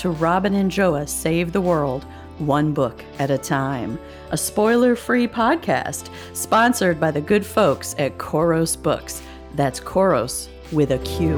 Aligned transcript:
to 0.00 0.08
Robin 0.08 0.54
and 0.54 0.70
Joa 0.70 1.06
Save 1.06 1.52
the 1.52 1.60
World, 1.60 2.04
one 2.38 2.72
book 2.72 3.04
at 3.18 3.30
a 3.30 3.36
time, 3.36 3.98
a 4.30 4.36
spoiler 4.38 4.96
free 4.96 5.28
podcast 5.28 6.08
sponsored 6.32 6.98
by 6.98 7.10
the 7.10 7.20
good 7.20 7.44
folks 7.44 7.94
at 7.98 8.16
Khoros 8.16 8.82
Books. 8.82 9.20
That's 9.56 9.78
Khoros 9.78 10.48
with 10.72 10.92
a 10.92 10.98
Q. 11.00 11.36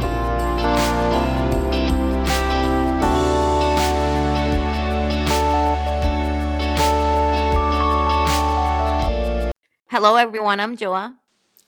Hello, 9.90 10.14
everyone. 10.14 10.60
I'm 10.60 10.76
Joa. 10.76 11.16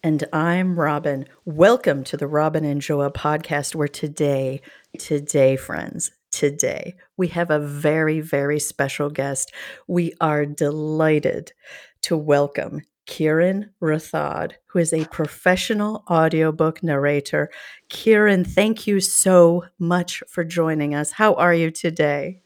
And 0.05 0.23
I'm 0.33 0.79
Robin. 0.79 1.27
Welcome 1.45 2.05
to 2.05 2.17
the 2.17 2.29
Robin 2.29 2.65
and 2.65 2.81
Joa 2.81 3.11
podcast, 3.12 3.75
where 3.75 3.89
today, 3.89 4.61
today, 4.97 5.56
friends, 5.56 6.12
today, 6.34 6.95
we 7.16 7.29
have 7.29 7.51
a 7.51 7.61
very, 7.61 8.20
very 8.20 8.59
special 8.59 9.09
guest. 9.09 9.52
We 9.87 10.12
are 10.20 10.45
delighted 10.45 11.52
to 12.02 12.16
welcome 12.16 12.83
Kiran 13.06 13.70
Rathod, 13.80 14.52
who 14.66 14.80
is 14.80 14.92
a 14.92 15.05
professional 15.06 16.05
audiobook 16.11 16.83
narrator. 16.83 17.51
Kiran, 17.89 18.47
thank 18.47 18.87
you 18.87 19.01
so 19.01 19.65
much 19.78 20.23
for 20.28 20.42
joining 20.42 20.95
us. 20.95 21.12
How 21.12 21.34
are 21.34 21.55
you 21.55 21.70
today? 21.70 22.42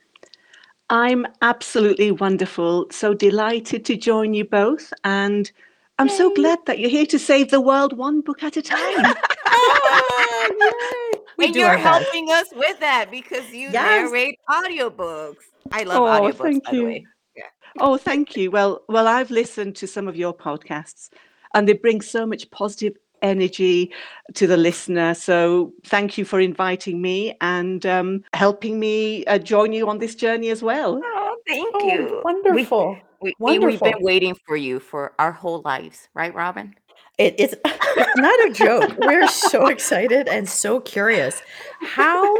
I'm 0.90 1.26
absolutely 1.42 2.10
wonderful. 2.10 2.86
So 2.90 3.14
delighted 3.14 3.84
to 3.86 3.96
join 3.96 4.34
you 4.34 4.44
both. 4.44 4.92
And 5.04 5.50
I'm 5.98 6.08
Yay. 6.08 6.14
so 6.14 6.34
glad 6.34 6.58
that 6.66 6.78
you're 6.78 6.90
here 6.90 7.06
to 7.06 7.18
save 7.18 7.50
the 7.50 7.60
world 7.60 7.96
one 7.96 8.20
book 8.20 8.42
at 8.42 8.56
a 8.56 8.62
time. 8.62 9.14
Ah, 9.50 11.17
we 11.38 11.46
and 11.46 11.54
you're 11.54 11.78
helping 11.78 12.30
us 12.30 12.48
with 12.54 12.80
that 12.80 13.10
because 13.10 13.48
you 13.50 13.70
yes. 13.70 14.10
narrate 14.10 14.38
audiobooks. 14.50 15.36
I 15.70 15.84
love 15.84 16.02
oh, 16.02 16.04
audiobooks, 16.04 16.42
thank 16.42 16.64
by 16.64 16.72
you. 16.72 16.78
the 16.78 16.84
way. 16.84 17.06
Yeah. 17.36 17.44
Oh, 17.78 17.96
thank 17.96 18.36
you. 18.36 18.50
Well, 18.50 18.82
well, 18.88 19.06
I've 19.06 19.30
listened 19.30 19.76
to 19.76 19.86
some 19.86 20.08
of 20.08 20.16
your 20.16 20.36
podcasts 20.36 21.10
and 21.54 21.68
they 21.68 21.74
bring 21.74 22.00
so 22.00 22.26
much 22.26 22.50
positive 22.50 22.94
energy 23.22 23.92
to 24.34 24.46
the 24.46 24.56
listener. 24.56 25.14
So 25.14 25.72
thank 25.84 26.18
you 26.18 26.24
for 26.24 26.40
inviting 26.40 27.00
me 27.00 27.36
and 27.40 27.86
um, 27.86 28.24
helping 28.34 28.80
me 28.80 29.24
uh, 29.26 29.38
join 29.38 29.72
you 29.72 29.88
on 29.88 29.98
this 29.98 30.14
journey 30.14 30.50
as 30.50 30.62
well. 30.62 31.00
Oh, 31.02 31.36
thank 31.46 31.74
oh, 31.74 31.86
you. 31.86 32.20
Wonderful. 32.24 32.98
We, 33.20 33.34
we, 33.38 33.58
we, 33.58 33.66
we've 33.66 33.80
been 33.80 34.00
waiting 34.00 34.34
for 34.46 34.56
you 34.56 34.80
for 34.80 35.12
our 35.18 35.32
whole 35.32 35.62
lives, 35.64 36.08
right, 36.14 36.34
Robin? 36.34 36.74
It, 37.18 37.34
it's, 37.38 37.54
not 38.16 38.48
a 38.48 38.52
joke. 38.52 38.96
We're 38.98 39.28
so 39.28 39.66
excited 39.66 40.28
and 40.28 40.48
so 40.48 40.80
curious. 40.80 41.42
How 41.82 42.36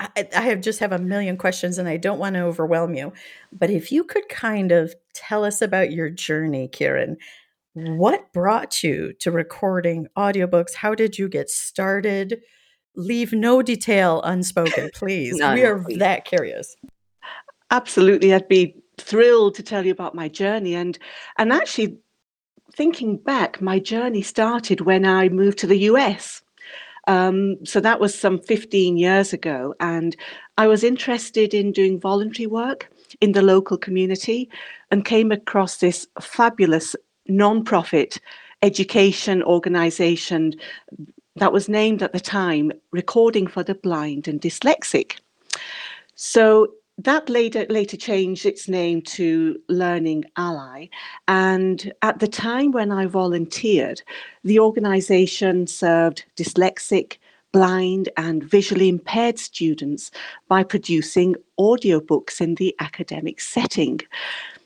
I, 0.00 0.28
I 0.36 0.42
have 0.42 0.60
just 0.60 0.78
have 0.80 0.92
a 0.92 0.98
million 0.98 1.36
questions 1.36 1.78
and 1.78 1.88
I 1.88 1.96
don't 1.96 2.18
want 2.18 2.34
to 2.34 2.42
overwhelm 2.42 2.94
you. 2.94 3.12
But 3.52 3.70
if 3.70 3.90
you 3.90 4.04
could 4.04 4.28
kind 4.28 4.70
of 4.70 4.94
tell 5.14 5.44
us 5.44 5.60
about 5.60 5.92
your 5.92 6.08
journey, 6.10 6.68
Kieran, 6.68 7.16
what 7.74 8.32
brought 8.32 8.82
you 8.82 9.12
to 9.20 9.30
recording 9.30 10.06
audiobooks? 10.16 10.74
How 10.74 10.94
did 10.94 11.18
you 11.18 11.28
get 11.28 11.50
started? 11.50 12.40
Leave 12.94 13.32
no 13.32 13.62
detail 13.62 14.22
unspoken, 14.22 14.90
please. 14.94 15.36
None, 15.36 15.54
we 15.54 15.64
are 15.64 15.82
please. 15.82 15.98
that 15.98 16.24
curious. 16.24 16.76
Absolutely. 17.70 18.32
I'd 18.34 18.48
be 18.48 18.76
thrilled 18.98 19.54
to 19.56 19.62
tell 19.62 19.84
you 19.84 19.92
about 19.92 20.14
my 20.14 20.28
journey 20.28 20.74
and 20.74 20.98
and 21.38 21.52
actually 21.52 21.98
thinking 22.72 23.16
back 23.16 23.60
my 23.60 23.78
journey 23.78 24.22
started 24.22 24.80
when 24.82 25.04
i 25.04 25.28
moved 25.28 25.58
to 25.58 25.66
the 25.66 25.78
us 25.78 26.42
um, 27.06 27.56
so 27.64 27.80
that 27.80 28.00
was 28.00 28.14
some 28.14 28.38
15 28.38 28.96
years 28.96 29.32
ago 29.32 29.74
and 29.80 30.16
i 30.56 30.66
was 30.66 30.84
interested 30.84 31.54
in 31.54 31.72
doing 31.72 31.98
voluntary 31.98 32.46
work 32.46 32.90
in 33.20 33.32
the 33.32 33.42
local 33.42 33.78
community 33.78 34.48
and 34.90 35.04
came 35.04 35.32
across 35.32 35.78
this 35.78 36.06
fabulous 36.20 36.94
non-profit 37.26 38.20
education 38.62 39.42
organization 39.42 40.54
that 41.36 41.52
was 41.52 41.68
named 41.68 42.02
at 42.02 42.12
the 42.12 42.20
time 42.20 42.72
recording 42.90 43.46
for 43.46 43.62
the 43.62 43.74
blind 43.74 44.26
and 44.26 44.40
dyslexic. 44.40 45.18
So 46.16 46.68
that 46.98 47.28
later 47.28 47.64
later 47.68 47.96
changed 47.96 48.44
its 48.44 48.68
name 48.68 49.02
to 49.02 49.60
Learning 49.68 50.24
Ally. 50.36 50.86
And 51.28 51.92
at 52.02 52.18
the 52.18 52.26
time 52.28 52.72
when 52.72 52.90
I 52.90 53.06
volunteered, 53.06 54.02
the 54.42 54.58
organization 54.58 55.68
served 55.68 56.24
dyslexic, 56.36 57.18
blind, 57.52 58.08
and 58.16 58.42
visually 58.42 58.88
impaired 58.88 59.38
students 59.38 60.10
by 60.48 60.64
producing 60.64 61.36
audiobooks 61.58 62.40
in 62.40 62.56
the 62.56 62.74
academic 62.80 63.40
setting. 63.40 64.00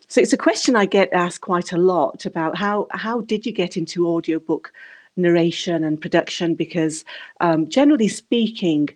So 0.08 0.20
it's 0.20 0.32
a 0.32 0.38
question 0.38 0.74
I 0.74 0.86
get 0.86 1.12
asked 1.12 1.42
quite 1.42 1.72
a 1.72 1.78
lot 1.78 2.24
about 2.24 2.56
how 2.56 2.86
how 2.92 3.20
did 3.20 3.44
you 3.44 3.52
get 3.52 3.76
into 3.76 4.08
audiobook 4.08 4.72
narration 5.16 5.84
and 5.84 6.00
production? 6.00 6.54
Because 6.54 7.04
um, 7.40 7.68
generally 7.68 8.08
speaking, 8.08 8.88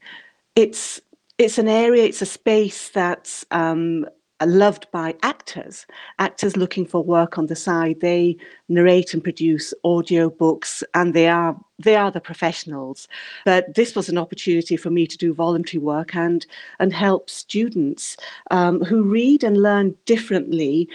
it's 0.55 1.03
it's 1.39 1.59
an 1.59 1.69
area, 1.69 2.05
it's 2.05 2.23
a 2.23 2.27
space 2.27 2.89
that's 2.89 3.45
um, 3.51 4.07
loved 4.45 4.87
by 4.91 5.15
actors. 5.23 5.87
Actors 6.19 6.57
looking 6.57 6.87
for 6.87 7.03
work 7.03 7.39
on 7.39 7.47
the 7.47 7.57
side, 7.57 8.01
they 8.01 8.37
narrate 8.69 9.15
and 9.15 9.23
produce 9.23 9.73
audio 9.85 10.31
books, 10.31 10.83
and 10.95 11.15
they 11.15 11.29
are 11.29 11.59
they 11.79 11.97
are 11.97 12.11
the 12.11 12.21
professionals. 12.21 13.09
But 13.45 13.75
this 13.75 13.95
was 13.95 14.09
an 14.09 14.19
opportunity 14.19 14.77
for 14.77 14.91
me 14.91 15.07
to 15.07 15.17
do 15.17 15.35
voluntary 15.35 15.81
work 15.81 16.15
and 16.15 16.47
and 16.79 16.93
help 16.93 17.31
students 17.31 18.17
um, 18.51 18.83
who 18.83 19.03
read 19.03 19.45
and 19.45 19.63
learn 19.63 19.95
differently 20.05 20.89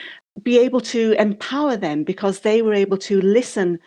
be 0.43 0.57
able 0.57 0.81
to 0.81 1.13
empower 1.19 1.75
them 1.75 2.03
because 2.03 2.39
they 2.39 2.61
were 2.61 2.73
able 2.73 2.97
to 2.97 3.21
listen 3.21 3.77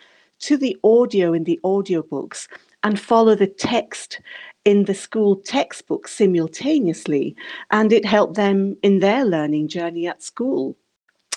to 0.40 0.56
the 0.56 0.76
audio 0.84 1.32
in 1.32 1.44
the 1.44 1.58
audiobooks 1.64 2.48
and 2.82 3.00
follow 3.00 3.34
the 3.34 3.46
text 3.46 4.20
in 4.64 4.84
the 4.84 4.94
school 4.94 5.36
textbook 5.36 6.08
simultaneously, 6.08 7.36
and 7.70 7.92
it 7.92 8.04
helped 8.04 8.34
them 8.34 8.76
in 8.82 9.00
their 9.00 9.24
learning 9.24 9.68
journey 9.68 10.06
at 10.06 10.22
school. 10.22 10.76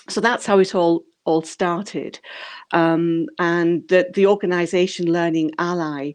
So 0.08 0.20
that's 0.20 0.46
how 0.46 0.58
it 0.58 0.74
all 0.74 1.04
all 1.24 1.42
started, 1.42 2.18
um, 2.72 3.26
and 3.38 3.86
the 3.88 4.10
the 4.14 4.26
organisation 4.26 5.12
Learning 5.12 5.50
Ally 5.58 6.12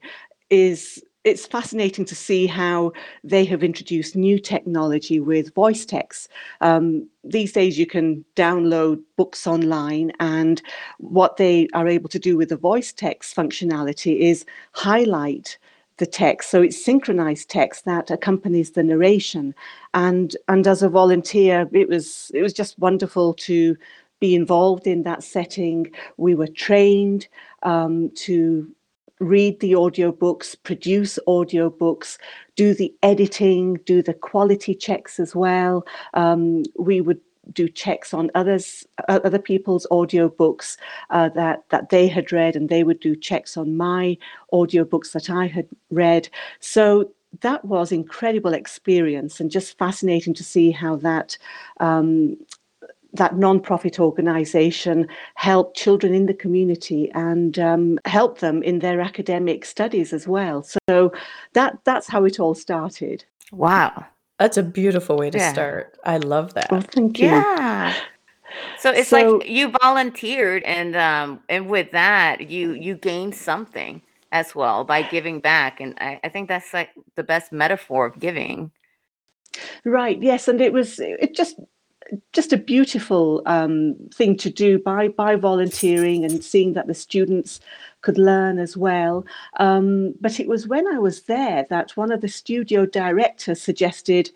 is 0.49 1.03
it's 1.23 1.45
fascinating 1.45 2.03
to 2.03 2.15
see 2.15 2.47
how 2.47 2.91
they 3.23 3.45
have 3.45 3.63
introduced 3.63 4.15
new 4.15 4.37
technology 4.37 5.19
with 5.21 5.53
voice 5.53 5.85
text. 5.85 6.29
Um, 6.59 7.07
these 7.23 7.53
days, 7.53 7.79
you 7.79 7.85
can 7.85 8.25
download 8.35 9.01
books 9.15 9.47
online, 9.47 10.11
and 10.19 10.61
what 10.97 11.37
they 11.37 11.67
are 11.73 11.87
able 11.87 12.09
to 12.09 12.19
do 12.19 12.35
with 12.35 12.49
the 12.49 12.57
voice 12.57 12.91
text 12.91 13.35
functionality 13.35 14.19
is 14.19 14.45
highlight 14.73 15.57
the 15.97 16.05
text. 16.05 16.49
So 16.49 16.61
it's 16.61 16.83
synchronized 16.83 17.49
text 17.49 17.85
that 17.85 18.09
accompanies 18.09 18.71
the 18.71 18.83
narration. 18.83 19.53
And 19.93 20.35
and 20.47 20.67
as 20.67 20.83
a 20.83 20.89
volunteer, 20.89 21.69
it 21.71 21.89
was 21.89 22.31
it 22.33 22.41
was 22.41 22.53
just 22.53 22.79
wonderful 22.79 23.33
to 23.35 23.75
be 24.19 24.35
involved 24.35 24.87
in 24.87 25.03
that 25.03 25.23
setting. 25.23 25.91
We 26.17 26.35
were 26.35 26.47
trained 26.47 27.27
um, 27.63 28.09
to 28.15 28.69
read 29.19 29.59
the 29.59 29.73
audiobooks, 29.73 30.55
produce 30.63 31.19
audiobooks, 31.27 32.17
do 32.55 32.73
the 32.73 32.93
editing, 33.03 33.75
do 33.85 34.01
the 34.01 34.13
quality 34.13 34.75
checks 34.75 35.19
as 35.19 35.35
well. 35.35 35.85
Um, 36.13 36.63
we 36.77 37.01
would 37.01 37.21
do 37.51 37.67
checks 37.67 38.13
on 38.13 38.31
others 38.35 38.85
other 39.07 39.39
people's 39.39 39.85
audiobooks 39.91 40.77
uh, 41.09 41.29
that 41.29 41.63
that 41.69 41.89
they 41.89 42.07
had 42.07 42.31
read 42.31 42.55
and 42.55 42.69
they 42.69 42.83
would 42.83 42.99
do 42.99 43.15
checks 43.15 43.57
on 43.57 43.75
my 43.75 44.17
audiobooks 44.53 45.11
that 45.11 45.29
I 45.29 45.47
had 45.47 45.67
read. 45.91 46.29
So 46.59 47.11
that 47.41 47.65
was 47.65 47.91
incredible 47.91 48.53
experience 48.53 49.39
and 49.39 49.49
just 49.49 49.77
fascinating 49.77 50.33
to 50.35 50.43
see 50.43 50.71
how 50.71 50.95
that 50.97 51.37
um, 51.79 52.37
that 53.13 53.37
non-profit 53.37 53.99
organization 53.99 55.07
helped 55.35 55.77
children 55.77 56.15
in 56.15 56.25
the 56.25 56.33
community 56.33 57.11
and 57.11 57.59
um, 57.59 57.99
help 58.05 58.39
them 58.39 58.63
in 58.63 58.79
their 58.79 59.01
academic 59.01 59.65
studies 59.65 60.13
as 60.13 60.27
well. 60.27 60.63
So 60.63 61.11
that 61.53 61.77
that's 61.83 62.07
how 62.07 62.25
it 62.25 62.39
all 62.39 62.55
started. 62.55 63.25
Wow 63.51 64.05
that's 64.39 64.57
a 64.57 64.63
beautiful 64.63 65.17
way 65.17 65.29
to 65.29 65.37
Yeah. 65.37 65.51
start. 65.53 65.97
I 66.03 66.17
love 66.17 66.53
that. 66.55 66.67
Oh, 66.71 66.81
thank 66.81 67.19
you. 67.19 67.27
Yeah. 67.29 67.93
So 68.79 68.91
it's 68.91 69.11
like 69.11 69.49
you 69.49 69.69
volunteered 69.81 70.63
and 70.63 70.95
um 70.95 71.39
and 71.49 71.67
with 71.69 71.91
that 71.91 72.49
you 72.49 72.73
you 72.73 72.95
gained 72.95 73.35
something 73.35 74.01
as 74.31 74.53
well 74.55 74.83
by 74.83 75.03
giving 75.03 75.39
back. 75.39 75.79
And 75.79 75.95
I, 75.99 76.19
I 76.23 76.29
think 76.29 76.49
that's 76.49 76.73
like 76.73 76.89
the 77.15 77.23
best 77.23 77.51
metaphor 77.51 78.05
of 78.05 78.19
giving. 78.19 78.71
right, 79.85 80.21
yes, 80.21 80.47
and 80.47 80.61
it 80.61 80.73
was 80.73 80.99
it 80.99 81.35
just 81.35 81.59
just 82.33 82.53
a 82.53 82.57
beautiful 82.57 83.41
um, 83.45 83.95
thing 84.13 84.37
to 84.37 84.49
do 84.49 84.79
by 84.79 85.07
by 85.07 85.35
volunteering 85.35 86.25
and 86.25 86.43
seeing 86.43 86.73
that 86.73 86.87
the 86.87 86.93
students 86.93 87.59
could 88.03 88.19
learn 88.19 88.59
as 88.59 88.77
well. 88.77 89.25
Um, 89.59 90.13
but 90.21 90.39
it 90.39 90.47
was 90.47 90.67
when 90.67 90.87
I 90.87 90.99
was 90.99 91.23
there 91.23 91.65
that 91.71 91.97
one 91.97 92.11
of 92.11 92.21
the 92.21 92.27
studio 92.27 92.85
directors 92.85 93.61
suggested 93.61 94.29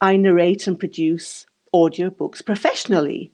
I 0.00 0.16
narrate 0.16 0.66
and 0.66 0.78
produce 0.78 1.44
audiobooks 1.74 2.44
professionally. 2.44 3.30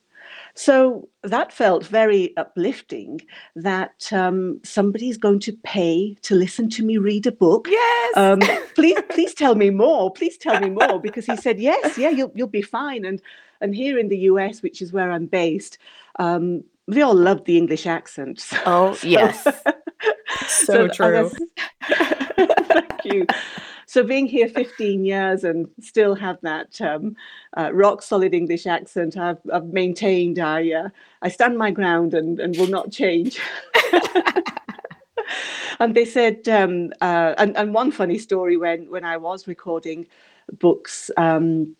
So 0.56 1.08
that 1.22 1.52
felt 1.52 1.84
very 1.86 2.36
uplifting 2.36 3.20
that 3.56 4.08
um, 4.12 4.60
somebody's 4.62 5.18
going 5.18 5.40
to 5.40 5.52
pay 5.64 6.16
to 6.22 6.34
listen 6.34 6.70
to 6.70 6.84
me 6.84 6.96
read 6.96 7.26
a 7.26 7.32
book. 7.32 7.66
Yes. 7.68 8.16
Um, 8.16 8.40
please, 8.74 8.96
please 9.10 9.34
tell 9.34 9.56
me 9.56 9.70
more. 9.70 10.12
Please 10.12 10.38
tell 10.38 10.60
me 10.60 10.70
more 10.70 11.00
because 11.00 11.26
he 11.26 11.36
said 11.36 11.58
yes, 11.58 11.98
yeah, 11.98 12.10
you'll 12.10 12.32
you'll 12.34 12.46
be 12.46 12.62
fine. 12.62 13.04
And 13.04 13.20
and 13.60 13.74
here 13.74 13.98
in 13.98 14.08
the 14.08 14.18
US, 14.30 14.62
which 14.62 14.80
is 14.80 14.92
where 14.92 15.10
I'm 15.10 15.26
based, 15.26 15.78
um, 16.20 16.62
we 16.86 17.02
all 17.02 17.14
love 17.14 17.44
the 17.44 17.56
English 17.56 17.86
accent. 17.86 18.40
So, 18.40 18.58
oh 18.66 18.98
yes, 19.02 19.42
so, 20.46 20.88
so 20.88 20.88
true. 20.88 21.30
Thank 22.36 23.04
you. 23.04 23.26
So 23.86 24.02
being 24.02 24.26
here 24.26 24.48
15 24.48 25.04
years 25.04 25.44
and 25.44 25.68
still 25.80 26.14
have 26.14 26.38
that 26.40 26.80
um, 26.80 27.16
uh, 27.56 27.70
rock 27.72 28.02
solid 28.02 28.34
English 28.34 28.66
accent, 28.66 29.16
I've, 29.16 29.38
I've 29.52 29.66
maintained. 29.66 30.38
I 30.38 30.72
uh, 30.72 30.88
I 31.22 31.28
stand 31.28 31.56
my 31.58 31.70
ground 31.70 32.14
and, 32.14 32.40
and 32.40 32.56
will 32.56 32.66
not 32.66 32.90
change. 32.90 33.38
and 35.78 35.94
they 35.94 36.04
said, 36.04 36.48
um, 36.48 36.92
uh, 37.00 37.34
and, 37.38 37.56
and 37.56 37.74
one 37.74 37.92
funny 37.92 38.18
story 38.18 38.56
when 38.56 38.90
when 38.90 39.04
I 39.04 39.16
was 39.16 39.46
recording 39.46 40.06
books. 40.58 41.10
Um, 41.16 41.76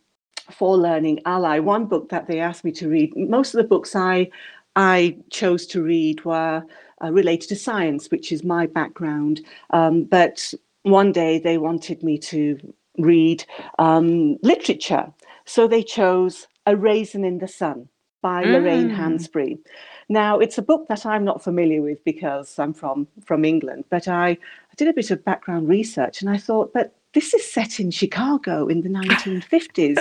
for 0.50 0.76
learning 0.76 1.18
ally 1.24 1.58
one 1.58 1.86
book 1.86 2.10
that 2.10 2.26
they 2.26 2.38
asked 2.38 2.64
me 2.64 2.70
to 2.70 2.86
read 2.86 3.10
most 3.16 3.54
of 3.54 3.58
the 3.58 3.66
books 3.66 3.96
i 3.96 4.28
i 4.76 5.17
chose 5.31 5.67
to 5.67 5.82
read 5.82 6.25
were 6.25 6.62
uh, 7.03 7.12
related 7.12 7.49
to 7.49 7.56
science 7.56 8.11
which 8.11 8.32
is 8.32 8.44
my 8.44 8.67
background 8.67 9.41
um, 9.71 10.05
but 10.05 10.55
one 10.85 11.12
day 11.12 11.38
they 11.38 11.59
wanted 11.59 12.03
me 12.03 12.19
to 12.19 12.59
read 12.99 13.44
um, 13.79 14.37
literature. 14.43 15.12
So 15.44 15.67
they 15.67 15.82
chose 15.82 16.47
A 16.67 16.76
Raisin 16.76 17.25
in 17.25 17.38
the 17.38 17.49
Sun 17.49 17.88
by 18.23 18.44
mm. 18.44 18.53
Lorraine 18.53 18.91
Hansberry. 18.91 19.59
Now, 20.09 20.38
it's 20.38 20.59
a 20.59 20.62
book 20.62 20.87
that 20.88 21.05
I'm 21.05 21.25
not 21.25 21.43
familiar 21.43 21.82
with 21.82 22.03
because 22.05 22.59
I'm 22.59 22.73
from, 22.73 23.09
from 23.25 23.44
England, 23.44 23.85
but 23.91 24.09
I, 24.09 24.31
I 24.31 24.75
did 24.76 24.88
a 24.88 24.93
bit 24.93 25.11
of 25.11 25.25
background 25.25 25.69
research 25.69 26.21
and 26.21 26.31
I 26.31 26.38
thought, 26.38 26.73
but 26.73 26.94
this 27.14 27.32
is 27.32 27.50
set 27.50 27.81
in 27.81 27.90
Chicago 27.90 28.66
in 28.66 28.82
the 28.82 28.88
1950s. 29.00 29.99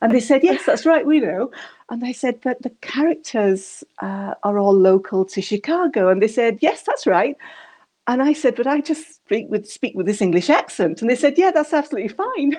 and 0.00 0.12
they 0.12 0.20
said, 0.20 0.44
yes, 0.44 0.64
that's 0.64 0.86
right, 0.86 1.04
we 1.04 1.20
know. 1.20 1.50
And 1.90 2.04
I 2.04 2.12
said, 2.12 2.40
but 2.42 2.62
the 2.62 2.70
characters 2.82 3.82
uh, 4.00 4.34
are 4.44 4.58
all 4.58 4.74
local 4.74 5.24
to 5.26 5.42
Chicago. 5.42 6.08
And 6.08 6.22
they 6.22 6.28
said, 6.28 6.58
yes, 6.60 6.82
that's 6.82 7.06
right. 7.06 7.36
And 8.06 8.22
I 8.22 8.32
said, 8.32 8.56
but 8.56 8.66
I 8.66 8.80
just 8.80 9.14
speak 9.14 9.46
with 9.50 9.70
speak 9.70 9.94
with 9.94 10.06
this 10.06 10.22
English 10.22 10.50
accent. 10.50 11.00
And 11.00 11.10
they 11.10 11.16
said, 11.16 11.38
yeah, 11.38 11.50
that's 11.50 11.72
absolutely 11.72 12.08
fine. 12.08 12.56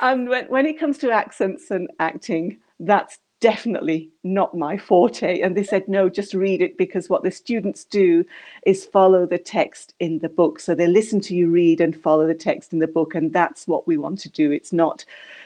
and 0.02 0.28
when, 0.28 0.46
when 0.46 0.66
it 0.66 0.78
comes 0.78 0.98
to 0.98 1.10
accents 1.10 1.70
and 1.70 1.88
acting, 1.98 2.58
that's 2.80 3.18
definitely 3.40 4.10
not 4.24 4.56
my 4.56 4.76
forte. 4.76 5.40
And 5.40 5.56
they 5.56 5.62
said, 5.62 5.88
no, 5.88 6.08
just 6.08 6.34
read 6.34 6.60
it 6.60 6.76
because 6.76 7.08
what 7.08 7.22
the 7.22 7.30
students 7.30 7.84
do 7.84 8.24
is 8.66 8.84
follow 8.84 9.26
the 9.26 9.38
text 9.38 9.94
in 10.00 10.18
the 10.18 10.28
book. 10.28 10.58
So 10.58 10.74
they 10.74 10.86
listen 10.86 11.20
to 11.22 11.34
you 11.34 11.48
read 11.48 11.80
and 11.80 12.00
follow 12.00 12.26
the 12.26 12.34
text 12.34 12.72
in 12.72 12.80
the 12.80 12.88
book. 12.88 13.14
And 13.14 13.32
that's 13.32 13.68
what 13.68 13.86
we 13.86 13.96
want 13.96 14.18
to 14.20 14.28
do. 14.28 14.50
It's 14.50 14.72
not 14.72 15.04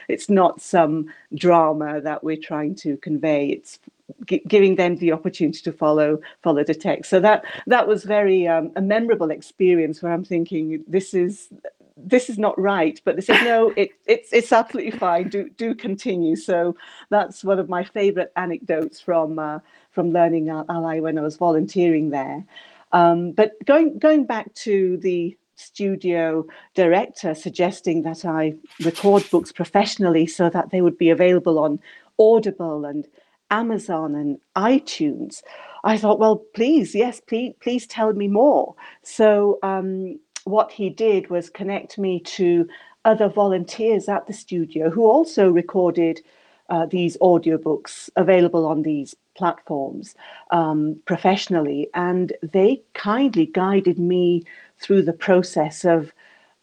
it's 0.09 0.29
not 0.29 0.61
some 0.61 1.11
drama 1.33 2.01
that 2.01 2.23
we're 2.23 2.37
trying 2.37 2.75
to 2.75 2.97
convey. 2.97 3.49
It's 3.49 3.79
giving 4.25 4.75
them 4.75 4.97
the 4.97 5.11
opportunity 5.11 5.61
to 5.61 5.71
follow 5.71 6.19
follow 6.41 6.63
the 6.63 6.75
text. 6.75 7.09
So 7.09 7.19
that 7.19 7.45
that 7.67 7.87
was 7.87 8.03
very 8.03 8.47
um, 8.47 8.71
a 8.75 8.81
memorable 8.81 9.31
experience 9.31 10.01
where 10.01 10.11
I'm 10.11 10.25
thinking 10.25 10.83
this 10.87 11.13
is 11.13 11.49
this 11.97 12.29
is 12.29 12.37
not 12.37 12.57
right 12.59 13.01
but 13.05 13.15
they 13.15 13.21
said 13.21 13.43
no 13.43 13.69
it, 13.77 13.89
it's 14.05 14.31
it's 14.33 14.51
absolutely 14.51 14.91
fine 14.91 15.27
do 15.29 15.49
do 15.57 15.73
continue 15.75 16.35
so 16.35 16.75
that's 17.09 17.43
one 17.43 17.59
of 17.59 17.69
my 17.69 17.83
favorite 17.83 18.31
anecdotes 18.35 18.99
from 18.99 19.39
uh, 19.39 19.59
from 19.91 20.11
learning 20.11 20.49
ally 20.49 20.99
when 20.99 21.17
i 21.17 21.21
was 21.21 21.37
volunteering 21.37 22.09
there 22.09 22.43
um, 22.91 23.31
but 23.31 23.53
going 23.65 23.97
going 23.99 24.25
back 24.25 24.53
to 24.53 24.97
the 24.97 25.35
studio 25.55 26.45
director 26.73 27.35
suggesting 27.35 28.01
that 28.01 28.25
i 28.25 28.53
record 28.83 29.23
books 29.29 29.51
professionally 29.51 30.25
so 30.25 30.49
that 30.49 30.71
they 30.71 30.81
would 30.81 30.97
be 30.97 31.09
available 31.09 31.59
on 31.59 31.79
audible 32.19 32.85
and 32.85 33.07
Amazon 33.53 34.15
and 34.15 34.39
iTunes. 34.55 35.43
I 35.83 35.97
thought, 35.97 36.19
well, 36.19 36.37
please, 36.55 36.95
yes, 36.95 37.19
please, 37.19 37.53
please 37.61 37.85
tell 37.85 38.11
me 38.13 38.27
more. 38.27 38.73
So 39.03 39.59
um, 39.61 40.19
what 40.45 40.71
he 40.71 40.89
did 40.89 41.29
was 41.29 41.49
connect 41.49 41.97
me 41.97 42.19
to 42.19 42.67
other 43.05 43.29
volunteers 43.29 44.07
at 44.07 44.27
the 44.27 44.33
studio 44.33 44.89
who 44.89 45.05
also 45.05 45.49
recorded 45.49 46.21
uh, 46.69 46.85
these 46.85 47.17
audiobooks 47.17 48.09
available 48.15 48.65
on 48.65 48.83
these 48.83 49.15
platforms 49.35 50.15
um, 50.51 50.99
professionally. 51.05 51.89
And 51.93 52.33
they 52.41 52.81
kindly 52.93 53.47
guided 53.47 53.99
me 53.99 54.43
through 54.79 55.03
the 55.03 55.13
process 55.13 55.85
of, 55.85 56.13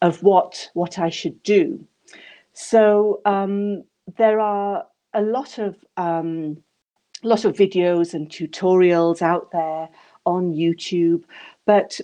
of 0.01 0.23
what, 0.23 0.69
what 0.73 0.97
I 0.97 1.09
should 1.09 1.41
do. 1.43 1.85
So 2.53 3.21
um, 3.25 3.83
there 4.17 4.39
are 4.39 4.85
a 5.13 5.21
lot 5.21 5.57
of 5.59 5.75
um, 5.97 6.57
lot 7.23 7.45
of 7.45 7.55
videos 7.55 8.13
and 8.13 8.29
tutorials 8.29 9.21
out 9.21 9.51
there 9.51 9.89
on 10.25 10.53
YouTube. 10.53 11.23
But 11.65 11.99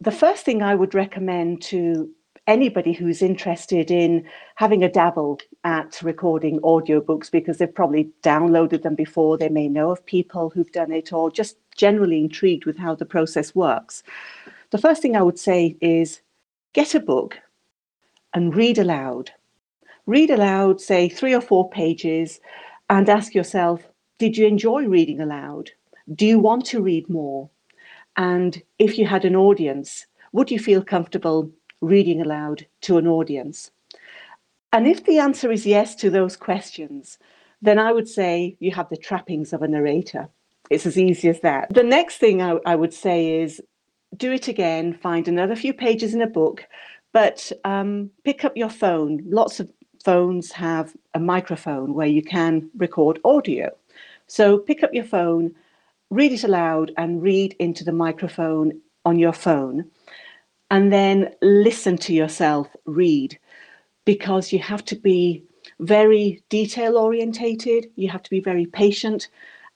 the 0.00 0.10
first 0.10 0.44
thing 0.44 0.62
I 0.62 0.74
would 0.74 0.94
recommend 0.94 1.60
to 1.62 2.10
anybody 2.46 2.92
who's 2.92 3.20
interested 3.20 3.90
in 3.90 4.26
having 4.54 4.82
a 4.82 4.88
dabble 4.90 5.38
at 5.64 6.00
recording 6.02 6.58
audiobooks 6.60 7.30
because 7.30 7.58
they've 7.58 7.74
probably 7.74 8.10
downloaded 8.22 8.82
them 8.82 8.94
before, 8.94 9.36
they 9.36 9.50
may 9.50 9.68
know 9.68 9.90
of 9.90 10.04
people 10.06 10.50
who've 10.50 10.72
done 10.72 10.90
it, 10.90 11.12
or 11.12 11.30
just 11.30 11.56
generally 11.76 12.18
intrigued 12.18 12.64
with 12.64 12.78
how 12.78 12.94
the 12.94 13.04
process 13.04 13.54
works. 13.54 14.02
The 14.70 14.78
first 14.78 15.02
thing 15.02 15.16
I 15.16 15.22
would 15.22 15.38
say 15.38 15.76
is 15.80 16.20
get 16.72 16.94
a 16.94 17.00
book 17.00 17.38
and 18.32 18.56
read 18.56 18.78
aloud. 18.78 19.30
Read 20.06 20.30
aloud, 20.30 20.80
say 20.80 21.08
three 21.08 21.34
or 21.34 21.40
four 21.40 21.68
pages, 21.68 22.40
and 22.88 23.08
ask 23.08 23.34
yourself, 23.34 23.82
did 24.18 24.36
you 24.36 24.46
enjoy 24.46 24.86
reading 24.86 25.20
aloud? 25.20 25.70
Do 26.14 26.26
you 26.26 26.38
want 26.38 26.64
to 26.66 26.82
read 26.82 27.08
more? 27.08 27.50
And 28.16 28.62
if 28.78 28.98
you 28.98 29.06
had 29.06 29.24
an 29.24 29.36
audience, 29.36 30.06
would 30.32 30.50
you 30.50 30.58
feel 30.58 30.82
comfortable 30.82 31.50
reading 31.80 32.20
aloud 32.20 32.66
to 32.82 32.98
an 32.98 33.06
audience? 33.06 33.70
And 34.72 34.86
if 34.86 35.04
the 35.04 35.18
answer 35.18 35.50
is 35.50 35.66
yes 35.66 35.94
to 35.96 36.10
those 36.10 36.36
questions, 36.36 37.18
then 37.62 37.78
I 37.78 37.92
would 37.92 38.08
say 38.08 38.56
you 38.60 38.70
have 38.72 38.88
the 38.88 38.96
trappings 38.96 39.52
of 39.52 39.62
a 39.62 39.68
narrator. 39.68 40.28
It's 40.70 40.86
as 40.86 40.98
easy 40.98 41.28
as 41.28 41.40
that. 41.40 41.72
The 41.74 41.82
next 41.82 42.18
thing 42.18 42.40
I, 42.40 42.58
I 42.64 42.76
would 42.76 42.94
say 42.94 43.40
is 43.42 43.60
do 44.16 44.32
it 44.32 44.48
again, 44.48 44.94
find 44.94 45.26
another 45.26 45.56
few 45.56 45.72
pages 45.72 46.14
in 46.14 46.22
a 46.22 46.26
book, 46.26 46.66
but 47.12 47.50
um, 47.64 48.10
pick 48.24 48.44
up 48.44 48.56
your 48.56 48.68
phone. 48.68 49.22
Lots 49.26 49.60
of 49.60 49.70
phones 50.04 50.52
have 50.52 50.96
a 51.14 51.18
microphone 51.18 51.94
where 51.94 52.06
you 52.06 52.22
can 52.22 52.70
record 52.76 53.20
audio. 53.24 53.70
So 54.26 54.58
pick 54.58 54.82
up 54.82 54.94
your 54.94 55.04
phone, 55.04 55.54
read 56.10 56.32
it 56.32 56.44
aloud, 56.44 56.92
and 56.96 57.22
read 57.22 57.54
into 57.58 57.84
the 57.84 57.92
microphone 57.92 58.80
on 59.04 59.18
your 59.18 59.32
phone. 59.32 59.90
And 60.70 60.92
then 60.92 61.32
listen 61.40 61.96
to 61.98 62.12
yourself 62.12 62.68
read 62.84 63.38
because 64.04 64.52
you 64.52 64.58
have 64.58 64.84
to 64.86 64.96
be 64.96 65.42
very 65.78 66.42
detail 66.48 66.96
orientated, 66.96 67.90
you 67.96 68.08
have 68.08 68.22
to 68.22 68.30
be 68.30 68.40
very 68.40 68.66
patient, 68.66 69.28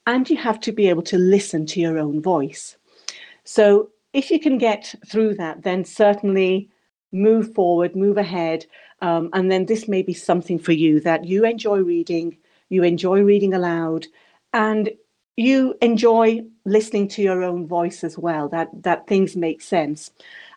and 0.06 0.28
you 0.28 0.36
have 0.36 0.60
to 0.60 0.72
be 0.72 0.88
able 0.88 1.02
to 1.02 1.18
listen 1.18 1.66
to 1.66 1.80
your 1.80 1.98
own 1.98 2.20
voice. 2.20 2.76
So 3.44 3.90
if 4.12 4.30
you 4.30 4.38
can 4.38 4.58
get 4.58 4.94
through 5.06 5.34
that, 5.34 5.62
then 5.62 5.84
certainly 5.84 6.68
move 7.12 7.54
forward, 7.54 7.96
move 7.96 8.16
ahead. 8.16 8.66
Um, 9.00 9.30
and 9.32 9.50
then 9.50 9.66
this 9.66 9.88
may 9.88 10.02
be 10.02 10.14
something 10.14 10.58
for 10.58 10.72
you 10.72 11.00
that 11.00 11.24
you 11.24 11.44
enjoy 11.44 11.78
reading, 11.78 12.36
you 12.68 12.82
enjoy 12.82 13.22
reading 13.22 13.54
aloud, 13.54 14.06
and 14.52 14.90
you 15.36 15.74
enjoy 15.80 16.44
listening 16.64 17.08
to 17.08 17.22
your 17.22 17.42
own 17.42 17.66
voice 17.66 18.04
as 18.04 18.16
well. 18.16 18.48
That 18.48 18.70
that 18.82 19.06
things 19.06 19.36
make 19.36 19.60
sense. 19.60 20.10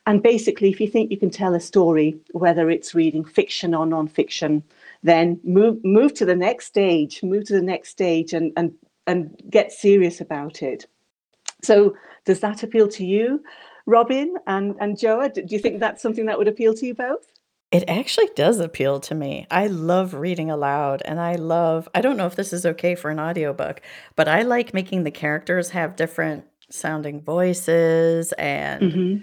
And 0.06 0.24
basically 0.24 0.70
if 0.70 0.80
you 0.80 0.88
think 0.88 1.12
you 1.12 1.18
can 1.18 1.30
tell 1.30 1.54
a 1.54 1.60
story 1.60 2.18
whether 2.32 2.70
it's 2.70 2.96
reading 2.96 3.26
fiction 3.26 3.76
or 3.76 3.86
non-fiction 3.86 4.64
then 5.04 5.40
move 5.44 5.84
move 5.84 6.14
to 6.14 6.26
the 6.26 6.36
next 6.36 6.66
stage 6.66 7.22
move 7.22 7.46
to 7.46 7.54
the 7.54 7.62
next 7.62 7.90
stage 7.90 8.34
and 8.34 8.54
and 8.56 8.74
and 9.06 9.36
get 9.50 9.72
serious 9.72 10.22
about 10.22 10.62
it. 10.64 10.86
So 11.62 11.96
does 12.26 12.40
that 12.42 12.64
appeal 12.64 12.88
to 12.90 13.06
you 13.06 13.44
robin 13.86 14.36
and 14.48 14.76
and 14.80 14.98
joa? 14.98 15.30
Do 15.30 15.44
you 15.50 15.60
think 15.60 15.80
that's 15.80 16.02
something 16.02 16.26
that 16.28 16.38
would 16.38 16.48
appeal 16.48 16.74
to 16.76 16.86
you 16.86 16.94
both 16.94 17.28
it 17.72 17.84
actually 17.88 18.30
does 18.36 18.60
appeal 18.60 19.00
to 19.02 19.16
me. 19.16 19.46
I 19.52 19.68
love 19.68 20.14
reading 20.14 20.50
aloud 20.50 21.02
and 21.04 21.20
I 21.20 21.36
love 21.36 21.90
I 21.94 22.02
don't 22.02 22.18
know 22.18 22.26
if 22.26 22.36
this 22.36 22.54
is 22.54 22.66
okay 22.66 22.96
for 22.96 23.12
an 23.12 23.20
audiobook, 23.20 23.82
but 24.16 24.28
I 24.28 24.44
like 24.44 24.74
making 24.74 25.04
the 25.04 25.12
characters 25.12 25.72
have 25.72 25.96
different 25.96 26.46
sounding 26.70 27.22
voices 27.22 28.32
and 28.34 28.82
mm-hmm. 28.82 29.18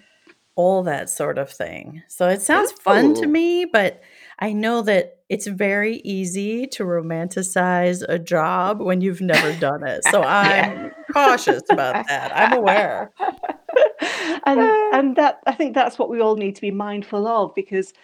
all 0.56 0.82
that 0.82 1.08
sort 1.08 1.38
of 1.38 1.50
thing. 1.50 2.02
So 2.08 2.28
it 2.28 2.42
sounds 2.42 2.72
fun 2.72 3.14
to 3.14 3.26
me, 3.26 3.64
but 3.64 4.02
I 4.38 4.52
know 4.52 4.82
that 4.82 5.20
it's 5.30 5.46
very 5.46 5.96
easy 6.04 6.66
to 6.66 6.84
romanticize 6.84 8.04
a 8.08 8.18
job 8.18 8.80
when 8.80 9.00
you've 9.00 9.22
never 9.22 9.52
done 9.58 9.86
it. 9.86 10.04
So 10.10 10.22
I'm 10.26 10.90
cautious 11.12 11.62
about 11.70 12.06
that. 12.08 12.32
I'm 12.34 12.58
aware. 12.58 13.10
and 14.44 14.60
and 14.60 15.16
that 15.16 15.40
I 15.46 15.52
think 15.52 15.74
that's 15.74 15.98
what 15.98 16.10
we 16.10 16.20
all 16.20 16.36
need 16.36 16.56
to 16.56 16.60
be 16.60 16.70
mindful 16.70 17.26
of 17.26 17.54
because 17.54 17.94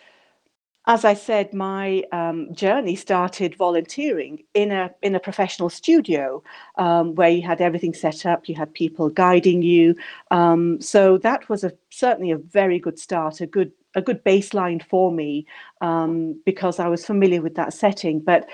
as 0.91 1.05
I 1.05 1.15
said, 1.15 1.55
my 1.55 2.03
um, 2.11 2.53
journey 2.53 2.97
started 2.97 3.55
volunteering 3.55 4.43
in 4.55 4.73
a 4.73 4.91
in 5.03 5.15
a 5.15 5.21
professional 5.21 5.71
studio 5.71 6.43
um, 6.79 7.15
where 7.15 7.31
you 7.31 7.43
had 7.43 7.61
everything 7.61 7.95
set 7.95 8.27
up, 8.27 8.49
you 8.49 8.57
had 8.57 8.75
people 8.75 9.09
guiding 9.09 9.63
you. 9.63 9.95
Um, 10.33 10.81
so 10.81 11.17
that 11.19 11.49
was 11.49 11.63
a 11.63 11.73
certainly 11.91 12.33
a 12.33 12.39
very 12.39 12.81
good 12.81 12.99
start, 12.99 13.41
a 13.41 13.47
good 13.47 13.71
a 13.95 14.03
good 14.03 14.25
baseline 14.25 14.83
for 14.83 15.13
me 15.13 15.47
um, 15.81 16.41
because 16.45 16.81
I 16.81 16.89
was 16.89 17.07
familiar 17.07 17.41
with 17.41 17.55
that 17.55 17.73
setting. 17.73 18.19
But 18.19 18.49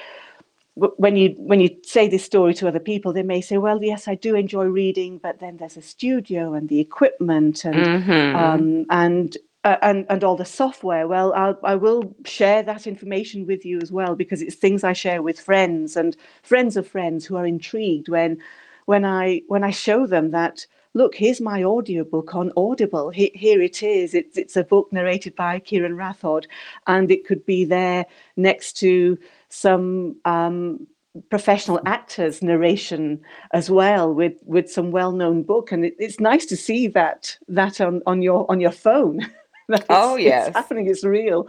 when 0.75 1.17
you 1.17 1.35
when 1.39 1.61
you 1.61 1.71
say 1.85 2.07
this 2.07 2.23
story 2.23 2.53
to 2.55 2.69
other 2.69 2.81
people, 2.81 3.15
they 3.15 3.23
may 3.23 3.41
say, 3.41 3.57
"Well, 3.57 3.83
yes, 3.83 4.09
I 4.09 4.15
do 4.15 4.37
enjoy 4.37 4.67
reading, 4.67 5.17
but 5.17 5.41
then 5.41 5.57
there's 5.57 5.79
a 5.79 5.83
studio 5.83 6.53
and 6.53 6.69
the 6.69 6.81
equipment 6.81 7.65
and 7.65 7.77
mm-hmm. 7.77 8.37
um, 8.37 8.85
and 8.91 9.39
uh, 9.67 9.79
and 9.83 10.07
and 10.09 10.23
all 10.23 10.37
the 10.37 10.45
software 10.45 11.09
well 11.09 11.33
I'll, 11.35 11.59
i 11.65 11.75
will 11.75 12.15
share 12.25 12.63
that 12.63 12.87
information 12.87 13.47
with 13.47 13.65
you 13.65 13.81
as 13.83 13.91
well 13.91 14.15
because 14.15 14.41
it's 14.41 14.55
things 14.55 14.85
i 14.85 14.93
share 14.93 15.23
with 15.23 15.41
friends 15.41 15.97
and 15.97 16.17
friends 16.43 16.77
of 16.77 16.87
friends 16.87 17.27
who 17.27 17.37
are 17.37 17.47
intrigued 17.47 18.09
when 18.09 18.39
when 18.85 19.05
i 19.05 19.43
when 19.49 19.65
i 19.65 19.71
show 19.73 20.07
them 20.07 20.31
that 20.31 20.65
look 20.95 21.15
here's 21.17 21.41
my 21.43 21.63
audiobook 21.63 22.35
on 22.35 22.51
audible. 22.57 23.11
He, 23.11 23.31
here 23.35 23.61
it 23.61 23.83
is. 23.83 24.15
It's, 24.15 24.39
it's 24.39 24.57
a 24.57 24.65
book 24.65 24.91
narrated 24.93 25.37
by 25.37 25.59
kieran 25.59 25.97
rathod 25.97 26.47
and 26.87 27.11
it 27.11 27.27
could 27.27 27.45
be 27.45 27.67
there 27.67 28.07
next 28.37 28.79
to 28.79 29.19
some 29.51 30.17
um, 30.25 30.87
professional 31.29 31.81
actors 31.87 32.43
narration 32.43 33.21
as 33.53 33.71
well 33.71 34.13
with 34.15 34.35
with 34.45 34.71
some 34.71 34.91
well-known 34.91 35.43
book. 35.43 35.71
And 35.71 35.85
it, 35.85 35.97
it's 35.99 36.19
nice 36.19 36.47
to 36.47 36.57
see 36.57 36.89
that 36.89 37.37
that 37.49 37.81
on 37.81 38.03
on 38.07 38.23
your 38.23 38.51
on 38.51 38.61
your 38.61 38.73
phone 38.73 39.21
oh 39.91 40.17
yes, 40.17 40.49
it's 40.49 40.57
happening. 40.57 40.87
It's 40.87 41.05
real. 41.05 41.49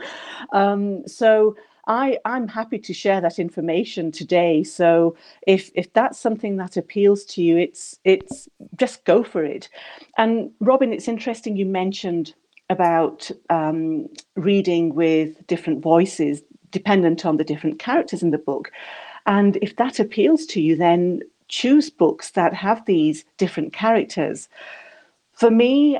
Um, 0.51 1.07
so 1.07 1.55
I 1.87 2.17
I'm 2.25 2.47
happy 2.47 2.79
to 2.79 2.93
share 2.93 3.21
that 3.21 3.39
information 3.39 4.11
today. 4.11 4.63
So 4.63 5.15
if 5.45 5.71
if 5.75 5.91
that's 5.93 6.19
something 6.19 6.57
that 6.57 6.77
appeals 6.77 7.23
to 7.25 7.41
you, 7.41 7.57
it's 7.57 7.99
it's 8.03 8.49
just 8.75 9.05
go 9.05 9.23
for 9.23 9.43
it. 9.43 9.69
And 10.17 10.51
Robin, 10.59 10.93
it's 10.93 11.07
interesting 11.07 11.55
you 11.55 11.65
mentioned 11.65 12.33
about 12.69 13.31
um, 13.49 14.07
reading 14.35 14.93
with 14.93 15.45
different 15.47 15.81
voices 15.81 16.41
dependent 16.71 17.25
on 17.25 17.37
the 17.37 17.45
different 17.45 17.79
characters 17.79 18.21
in 18.21 18.31
the 18.31 18.37
book. 18.37 18.71
And 19.25 19.57
if 19.61 19.77
that 19.77 19.99
appeals 19.99 20.45
to 20.47 20.61
you, 20.61 20.75
then 20.75 21.21
choose 21.47 21.89
books 21.89 22.31
that 22.31 22.53
have 22.53 22.85
these 22.85 23.23
different 23.37 23.71
characters. 23.71 24.49
For 25.31 25.49
me, 25.49 25.99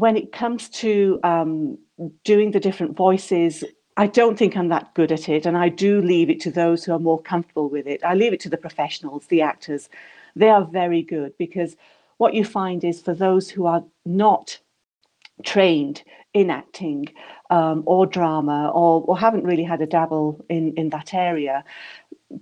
when 0.00 0.16
it 0.16 0.32
comes 0.32 0.68
to 0.68 1.18
um, 1.22 1.78
doing 2.24 2.50
the 2.52 2.60
different 2.60 2.96
voices, 2.96 3.64
I 3.96 4.06
don't 4.06 4.38
think 4.38 4.56
I'm 4.56 4.68
that 4.68 4.94
good 4.94 5.10
at 5.10 5.28
it. 5.28 5.46
And 5.46 5.56
I 5.56 5.68
do 5.68 6.00
leave 6.00 6.30
it 6.30 6.40
to 6.40 6.50
those 6.50 6.84
who 6.84 6.92
are 6.92 6.98
more 6.98 7.20
comfortable 7.20 7.68
with 7.68 7.86
it. 7.86 8.02
I 8.04 8.14
leave 8.14 8.32
it 8.32 8.40
to 8.40 8.48
the 8.48 8.56
professionals, 8.56 9.26
the 9.26 9.42
actors. 9.42 9.88
They 10.36 10.48
are 10.48 10.64
very 10.64 11.02
good 11.02 11.36
because 11.36 11.76
what 12.18 12.34
you 12.34 12.44
find 12.44 12.84
is 12.84 13.00
for 13.00 13.14
those 13.14 13.50
who 13.50 13.66
are 13.66 13.84
not 14.04 14.58
trained 15.44 16.02
in 16.34 16.50
acting 16.50 17.08
um, 17.50 17.82
or 17.86 18.06
drama 18.06 18.70
or, 18.74 19.02
or 19.02 19.18
haven't 19.18 19.44
really 19.44 19.64
had 19.64 19.80
a 19.80 19.86
dabble 19.86 20.44
in, 20.48 20.74
in 20.74 20.90
that 20.90 21.14
area, 21.14 21.64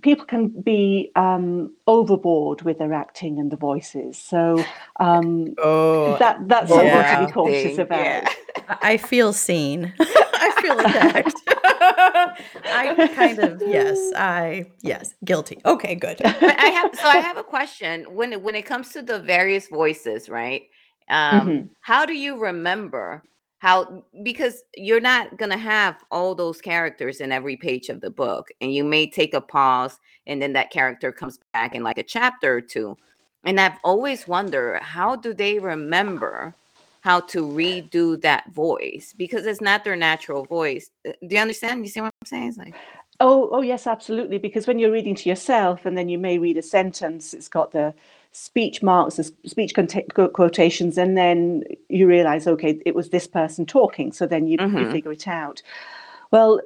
people 0.01 0.25
can 0.25 0.49
be 0.49 1.11
um, 1.15 1.73
overboard 1.87 2.61
with 2.63 2.79
their 2.79 2.93
acting 2.93 3.39
and 3.39 3.51
the 3.51 3.57
voices. 3.57 4.17
So 4.17 4.63
um, 4.99 5.53
oh, 5.57 6.17
that 6.17 6.47
that's 6.47 6.69
something 6.69 6.87
yeah. 6.87 7.21
to 7.21 7.27
be 7.27 7.31
cautious 7.31 7.77
about. 7.77 7.99
Yeah. 7.99 8.29
I 8.81 8.97
feel 8.97 9.33
seen. 9.33 9.93
I 9.99 10.51
feel 10.61 10.79
attacked. 10.79 11.41
I 12.65 13.11
kind 13.15 13.39
of 13.39 13.61
yes, 13.65 14.11
I 14.15 14.65
yes, 14.81 15.13
guilty. 15.23 15.59
Okay, 15.65 15.95
good. 15.95 16.17
But 16.23 16.59
I 16.59 16.67
have 16.67 16.95
so 16.95 17.07
I 17.07 17.17
have 17.17 17.37
a 17.37 17.43
question 17.43 18.05
when 18.13 18.33
it, 18.33 18.41
when 18.41 18.55
it 18.55 18.65
comes 18.65 18.89
to 18.89 19.01
the 19.01 19.19
various 19.19 19.67
voices, 19.67 20.29
right? 20.29 20.63
Um, 21.09 21.39
mm-hmm. 21.39 21.67
How 21.81 22.05
do 22.05 22.13
you 22.13 22.37
remember 22.37 23.23
how 23.67 24.03
because 24.23 24.63
you're 24.75 25.01
not 25.01 25.37
going 25.37 25.51
to 25.51 25.57
have 25.57 25.97
all 26.09 26.33
those 26.33 26.61
characters 26.61 27.19
in 27.19 27.33
every 27.33 27.57
page 27.57 27.89
of 27.89 27.99
the 27.99 28.09
book 28.09 28.47
and 28.61 28.73
you 28.73 28.83
may 28.83 29.05
take 29.05 29.33
a 29.33 29.41
pause 29.41 29.99
and 30.25 30.41
then 30.41 30.53
that 30.53 30.71
character 30.71 31.11
comes 31.11 31.37
back 31.51 31.75
in 31.75 31.83
like 31.83 31.97
a 31.97 32.03
chapter 32.03 32.55
or 32.55 32.61
two 32.61 32.95
and 33.43 33.59
i've 33.59 33.77
always 33.83 34.25
wondered 34.25 34.81
how 34.81 35.17
do 35.17 35.33
they 35.33 35.59
remember 35.59 36.55
how 37.01 37.21
to 37.21 37.47
redo 37.47 38.19
that 38.21 38.51
voice? 38.51 39.13
Because 39.17 39.45
it's 39.45 39.61
not 39.61 39.85
their 39.85 39.95
natural 39.95 40.43
voice. 40.43 40.89
Uh, 41.07 41.13
do 41.25 41.35
you 41.35 41.41
understand? 41.41 41.85
You 41.85 41.89
see 41.89 42.01
what 42.01 42.13
i'm 42.21 42.25
saying? 42.25 42.47
It's 42.49 42.57
like 42.57 42.75
oh 43.19 43.49
oh 43.51 43.61
yes 43.61 43.87
absolutely 43.87 44.37
because 44.37 44.67
when 44.67 44.77
you're 44.77 44.91
reading 44.91 45.15
to 45.15 45.29
yourself 45.29 45.85
and 45.85 45.97
then 45.97 46.09
you 46.09 46.19
may 46.19 46.37
read 46.37 46.57
a 46.57 46.61
sentence 46.61 47.33
it's 47.33 47.47
got 47.47 47.71
the 47.71 47.93
speech 48.37 48.83
marks, 48.83 49.19
speech 49.45 49.73
quotations, 50.33 50.97
and 50.97 51.17
then 51.17 51.63
you 51.89 52.05
realize, 52.05 52.45
okay, 52.45 52.79
it 52.85 52.93
was 52.93 53.09
this 53.09 53.25
person 53.25 53.65
talking. 53.65 54.11
So 54.11 54.27
then 54.27 54.45
you, 54.45 54.59
mm-hmm. 54.59 54.77
you 54.77 54.91
figure 54.91 55.11
it 55.11 55.27
out. 55.27 55.63
Well, 56.29 56.61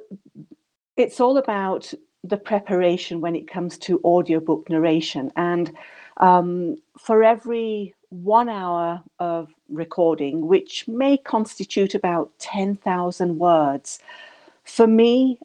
it's 0.98 1.18
all 1.18 1.38
about 1.38 1.92
the 2.22 2.36
preparation 2.36 3.22
when 3.22 3.34
it 3.34 3.48
comes 3.48 3.78
to 3.78 4.00
audiobook 4.04 4.68
narration. 4.68 5.32
And 5.34 5.72
um, 6.18 6.76
for 6.98 7.24
every 7.24 7.94
one 8.10 8.50
hour 8.50 9.02
of 9.18 9.48
recording, 9.70 10.46
which 10.46 10.86
may 10.86 11.16
constitute 11.16 11.94
about 11.94 12.30
10,000 12.38 13.38
words, 13.38 13.98
for 14.64 14.86
me, 14.86 15.38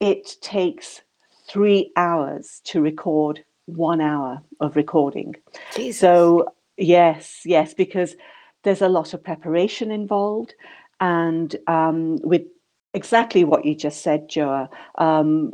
it 0.00 0.36
takes 0.40 1.02
three 1.46 1.92
hours 1.96 2.62
to 2.64 2.80
record 2.80 3.44
one 3.66 4.00
hour 4.00 4.42
of 4.60 4.76
recording. 4.76 5.34
Jesus. 5.74 6.00
So, 6.00 6.52
yes, 6.76 7.40
yes, 7.44 7.74
because 7.74 8.16
there's 8.62 8.82
a 8.82 8.88
lot 8.88 9.14
of 9.14 9.22
preparation 9.22 9.90
involved. 9.90 10.54
And 11.00 11.54
um, 11.66 12.16
with 12.22 12.42
exactly 12.94 13.44
what 13.44 13.64
you 13.64 13.74
just 13.74 14.02
said, 14.02 14.28
Joa, 14.28 14.68
um, 14.98 15.52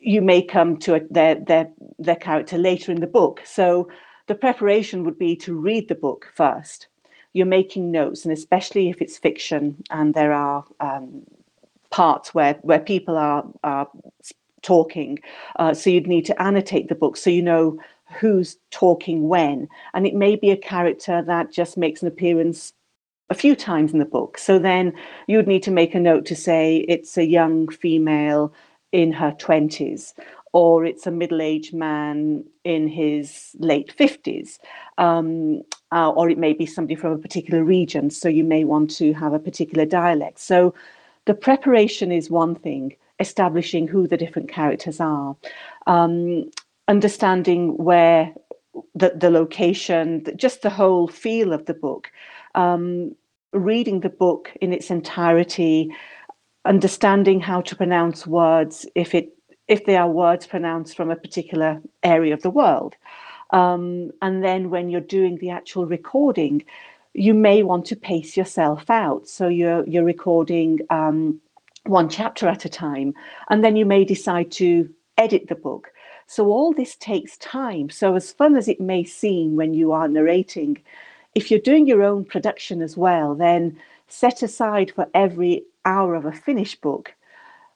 you 0.00 0.22
may 0.22 0.42
come 0.42 0.76
to 0.78 0.94
a, 0.94 1.00
their, 1.10 1.34
their, 1.34 1.70
their 1.98 2.16
character 2.16 2.58
later 2.58 2.92
in 2.92 3.00
the 3.00 3.06
book. 3.06 3.42
So, 3.44 3.88
the 4.26 4.34
preparation 4.36 5.02
would 5.04 5.18
be 5.18 5.34
to 5.36 5.58
read 5.58 5.88
the 5.88 5.96
book 5.96 6.30
first. 6.36 6.86
You're 7.32 7.46
making 7.46 7.90
notes, 7.90 8.24
and 8.24 8.32
especially 8.32 8.88
if 8.88 9.02
it's 9.02 9.18
fiction 9.18 9.82
and 9.90 10.14
there 10.14 10.32
are 10.32 10.64
um, 10.78 11.24
parts 11.90 12.32
where, 12.32 12.54
where 12.62 12.78
people 12.78 13.16
are, 13.16 13.44
are 13.64 13.88
talking. 14.62 15.18
Uh, 15.56 15.74
so 15.74 15.90
you'd 15.90 16.06
need 16.06 16.26
to 16.26 16.42
annotate 16.42 16.88
the 16.88 16.94
book 16.94 17.16
so 17.16 17.30
you 17.30 17.42
know 17.42 17.78
who's 18.12 18.56
talking 18.70 19.28
when. 19.28 19.68
And 19.94 20.06
it 20.06 20.14
may 20.14 20.36
be 20.36 20.50
a 20.50 20.56
character 20.56 21.22
that 21.26 21.52
just 21.52 21.76
makes 21.76 22.02
an 22.02 22.08
appearance 22.08 22.72
a 23.30 23.34
few 23.34 23.54
times 23.54 23.92
in 23.92 24.00
the 24.00 24.04
book. 24.04 24.38
So 24.38 24.58
then 24.58 24.92
you'd 25.28 25.46
need 25.46 25.62
to 25.62 25.70
make 25.70 25.94
a 25.94 26.00
note 26.00 26.26
to 26.26 26.36
say 26.36 26.84
it's 26.88 27.16
a 27.16 27.24
young 27.24 27.68
female 27.68 28.52
in 28.92 29.12
her 29.12 29.32
20s 29.32 30.12
or 30.52 30.84
it's 30.84 31.06
a 31.06 31.10
middle-aged 31.10 31.72
man 31.72 32.44
in 32.64 32.88
his 32.88 33.54
late 33.58 33.94
50s 33.96 34.58
um, 34.98 35.62
uh, 35.92 36.10
or 36.10 36.28
it 36.28 36.38
may 36.38 36.52
be 36.52 36.66
somebody 36.66 36.96
from 36.96 37.12
a 37.12 37.18
particular 37.18 37.62
region 37.62 38.10
so 38.10 38.28
you 38.28 38.44
may 38.44 38.64
want 38.64 38.90
to 38.90 39.12
have 39.12 39.32
a 39.32 39.38
particular 39.38 39.84
dialect 39.84 40.38
so 40.40 40.74
the 41.26 41.34
preparation 41.34 42.10
is 42.10 42.30
one 42.30 42.54
thing 42.54 42.96
establishing 43.20 43.86
who 43.86 44.08
the 44.08 44.16
different 44.16 44.48
characters 44.48 45.00
are, 45.00 45.36
um, 45.86 46.50
understanding 46.88 47.76
where 47.76 48.32
the, 48.94 49.12
the 49.16 49.30
location, 49.30 50.24
just 50.36 50.62
the 50.62 50.70
whole 50.70 51.06
feel 51.06 51.52
of 51.52 51.66
the 51.66 51.74
book, 51.74 52.10
um, 52.54 53.14
reading 53.52 54.00
the 54.00 54.08
book 54.08 54.50
in 54.60 54.72
its 54.72 54.90
entirety, 54.90 55.90
understanding 56.64 57.40
how 57.40 57.60
to 57.60 57.76
pronounce 57.76 58.26
words 58.26 58.86
if 58.94 59.14
it 59.14 59.32
if 59.68 59.86
they 59.86 59.96
are 59.96 60.10
words 60.10 60.46
pronounced 60.48 60.96
from 60.96 61.12
a 61.12 61.16
particular 61.16 61.80
area 62.02 62.34
of 62.34 62.42
the 62.42 62.50
world. 62.50 62.96
Um, 63.50 64.10
and 64.20 64.42
then 64.42 64.68
when 64.68 64.90
you're 64.90 65.00
doing 65.00 65.38
the 65.38 65.50
actual 65.50 65.86
recording, 65.86 66.64
you 67.14 67.34
may 67.34 67.62
want 67.62 67.86
to 67.86 67.96
pace 67.96 68.36
yourself 68.36 68.90
out. 68.90 69.28
So 69.28 69.48
you're 69.48 69.86
you're 69.86 70.04
recording 70.04 70.80
um, 70.90 71.40
one 71.84 72.08
chapter 72.08 72.48
at 72.48 72.64
a 72.64 72.68
time, 72.68 73.14
and 73.48 73.64
then 73.64 73.76
you 73.76 73.84
may 73.84 74.04
decide 74.04 74.50
to 74.52 74.88
edit 75.18 75.48
the 75.48 75.54
book. 75.54 75.88
So 76.26 76.46
all 76.46 76.72
this 76.72 76.96
takes 76.96 77.36
time. 77.38 77.90
So 77.90 78.14
as 78.14 78.32
fun 78.32 78.54
as 78.56 78.68
it 78.68 78.80
may 78.80 79.04
seem 79.04 79.56
when 79.56 79.74
you 79.74 79.92
are 79.92 80.08
narrating, 80.08 80.80
if 81.34 81.50
you're 81.50 81.60
doing 81.60 81.86
your 81.86 82.02
own 82.02 82.24
production 82.24 82.82
as 82.82 82.96
well, 82.96 83.34
then 83.34 83.78
set 84.08 84.42
aside 84.42 84.92
for 84.94 85.08
every 85.14 85.64
hour 85.84 86.14
of 86.14 86.24
a 86.24 86.32
finished 86.32 86.80
book 86.80 87.14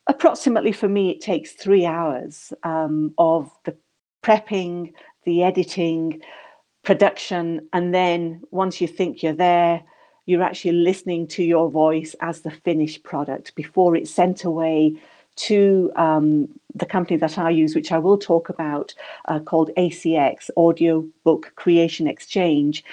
approximately 0.07 0.73
for 0.73 0.89
me, 0.89 1.11
it 1.11 1.21
takes 1.21 1.53
three 1.53 1.87
hours 1.87 2.53
um, 2.63 3.15
of 3.19 3.51
the 3.65 3.77
prepping, 4.23 4.93
the 5.25 5.43
editing, 5.43 6.21
production, 6.83 7.67
and 7.73 7.95
then 7.95 8.43
once 8.51 8.81
you 8.81 8.87
think 8.87 9.23
you're 9.23 9.33
there, 9.33 9.83
you're 10.27 10.43
actually 10.43 10.73
listening 10.73 11.27
to 11.29 11.43
your 11.43 11.71
voice 11.71 12.15
as 12.21 12.41
the 12.41 12.51
finished 12.51 13.03
product 13.03 13.55
before 13.55 13.97
it's 13.97 14.11
sent 14.11 14.45
away 14.45 14.97
to 15.37 15.91
um, 15.97 16.49
the 16.75 16.87
company 16.87 17.17
that 17.17 17.39
I 17.39 17.51
use, 17.51 17.75
which 17.75 17.93
I 17.93 17.99
will 17.99 18.19
talk 18.19 18.49
about, 18.49 18.95
uh, 19.27 19.41
called 19.41 19.71
ACX, 19.77 20.51
Audio 20.57 21.05
Book 21.25 21.53
Creation 21.57 22.07
Exchange. 22.07 22.85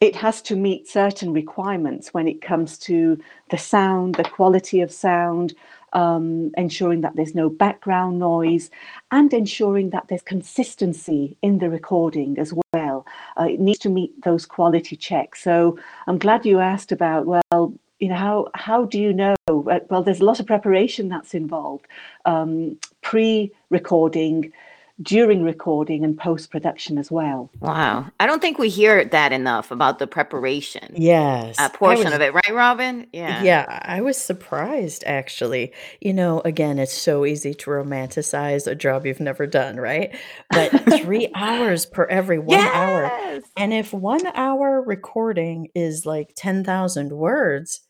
It 0.00 0.16
has 0.16 0.42
to 0.42 0.56
meet 0.56 0.88
certain 0.88 1.32
requirements 1.32 2.12
when 2.12 2.26
it 2.26 2.40
comes 2.40 2.78
to 2.78 3.20
the 3.50 3.58
sound, 3.58 4.16
the 4.16 4.24
quality 4.24 4.80
of 4.80 4.92
sound, 4.92 5.54
um, 5.92 6.50
ensuring 6.56 7.02
that 7.02 7.16
there's 7.16 7.34
no 7.34 7.48
background 7.48 8.18
noise, 8.18 8.70
and 9.10 9.32
ensuring 9.32 9.90
that 9.90 10.06
there's 10.08 10.22
consistency 10.22 11.36
in 11.42 11.58
the 11.58 11.70
recording 11.70 12.38
as 12.38 12.52
well. 12.72 12.81
Uh, 13.38 13.44
it 13.44 13.60
needs 13.60 13.78
to 13.80 13.88
meet 13.88 14.22
those 14.22 14.46
quality 14.46 14.96
checks. 14.96 15.42
So 15.42 15.78
I'm 16.06 16.18
glad 16.18 16.46
you 16.46 16.60
asked 16.60 16.92
about, 16.92 17.26
well, 17.26 17.74
you 17.98 18.08
know, 18.08 18.16
how, 18.16 18.48
how 18.54 18.84
do 18.84 18.98
you 18.98 19.12
know? 19.12 19.36
Uh, 19.48 19.80
well, 19.88 20.02
there's 20.02 20.20
a 20.20 20.24
lot 20.24 20.40
of 20.40 20.46
preparation 20.46 21.08
that's 21.08 21.34
involved. 21.34 21.86
Um, 22.24 22.78
Pre 23.00 23.50
recording, 23.70 24.52
during 25.02 25.42
recording 25.42 26.04
and 26.04 26.16
post 26.16 26.50
production 26.50 26.98
as 26.98 27.10
well. 27.10 27.50
Wow. 27.60 28.06
I 28.20 28.26
don't 28.26 28.40
think 28.40 28.58
we 28.58 28.68
hear 28.68 29.04
that 29.04 29.32
enough 29.32 29.70
about 29.70 29.98
the 29.98 30.06
preparation. 30.06 30.94
Yes. 30.96 31.58
Uh, 31.58 31.68
a 31.72 31.76
portion 31.76 32.06
was, 32.06 32.14
of 32.14 32.20
it, 32.20 32.32
right, 32.32 32.52
Robin? 32.52 33.06
Yeah. 33.12 33.42
Yeah. 33.42 33.80
I 33.82 34.00
was 34.00 34.16
surprised 34.16 35.04
actually. 35.06 35.72
You 36.00 36.12
know, 36.12 36.40
again, 36.44 36.78
it's 36.78 36.92
so 36.92 37.24
easy 37.26 37.54
to 37.54 37.70
romanticize 37.70 38.66
a 38.66 38.74
job 38.74 39.06
you've 39.06 39.20
never 39.20 39.46
done, 39.46 39.76
right? 39.76 40.14
But 40.50 40.70
three 41.00 41.30
hours 41.34 41.86
per 41.86 42.04
every 42.04 42.38
one 42.38 42.58
yes! 42.58 42.74
hour. 42.74 43.40
And 43.56 43.72
if 43.72 43.92
one 43.92 44.26
hour 44.34 44.82
recording 44.82 45.68
is 45.74 46.06
like 46.06 46.32
10,000 46.36 47.12
words, 47.12 47.80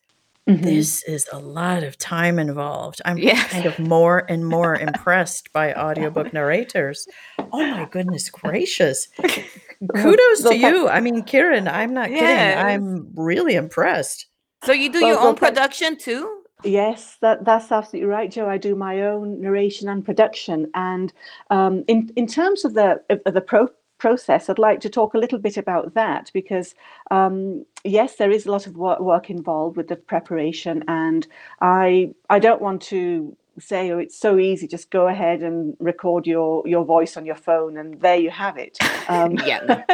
Mm-hmm. 0.49 0.65
This 0.65 1.05
is 1.05 1.29
a 1.33 1.39
lot 1.39 1.85
of 1.85 1.97
time 1.99 2.41
involved. 2.41 3.01
I'm 3.05 3.17
yes. 3.17 3.53
kind 3.53 3.65
of 3.65 3.79
more 3.79 4.27
and 4.29 4.45
more 4.45 4.75
impressed 4.75 5.53
by 5.53 5.73
audiobook 5.75 6.33
narrators. 6.33 7.07
Oh 7.39 7.65
my 7.65 7.87
goodness 7.91 8.29
gracious. 8.29 9.07
Kudos 9.95 10.43
to 10.43 10.57
you. 10.57 10.89
I 10.89 11.01
mean, 11.01 11.23
Kieran, 11.23 11.69
I'm 11.69 11.95
not 11.95 12.11
yes. 12.11 12.21
kidding. 12.21 12.67
I'm 12.67 13.09
really 13.15 13.55
impressed. 13.55 14.27
So 14.65 14.73
you 14.73 14.91
do 14.93 15.01
well, 15.01 15.09
your 15.09 15.21
own 15.21 15.37
production 15.37 15.97
too? 15.97 16.43
Yes, 16.65 17.19
that, 17.21 17.45
that's 17.45 17.71
absolutely 17.71 18.09
right, 18.09 18.31
Joe. 18.31 18.49
I 18.49 18.59
do 18.59 18.75
my 18.75 19.03
own 19.03 19.41
narration 19.41 19.89
and 19.89 20.05
production, 20.05 20.71
and 20.75 21.13
um, 21.51 21.85
in 21.89 22.13
in 22.15 22.27
terms 22.27 22.65
of 22.65 22.75
the 22.75 23.03
of 23.09 23.35
the 23.35 23.41
pro 23.41 23.69
process, 24.03 24.51
I'd 24.51 24.59
like 24.59 24.81
to 24.81 24.91
talk 24.91 25.15
a 25.15 25.19
little 25.19 25.39
bit 25.39 25.57
about 25.57 25.95
that 25.95 26.29
because, 26.35 26.75
um, 27.13 27.65
yes, 27.85 28.17
there 28.17 28.33
is 28.33 28.47
a 28.47 28.51
lot 28.51 28.67
of 28.67 28.77
work, 28.77 28.99
work 28.99 29.31
involved 29.31 29.77
with 29.77 29.87
the 29.87 29.95
preparation, 29.95 30.83
and 30.89 31.25
I 31.61 32.13
I 32.29 32.41
don't 32.41 32.61
want 32.61 32.83
to 32.95 33.37
say 33.59 33.93
oh 33.93 33.99
it's 33.99 34.19
so 34.19 34.39
easy 34.39 34.67
just 34.67 34.91
go 34.91 35.09
ahead 35.09 35.43
and 35.43 35.77
record 35.79 36.27
your 36.27 36.67
your 36.67 36.87
voice 36.87 37.19
on 37.19 37.27
your 37.27 37.37
phone 37.37 37.77
and 37.77 38.01
there 38.01 38.17
you 38.17 38.31
have 38.31 38.57
it. 38.57 38.77
Um, 39.09 39.33
yeah. 39.47 39.85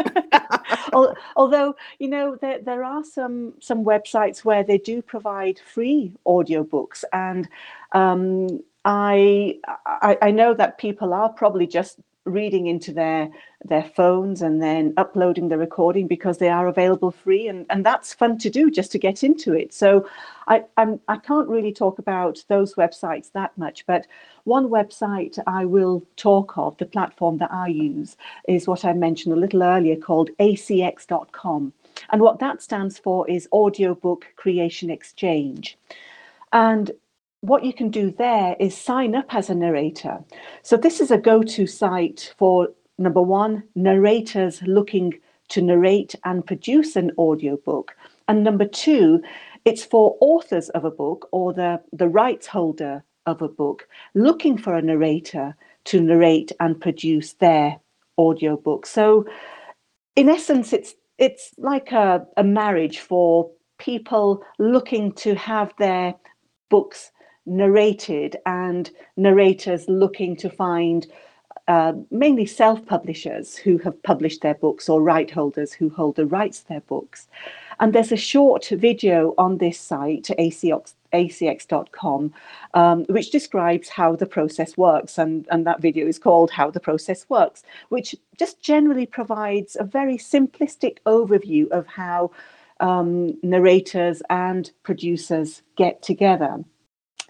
although 1.37 1.77
you 1.99 2.09
know 2.09 2.37
there, 2.41 2.61
there 2.62 2.85
are 2.85 3.05
some 3.05 3.53
some 3.61 3.85
websites 3.85 4.38
where 4.44 4.64
they 4.64 4.79
do 4.79 5.03
provide 5.03 5.61
free 5.75 6.12
audiobooks 6.25 7.05
and 7.12 7.49
um, 7.92 8.61
I, 8.85 9.59
I, 9.85 10.16
I 10.23 10.31
know 10.31 10.55
that 10.55 10.79
people 10.79 11.12
are 11.12 11.29
probably 11.29 11.66
just 11.66 11.99
reading 12.29 12.67
into 12.67 12.93
their 12.93 13.31
their 13.64 13.83
phones 13.83 14.41
and 14.41 14.62
then 14.62 14.95
uploading 14.97 15.49
the 15.49 15.59
recording 15.59 16.07
because 16.07 16.38
they 16.38 16.49
are 16.49 16.69
available 16.69 17.11
free 17.11 17.49
and, 17.49 17.67
and 17.71 17.85
that's 17.85 18.14
fun 18.14 18.38
to 18.38 18.49
do 18.49 18.71
just 18.71 18.93
to 18.93 18.99
get 18.99 19.25
into 19.25 19.53
it. 19.53 19.75
So 19.75 20.09
I, 20.47 20.64
I'm, 20.77 21.01
I 21.09 21.17
can't 21.17 21.49
really 21.49 21.73
talk 21.73 21.99
about 21.99 22.45
those 22.47 22.75
websites 22.75 23.33
that 23.33 23.57
much 23.59 23.85
but 23.87 24.07
one 24.45 24.69
website 24.69 25.38
I 25.47 25.64
will 25.64 26.05
talk 26.17 26.57
of 26.57 26.77
the 26.79 26.87
platform 26.87 27.38
that 27.38 27.53
I 27.53 27.67
use 27.67 28.17
is 28.47 28.69
what 28.69 28.85
I 28.85 28.93
mentioned 28.93 29.35
a 29.35 29.41
little 29.41 29.64
earlier 29.64 29.97
called 29.97 30.31
acx.com 30.38 31.73
and 32.11 32.23
what 32.23 32.38
that 32.38 32.62
stands 32.62 32.97
for 32.99 33.29
is 33.29 33.49
audiobook 33.53 34.27
creation 34.37 34.88
exchange. 34.88 35.77
And 36.53 36.93
what 37.40 37.64
you 37.64 37.72
can 37.72 37.90
do 37.90 38.11
there 38.11 38.57
is 38.59 38.77
sign 38.77 39.14
up 39.14 39.35
as 39.35 39.48
a 39.48 39.55
narrator. 39.55 40.18
So 40.62 40.77
this 40.77 41.01
is 41.01 41.11
a 41.11 41.18
go-to 41.18 41.66
site 41.66 42.35
for 42.37 42.68
number 42.98 43.22
one, 43.22 43.62
narrators 43.74 44.61
looking 44.62 45.14
to 45.51 45.62
narrate 45.62 46.14
and 46.24 46.44
produce 46.44 46.96
an 46.96 47.12
audiobook. 47.16 47.96
And 48.27 48.44
number 48.44 48.66
two, 48.66 49.22
it's 49.64 49.85
for 49.85 50.16
authors 50.20 50.68
of 50.70 50.85
a 50.85 50.90
book 50.90 51.29
or 51.33 51.53
the, 51.53 51.81
the 51.92 52.09
rights 52.09 52.46
holder 52.46 53.05
of 53.27 53.42
a 53.42 53.48
book 53.48 53.87
looking 54.14 54.57
for 54.57 54.74
a 54.74 54.83
narrator 54.83 55.55
to 55.85 56.01
narrate 56.01 56.51
and 56.61 56.81
produce 56.81 57.35
their 57.35 57.79
audiobook. 58.18 58.87
So 58.87 59.27
in 60.16 60.29
essence, 60.29 60.72
it's 60.72 60.94
it's 61.18 61.53
like 61.59 61.92
a, 61.92 62.27
a 62.37 62.44
marriage 62.44 63.01
for 63.01 63.51
people 63.79 64.44
looking 64.59 65.12
to 65.12 65.35
have 65.35 65.72
their 65.79 66.14
books 66.70 67.11
narrated 67.48 68.37
and 68.46 68.90
narrators 69.16 69.88
looking 69.88 70.37
to 70.37 70.50
find 70.50 71.06
uh, 71.68 71.92
mainly 72.11 72.46
self-publishers 72.46 73.56
who 73.56 73.76
have 73.78 74.02
published 74.02 74.40
their 74.40 74.54
books 74.54 74.88
or 74.88 75.02
right 75.02 75.30
holders 75.30 75.72
who 75.72 75.90
hold 75.90 76.16
the 76.16 76.26
rights 76.26 76.61
to 76.61 76.68
their 76.68 76.80
books. 76.80 77.28
And 77.80 77.92
there's 77.92 78.11
a 78.11 78.16
short 78.16 78.66
video 78.68 79.34
on 79.37 79.58
this 79.58 79.78
site, 79.78 80.30
ACX, 80.38 80.94
acx.com, 81.12 82.32
um, 82.74 83.04
which 83.11 83.30
describes 83.30 83.88
how 83.88 84.16
the 84.16 84.26
process 84.26 84.76
works. 84.76 85.18
And, 85.18 85.46
and 85.50 85.66
that 85.66 85.80
video 85.80 86.06
is 86.06 86.18
called 86.18 86.50
How 86.50 86.70
the 86.70 86.80
Process 86.80 87.28
Works, 87.28 87.62
which 87.90 88.16
just 88.38 88.61
generally 88.62 89.06
provides 89.06 89.76
a 89.78 89.84
very 89.84 90.16
simplistic 90.16 90.98
overview 91.06 91.68
of 91.70 91.87
how 91.87 92.30
um, 92.80 93.37
narrators 93.42 94.22
and 94.30 94.70
producers 94.82 95.62
get 95.76 96.02
together. 96.02 96.64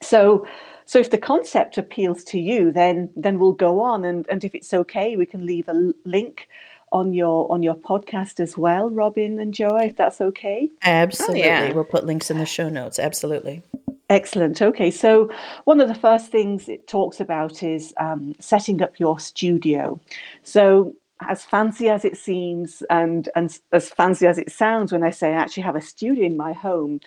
So, 0.01 0.47
so 0.85 0.99
if 0.99 1.11
the 1.11 1.19
concept 1.19 1.79
appeals 1.79 2.25
to 2.25 2.39
you, 2.39 2.73
then 2.73 3.11
then 3.17 3.39
we'll 3.39 3.53
go 3.53 3.81
on, 3.81 4.05
and 4.05 4.27
and 4.29 4.45
if 4.45 4.55
it's 4.55 4.73
okay, 4.73 5.17
we 5.17 5.27
can 5.27 5.45
leave 5.47 5.69
a 5.69 5.93
link 6.05 6.49
on 6.93 7.13
your 7.13 7.51
on 7.53 7.63
your 7.63 7.75
podcast 7.75 8.41
as 8.41 8.57
well, 8.57 8.91
Robin 8.91 9.39
and 9.39 9.53
Joa, 9.53 9.87
if 9.87 9.97
that's 9.97 10.21
okay. 10.21 10.71
Absolutely, 10.83 11.45
oh, 11.45 11.47
yeah. 11.47 11.73
we'll 11.73 11.85
put 11.85 12.07
links 12.07 12.31
in 12.31 12.39
the 12.39 12.47
show 12.47 12.69
notes. 12.69 12.99
Absolutely. 12.99 13.63
Excellent. 14.11 14.63
Okay, 14.63 14.91
so 14.91 15.31
one 15.65 15.81
of 15.81 15.89
the 15.89 15.95
first 15.95 16.31
things 16.33 16.67
it 16.69 16.87
talks 16.87 17.21
about 17.21 17.63
is 17.63 17.93
um, 17.99 18.35
setting 18.41 18.81
up 18.81 18.99
your 18.99 19.21
studio. 19.21 20.01
So 20.45 20.95
as 21.29 21.45
fancy 21.45 21.91
as 21.91 22.07
it 22.07 22.17
seems 22.17 22.83
and, 22.89 23.29
and 23.37 23.59
as 23.73 23.91
fancy 23.91 24.27
as 24.27 24.39
it 24.39 24.51
sounds 24.51 24.93
when 24.93 25.03
I 25.03 25.11
say 25.11 25.31
I 25.31 25.33
actually 25.33 25.65
have 25.65 25.77
a 25.77 25.83
studio 25.83 26.25
in 26.25 26.39
my 26.39 26.55
home, 26.55 27.01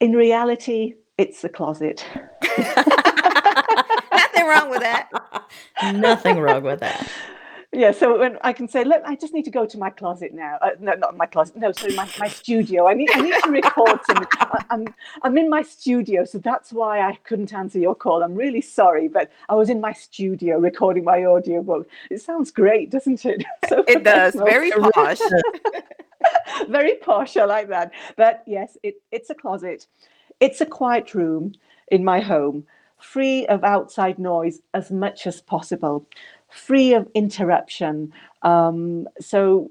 in 0.00 0.14
reality, 0.14 0.94
it's 1.20 1.42
the 1.42 1.50
closet. 1.50 2.04
Nothing 2.58 4.46
wrong 4.46 4.70
with 4.70 4.80
that. 4.80 5.10
Nothing 5.94 6.38
wrong 6.38 6.62
with 6.62 6.80
that. 6.80 7.10
Yeah, 7.72 7.92
so 7.92 8.18
when 8.18 8.38
I 8.42 8.52
can 8.54 8.66
say, 8.66 8.84
look, 8.84 9.02
I 9.04 9.14
just 9.14 9.34
need 9.34 9.44
to 9.44 9.50
go 9.50 9.64
to 9.66 9.78
my 9.78 9.90
closet 9.90 10.32
now. 10.32 10.58
Uh, 10.62 10.70
no, 10.80 10.94
not 10.94 11.16
my 11.16 11.26
closet. 11.26 11.56
No, 11.56 11.70
sorry, 11.72 11.94
my, 11.94 12.08
my 12.18 12.26
studio. 12.26 12.88
I 12.88 12.94
need, 12.94 13.10
I 13.12 13.20
need 13.20 13.34
to 13.44 13.50
record 13.50 14.00
something. 14.06 14.26
I'm, 14.70 14.92
I'm 15.22 15.36
in 15.38 15.48
my 15.48 15.62
studio, 15.62 16.24
so 16.24 16.38
that's 16.38 16.72
why 16.72 17.00
I 17.00 17.16
couldn't 17.22 17.52
answer 17.52 17.78
your 17.78 17.94
call. 17.94 18.24
I'm 18.24 18.34
really 18.34 18.62
sorry, 18.62 19.06
but 19.06 19.30
I 19.48 19.54
was 19.54 19.68
in 19.68 19.80
my 19.80 19.92
studio 19.92 20.58
recording 20.58 21.04
my 21.04 21.24
audiobook. 21.24 21.88
It 22.10 22.22
sounds 22.22 22.50
great, 22.50 22.90
doesn't 22.90 23.24
it? 23.24 23.44
So 23.68 23.84
it 23.86 24.02
does. 24.02 24.34
Very 24.34 24.72
posh. 24.72 25.20
Very 26.68 26.94
posh. 26.96 27.36
I 27.36 27.44
like 27.44 27.68
that. 27.68 27.92
But 28.16 28.42
yes, 28.46 28.76
it, 28.82 28.96
it's 29.12 29.30
a 29.30 29.34
closet. 29.34 29.86
It's 30.40 30.60
a 30.60 30.66
quiet 30.66 31.14
room 31.14 31.52
in 31.88 32.02
my 32.04 32.20
home, 32.20 32.64
free 32.98 33.46
of 33.46 33.62
outside 33.62 34.18
noise 34.18 34.60
as 34.74 34.90
much 34.90 35.26
as 35.26 35.40
possible, 35.42 36.06
free 36.48 36.94
of 36.94 37.08
interruption. 37.14 38.12
Um, 38.42 39.06
so, 39.20 39.70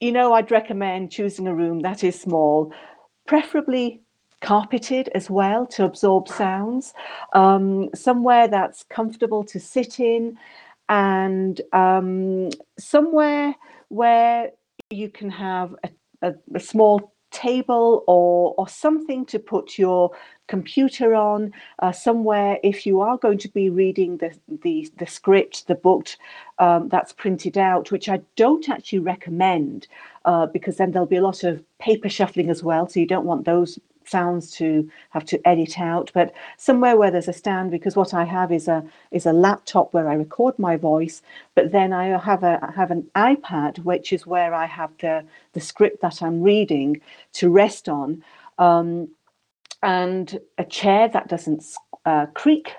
you 0.00 0.12
know, 0.12 0.34
I'd 0.34 0.50
recommend 0.50 1.10
choosing 1.10 1.46
a 1.46 1.54
room 1.54 1.80
that 1.80 2.04
is 2.04 2.20
small, 2.20 2.72
preferably 3.26 4.00
carpeted 4.42 5.08
as 5.14 5.30
well 5.30 5.66
to 5.66 5.84
absorb 5.84 6.28
sounds, 6.28 6.92
um, 7.32 7.88
somewhere 7.94 8.48
that's 8.48 8.84
comfortable 8.84 9.44
to 9.44 9.58
sit 9.58 9.98
in, 9.98 10.36
and 10.90 11.60
um, 11.72 12.50
somewhere 12.78 13.54
where 13.88 14.50
you 14.90 15.08
can 15.08 15.30
have 15.30 15.74
a, 15.82 15.90
a, 16.22 16.34
a 16.54 16.60
small 16.60 17.12
table 17.36 18.04
or 18.06 18.54
or 18.58 18.68
something 18.68 19.26
to 19.26 19.38
put 19.38 19.78
your 19.78 20.10
computer 20.48 21.14
on 21.14 21.52
uh, 21.80 21.92
somewhere. 21.92 22.58
If 22.62 22.86
you 22.86 23.00
are 23.00 23.18
going 23.18 23.38
to 23.38 23.48
be 23.48 23.70
reading 23.70 24.16
the 24.16 24.30
the, 24.62 24.90
the 24.98 25.06
script 25.06 25.66
the 25.66 25.74
book 25.74 26.08
um, 26.58 26.88
that's 26.88 27.12
printed 27.12 27.58
out 27.58 27.90
which 27.90 28.08
i 28.08 28.20
don't 28.36 28.68
actually 28.68 28.98
recommend 28.98 29.86
uh, 30.24 30.46
because 30.46 30.76
then 30.76 30.90
there'll 30.90 31.06
be 31.06 31.16
a 31.16 31.22
lot 31.22 31.44
of 31.44 31.62
paper 31.78 32.08
shuffling 32.08 32.50
as 32.50 32.62
well 32.62 32.88
so 32.88 33.00
you 33.00 33.06
don't 33.06 33.26
want 33.26 33.44
those 33.44 33.78
sounds 34.08 34.50
to 34.50 34.88
have 35.10 35.24
to 35.24 35.40
edit 35.46 35.78
out 35.78 36.10
but 36.14 36.32
somewhere 36.56 36.96
where 36.96 37.10
there's 37.10 37.28
a 37.28 37.32
stand 37.32 37.70
because 37.70 37.96
what 37.96 38.14
i 38.14 38.24
have 38.24 38.52
is 38.52 38.68
a 38.68 38.84
is 39.10 39.26
a 39.26 39.32
laptop 39.32 39.92
where 39.92 40.08
i 40.08 40.14
record 40.14 40.58
my 40.58 40.76
voice 40.76 41.22
but 41.54 41.72
then 41.72 41.92
i 41.92 42.06
have 42.18 42.42
a 42.42 42.72
have 42.74 42.90
an 42.90 43.02
ipad 43.16 43.78
which 43.80 44.12
is 44.12 44.26
where 44.26 44.54
i 44.54 44.66
have 44.66 44.90
the 45.00 45.24
the 45.52 45.60
script 45.60 46.00
that 46.00 46.22
i'm 46.22 46.42
reading 46.42 47.00
to 47.32 47.50
rest 47.50 47.88
on 47.88 48.22
um, 48.58 49.08
and 49.82 50.38
a 50.58 50.64
chair 50.64 51.08
that 51.08 51.28
doesn't 51.28 51.62
uh, 52.06 52.26
creak 52.34 52.72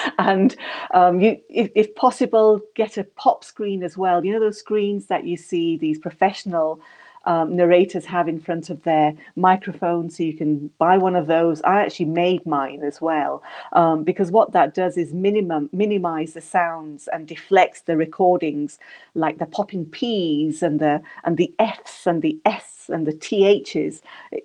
and 0.18 0.56
um, 0.94 1.20
you, 1.20 1.38
if, 1.48 1.70
if, 1.74 1.94
possible, 1.94 2.60
get 2.74 2.96
a 2.96 3.04
pop 3.04 3.44
screen 3.44 3.82
as 3.82 3.96
well. 3.96 4.24
You 4.24 4.32
know 4.32 4.40
those 4.40 4.58
screens 4.58 5.06
that 5.06 5.24
you 5.24 5.36
see 5.36 5.76
these 5.76 5.98
professional 5.98 6.80
um, 7.24 7.56
narrators 7.56 8.04
have 8.06 8.28
in 8.28 8.40
front 8.40 8.70
of 8.70 8.82
their 8.82 9.14
microphone, 9.36 10.10
so 10.10 10.22
you 10.22 10.36
can 10.36 10.68
buy 10.78 10.98
one 10.98 11.16
of 11.16 11.26
those. 11.26 11.62
I 11.62 11.80
actually 11.82 12.06
made 12.06 12.44
mine 12.46 12.82
as 12.82 13.00
well 13.00 13.42
um, 13.72 14.04
because 14.04 14.30
what 14.30 14.52
that 14.52 14.74
does 14.74 14.96
is 14.96 15.12
minimum 15.12 15.70
minimize 15.72 16.32
the 16.32 16.40
sounds 16.40 17.08
and 17.12 17.26
deflects 17.26 17.82
the 17.82 17.96
recordings, 17.96 18.78
like 19.14 19.38
the 19.38 19.46
popping 19.46 19.84
P's 19.86 20.62
and 20.62 20.80
the 20.80 21.02
and 21.24 21.36
the 21.36 21.52
F's 21.58 22.06
and 22.06 22.22
the 22.22 22.38
S 22.44 22.88
and 22.88 23.06
the 23.06 23.12
THs. 23.12 24.02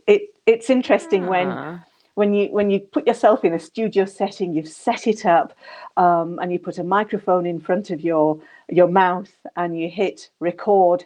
It 0.07 0.33
it's 0.45 0.69
interesting 0.69 1.27
when 1.27 1.47
ah. 1.47 1.83
when 2.15 2.33
you 2.33 2.47
when 2.47 2.69
you 2.69 2.79
put 2.79 3.07
yourself 3.07 3.43
in 3.43 3.53
a 3.53 3.59
studio 3.59 4.05
setting, 4.05 4.53
you've 4.53 4.67
set 4.67 5.07
it 5.07 5.25
up, 5.25 5.57
um, 5.97 6.39
and 6.39 6.51
you 6.51 6.59
put 6.59 6.77
a 6.77 6.83
microphone 6.83 7.45
in 7.45 7.59
front 7.59 7.89
of 7.89 8.01
your 8.01 8.39
your 8.69 8.87
mouth, 8.87 9.31
and 9.55 9.79
you 9.79 9.89
hit 9.89 10.29
record 10.39 11.05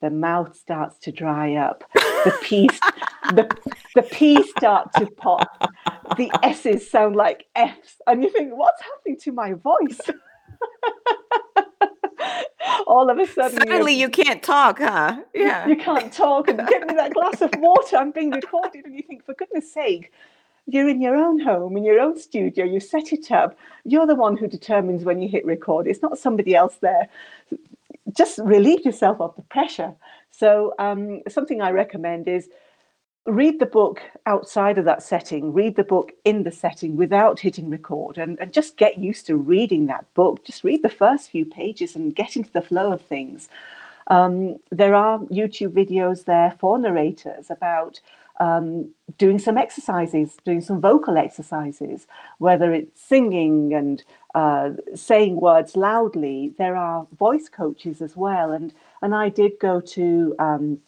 the 0.00 0.10
mouth 0.10 0.56
starts 0.56 0.98
to 0.98 1.12
dry 1.12 1.54
up, 1.54 1.84
the 1.94 2.36
P's, 2.42 2.80
the, 3.34 3.48
the 3.94 4.02
P 4.02 4.42
start 4.42 4.90
to 4.94 5.06
pop, 5.06 5.72
the 6.16 6.30
S's 6.42 6.90
sound 6.90 7.16
like 7.16 7.46
F's, 7.54 7.96
and 8.06 8.22
you 8.22 8.30
think, 8.30 8.52
what's 8.54 8.82
happening 8.82 9.18
to 9.20 9.32
my 9.32 9.52
voice? 9.54 10.00
All 12.86 13.08
of 13.10 13.18
a 13.18 13.26
sudden, 13.26 13.58
suddenly 13.58 13.94
you 13.94 14.08
can't 14.08 14.42
talk, 14.42 14.78
huh? 14.78 15.20
Yeah, 15.34 15.66
you 15.66 15.76
can't 15.76 16.12
talk, 16.12 16.48
and 16.48 16.58
get 16.66 16.86
me 16.86 16.94
that 16.94 17.14
glass 17.14 17.40
of 17.40 17.50
water. 17.58 17.96
I'm 17.96 18.10
being 18.10 18.30
recorded, 18.30 18.84
and 18.86 18.94
you 18.94 19.02
think, 19.02 19.24
for 19.24 19.34
goodness 19.34 19.72
sake, 19.72 20.12
you're 20.66 20.88
in 20.88 21.00
your 21.00 21.16
own 21.16 21.40
home, 21.40 21.76
in 21.76 21.84
your 21.84 22.00
own 22.00 22.18
studio, 22.18 22.64
you 22.64 22.80
set 22.80 23.12
it 23.12 23.30
up. 23.30 23.56
You're 23.84 24.06
the 24.06 24.14
one 24.14 24.36
who 24.36 24.46
determines 24.46 25.04
when 25.04 25.20
you 25.20 25.28
hit 25.28 25.44
record. 25.44 25.86
It's 25.86 26.02
not 26.02 26.18
somebody 26.18 26.54
else 26.54 26.76
there 26.80 27.08
just 28.16 28.38
relieve 28.38 28.84
yourself 28.84 29.20
of 29.20 29.34
the 29.36 29.42
pressure. 29.42 29.94
So, 30.30 30.74
um, 30.78 31.22
something 31.28 31.60
I 31.60 31.70
recommend 31.70 32.28
is 32.28 32.48
read 33.26 33.60
the 33.60 33.66
book 33.66 34.00
outside 34.26 34.78
of 34.78 34.84
that 34.86 35.02
setting, 35.02 35.52
read 35.52 35.76
the 35.76 35.84
book 35.84 36.12
in 36.24 36.42
the 36.42 36.50
setting 36.50 36.96
without 36.96 37.40
hitting 37.40 37.70
record, 37.70 38.18
and, 38.18 38.38
and 38.40 38.52
just 38.52 38.76
get 38.76 38.98
used 38.98 39.26
to 39.26 39.36
reading 39.36 39.86
that 39.86 40.12
book. 40.14 40.44
Just 40.44 40.64
read 40.64 40.82
the 40.82 40.88
first 40.88 41.30
few 41.30 41.44
pages 41.44 41.94
and 41.94 42.14
get 42.14 42.36
into 42.36 42.50
the 42.52 42.62
flow 42.62 42.92
of 42.92 43.02
things. 43.02 43.48
Um, 44.06 44.56
there 44.70 44.94
are 44.94 45.18
YouTube 45.20 45.72
videos 45.72 46.24
there 46.24 46.56
for 46.58 46.78
narrators 46.78 47.50
about 47.50 48.00
um, 48.40 48.90
doing 49.18 49.38
some 49.38 49.58
exercises, 49.58 50.36
doing 50.44 50.62
some 50.62 50.80
vocal 50.80 51.18
exercises, 51.18 52.08
whether 52.38 52.72
it's 52.74 53.00
singing 53.02 53.74
and 53.74 54.04
uh, 54.34 54.70
saying 54.96 55.36
words 55.36 55.76
loudly. 55.76 56.54
There 56.58 56.76
are 56.76 57.06
voice 57.18 57.48
coaches 57.48 58.02
as 58.02 58.16
well, 58.16 58.52
and 58.52 58.74
and 59.02 59.14
I 59.14 59.30
did 59.30 59.52
go 59.60 59.80
to 59.80 60.36
um, 60.40 60.80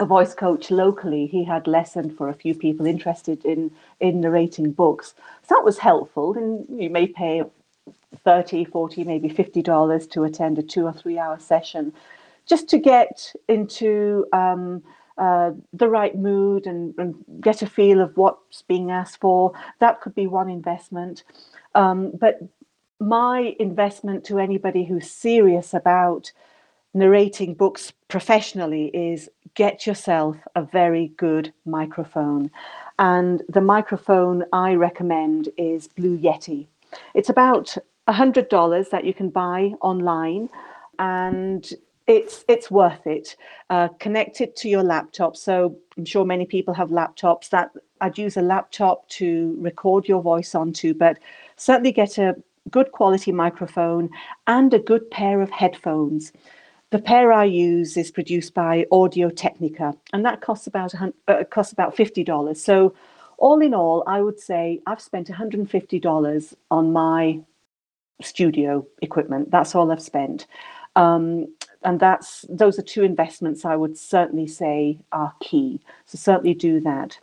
a 0.00 0.06
voice 0.06 0.34
coach 0.34 0.70
locally. 0.70 1.26
He 1.26 1.44
had 1.44 1.66
lesson 1.68 2.10
for 2.10 2.28
a 2.28 2.34
few 2.34 2.54
people 2.54 2.86
interested 2.86 3.44
in 3.44 3.70
in 4.00 4.20
narrating 4.22 4.72
books. 4.72 5.14
So 5.48 5.56
that 5.56 5.64
was 5.64 5.78
helpful, 5.78 6.34
and 6.36 6.66
you 6.82 6.90
may 6.90 7.06
pay 7.06 7.44
30 8.24 8.64
40 8.64 9.04
maybe 9.04 9.28
50 9.28 9.62
dollars 9.62 10.06
to 10.08 10.24
attend 10.24 10.58
a 10.58 10.62
two 10.62 10.86
or 10.86 10.92
three 10.92 11.18
hour 11.18 11.38
session 11.38 11.92
just 12.46 12.68
to 12.70 12.78
get 12.78 13.32
into 13.48 14.26
um, 14.32 14.82
uh, 15.16 15.52
the 15.72 15.88
right 15.88 16.16
mood 16.16 16.66
and, 16.66 16.94
and, 16.98 17.14
get 17.40 17.62
a 17.62 17.66
feel 17.66 18.00
of 18.00 18.16
what's 18.16 18.62
being 18.62 18.90
asked 18.90 19.20
for. 19.20 19.52
That 19.78 20.00
could 20.00 20.14
be 20.14 20.26
one 20.26 20.50
investment. 20.50 21.22
Um, 21.74 22.10
but 22.18 22.40
my 22.98 23.54
investment 23.60 24.24
to 24.24 24.38
anybody 24.38 24.84
who's 24.84 25.10
serious 25.10 25.72
about 25.74 26.32
narrating 26.94 27.54
books 27.54 27.92
professionally 28.08 28.86
is 28.86 29.28
get 29.54 29.86
yourself 29.86 30.36
a 30.54 30.62
very 30.62 31.08
good 31.16 31.52
microphone. 31.64 32.50
And 32.98 33.42
the 33.48 33.60
microphone 33.60 34.44
I 34.52 34.74
recommend 34.74 35.48
is 35.56 35.88
Blue 35.88 36.16
Yeti. 36.18 36.66
It's 37.14 37.28
about 37.28 37.76
$100 38.08 38.90
that 38.90 39.04
you 39.04 39.14
can 39.14 39.30
buy 39.30 39.72
online 39.80 40.48
and 40.98 41.68
it's 42.06 42.44
it's 42.48 42.70
worth 42.70 43.06
it. 43.06 43.36
Uh, 43.70 43.88
connect 43.98 44.40
it 44.40 44.56
to 44.56 44.68
your 44.68 44.82
laptop. 44.82 45.36
So 45.36 45.76
I'm 45.96 46.04
sure 46.04 46.24
many 46.24 46.46
people 46.46 46.74
have 46.74 46.90
laptops 46.90 47.48
that 47.50 47.70
I'd 48.00 48.18
use 48.18 48.36
a 48.36 48.42
laptop 48.42 49.08
to 49.10 49.56
record 49.58 50.06
your 50.06 50.22
voice 50.22 50.54
onto, 50.54 50.94
but 50.94 51.18
certainly 51.56 51.92
get 51.92 52.18
a 52.18 52.36
good 52.70 52.92
quality 52.92 53.32
microphone 53.32 54.10
and 54.46 54.72
a 54.74 54.78
good 54.78 55.10
pair 55.10 55.40
of 55.40 55.50
headphones. 55.50 56.32
The 56.90 56.98
pair 56.98 57.32
I 57.32 57.44
use 57.44 57.96
is 57.96 58.10
produced 58.10 58.54
by 58.54 58.86
Audio 58.92 59.28
Technica, 59.30 59.94
and 60.12 60.24
that 60.24 60.40
costs 60.42 60.66
about 60.66 60.94
uh, 61.28 61.44
costs 61.50 61.72
about 61.72 61.96
fifty 61.96 62.22
dollars. 62.22 62.62
So, 62.62 62.94
all 63.38 63.60
in 63.62 63.74
all, 63.74 64.04
I 64.06 64.20
would 64.20 64.38
say 64.38 64.80
I've 64.86 65.00
spent 65.00 65.28
one 65.28 65.36
hundred 65.36 65.60
and 65.60 65.70
fifty 65.70 65.98
dollars 65.98 66.54
on 66.70 66.92
my 66.92 67.40
studio 68.22 68.86
equipment. 69.02 69.50
That's 69.50 69.74
all 69.74 69.90
I've 69.90 70.00
spent, 70.02 70.46
um, 70.94 71.48
and 71.84 72.00
that's 72.00 72.44
those 72.48 72.78
are 72.78 72.82
two 72.82 73.02
investments 73.02 73.64
I 73.64 73.76
would 73.76 73.96
certainly 73.96 74.46
say 74.46 75.00
are 75.12 75.34
key. 75.40 75.80
So 76.06 76.18
certainly 76.18 76.54
do 76.54 76.80
that. 76.80 77.18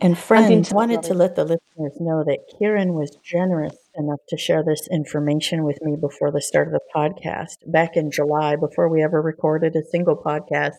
And 0.00 0.18
friends, 0.18 0.72
wanted 0.72 1.04
to 1.04 1.14
let 1.14 1.36
the 1.36 1.44
listeners 1.44 2.00
know 2.00 2.24
that 2.24 2.40
Kieran 2.58 2.94
was 2.94 3.16
generous 3.22 3.76
enough 3.94 4.18
to 4.28 4.36
share 4.36 4.64
this 4.64 4.88
information 4.90 5.62
with 5.62 5.80
me 5.82 5.94
before 5.96 6.32
the 6.32 6.42
start 6.42 6.66
of 6.66 6.72
the 6.72 6.80
podcast 6.94 7.58
back 7.66 7.96
in 7.96 8.10
July, 8.10 8.56
before 8.56 8.88
we 8.88 9.04
ever 9.04 9.22
recorded 9.22 9.76
a 9.76 9.84
single 9.84 10.16
podcast. 10.16 10.78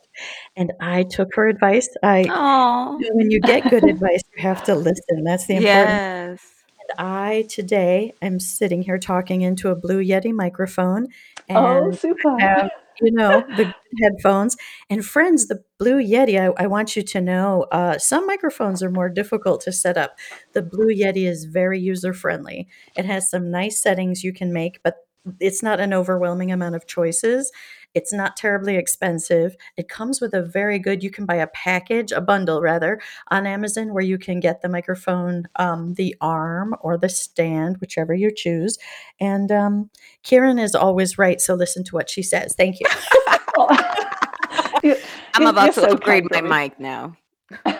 And 0.58 0.73
I 0.82 1.04
took 1.04 1.34
her 1.36 1.47
advice. 1.47 1.88
I 2.04 2.25
Aww. 2.25 2.99
when 3.13 3.32
you 3.32 3.39
get 3.39 3.69
good 3.69 3.84
advice, 3.89 4.21
you 4.36 4.43
have 4.43 4.63
to 4.65 4.75
listen. 4.75 5.23
That's 5.23 5.47
the 5.47 5.56
important. 5.56 5.88
Yes. 5.88 6.41
And 6.82 7.08
I 7.08 7.45
today 7.49 8.13
am 8.21 8.39
sitting 8.41 8.82
here 8.82 8.99
talking 8.99 9.41
into 9.41 9.69
a 9.69 9.75
Blue 9.75 10.04
Yeti 10.04 10.34
microphone. 10.34 11.08
Oh, 11.49 11.78
and 11.78 11.88
oh, 11.88 11.91
super. 11.95 12.38
Have 12.38 12.69
you 13.01 13.12
know, 13.12 13.43
the 13.55 13.73
headphones. 14.01 14.55
And 14.89 15.05
friends, 15.05 15.47
the 15.47 15.63
Blue 15.77 16.01
Yeti, 16.01 16.39
I, 16.39 16.63
I 16.63 16.67
want 16.67 16.95
you 16.95 17.03
to 17.03 17.21
know 17.21 17.65
uh, 17.71 17.97
some 17.97 18.25
microphones 18.25 18.81
are 18.84 18.91
more 18.91 19.10
difficult 19.10 19.62
to 19.62 19.71
set 19.71 19.97
up. 19.97 20.17
The 20.53 20.62
Blue 20.62 20.93
Yeti 20.93 21.27
is 21.27 21.45
very 21.45 21.79
user 21.79 22.13
friendly. 22.13 22.67
It 22.95 23.05
has 23.05 23.29
some 23.29 23.51
nice 23.51 23.81
settings 23.81 24.23
you 24.23 24.34
can 24.34 24.53
make, 24.53 24.81
but 24.84 24.97
it's 25.39 25.63
not 25.63 25.79
an 25.79 25.93
overwhelming 25.93 26.51
amount 26.51 26.75
of 26.75 26.88
choices. 26.88 27.51
It's 27.95 28.13
not 28.13 28.38
terribly 28.38 28.75
expensive. 28.75 29.55
It 29.77 29.89
comes 29.89 30.21
with 30.21 30.34
a 30.34 30.43
very 30.43 30.77
good, 30.77 31.01
you 31.01 31.10
can 31.10 31.25
buy 31.25 31.36
a 31.36 31.47
package, 31.47 32.12
a 32.12 32.21
bundle 32.21 32.62
rather, 32.62 33.01
on 33.29 33.47
Amazon 33.47 33.93
where 33.93 34.03
you 34.03 34.17
can 34.17 34.39
get 34.39 34.62
the 34.62 34.69
microphone, 34.69 35.47
um, 35.55 35.95
the 35.95 36.15
arm, 36.21 36.75
or 36.81 36.97
the 36.97 37.10
stand, 37.10 37.77
whichever 37.77 38.13
you 38.13 38.31
choose. 38.36 38.77
And 39.19 39.51
um, 39.51 39.89
Kieran 40.23 40.60
is 40.60 40.75
always 40.75 41.17
right. 41.17 41.41
So 41.41 41.55
listen 41.55 41.84
to 41.86 41.95
what 41.95 42.10
she 42.10 42.21
says. 42.21 42.53
Thank 42.55 42.79
you. 42.79 42.88
I'm 45.34 45.47
about 45.47 45.73
to 45.73 45.81
so 45.81 45.91
upgrade 45.91 46.29
my 46.29 46.41
mic 46.41 46.79
now. 46.79 47.17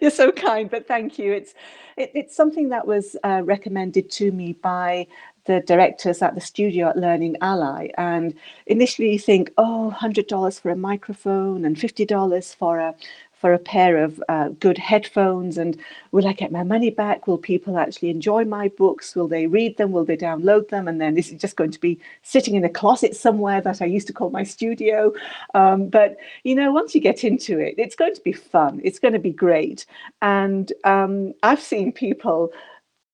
you're 0.00 0.10
so 0.10 0.32
kind, 0.32 0.70
but 0.70 0.86
thank 0.86 1.18
you. 1.18 1.32
It's 1.32 1.54
it, 1.96 2.10
it's 2.14 2.36
something 2.36 2.68
that 2.70 2.86
was 2.86 3.16
uh, 3.24 3.42
recommended 3.44 4.10
to 4.12 4.32
me 4.32 4.54
by 4.54 5.06
the 5.44 5.60
directors 5.60 6.22
at 6.22 6.34
the 6.34 6.40
studio 6.40 6.88
at 6.88 6.96
Learning 6.96 7.36
Ally. 7.40 7.88
And 7.98 8.34
initially 8.66 9.12
you 9.12 9.18
think, 9.18 9.52
oh, 9.58 9.94
$100 9.96 10.60
for 10.60 10.70
a 10.70 10.76
microphone 10.76 11.64
and 11.64 11.76
$50 11.76 12.54
for 12.54 12.78
a 12.78 12.94
for 13.42 13.52
a 13.52 13.58
pair 13.58 13.96
of 13.96 14.22
uh, 14.28 14.50
good 14.60 14.78
headphones 14.78 15.58
and 15.58 15.76
will 16.12 16.28
I 16.28 16.32
get 16.32 16.52
my 16.52 16.62
money 16.62 16.90
back? 16.90 17.26
Will 17.26 17.38
people 17.38 17.76
actually 17.76 18.10
enjoy 18.10 18.44
my 18.44 18.68
books? 18.68 19.16
Will 19.16 19.26
they 19.26 19.48
read 19.48 19.76
them? 19.78 19.90
Will 19.90 20.04
they 20.04 20.16
download 20.16 20.68
them? 20.68 20.86
And 20.86 21.00
then 21.00 21.16
this 21.16 21.32
is 21.32 21.40
just 21.40 21.56
going 21.56 21.72
to 21.72 21.80
be 21.80 21.98
sitting 22.22 22.54
in 22.54 22.64
a 22.64 22.68
closet 22.68 23.16
somewhere 23.16 23.60
that 23.62 23.82
I 23.82 23.86
used 23.86 24.06
to 24.06 24.12
call 24.12 24.30
my 24.30 24.44
studio. 24.44 25.12
Um, 25.54 25.88
but, 25.88 26.18
you 26.44 26.54
know, 26.54 26.70
once 26.70 26.94
you 26.94 27.00
get 27.00 27.24
into 27.24 27.58
it, 27.58 27.74
it's 27.78 27.96
going 27.96 28.14
to 28.14 28.20
be 28.20 28.32
fun. 28.32 28.80
It's 28.84 29.00
going 29.00 29.14
to 29.14 29.18
be 29.18 29.32
great. 29.32 29.86
And 30.22 30.72
um, 30.84 31.34
I've 31.42 31.60
seen 31.60 31.90
people 31.90 32.52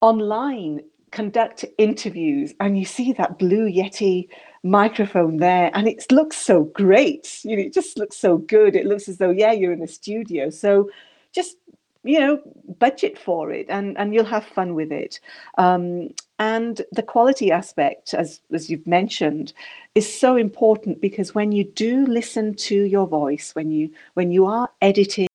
online 0.03 0.83
conduct 1.11 1.65
interviews 1.79 2.55
and 2.61 2.79
you 2.79 2.85
see 2.85 3.13
that 3.13 3.39
blue 3.39 3.71
Yeti 3.71 4.29
microphone 4.63 5.39
there 5.39 5.71
and 5.75 5.87
it 5.87 6.11
looks 6.11 6.37
so 6.37 6.65
great. 6.65 7.41
You 7.45 7.57
know 7.57 7.63
it 7.63 7.75
just 7.75 7.99
looks 7.99 8.17
so 8.17 8.39
good. 8.39 8.77
It 8.77 8.87
looks 8.87 9.09
as 9.09 9.19
though 9.19 9.31
yeah 9.31 9.53
you're 9.53 9.73
in 9.73 9.83
a 9.83 9.89
studio. 9.89 10.51
So 10.51 10.91
just 11.33 11.57
you 12.05 12.19
know 12.21 12.41
budget 12.79 13.19
for 13.19 13.51
it 13.51 13.67
and 13.69 13.97
and 13.99 14.15
you'll 14.15 14.25
have 14.25 14.45
fun 14.45 14.75
with 14.75 14.93
it. 14.93 15.21
Um, 15.59 16.11
and 16.39 16.83
the 16.93 17.03
quality 17.03 17.51
aspect 17.51 18.15
as 18.15 18.41
as 18.53 18.71
you've 18.71 18.87
mentioned 18.87 19.53
is 19.95 20.21
so 20.21 20.37
important 20.37 21.01
because 21.01 21.35
when 21.35 21.53
you 21.53 21.65
do 21.65 22.07
listen 22.07 22.55
to 22.55 22.85
your 22.85 23.07
voice 23.07 23.55
when 23.55 23.71
you 23.71 23.91
when 24.15 24.31
you 24.31 24.47
are 24.47 24.69
editing 24.81 25.29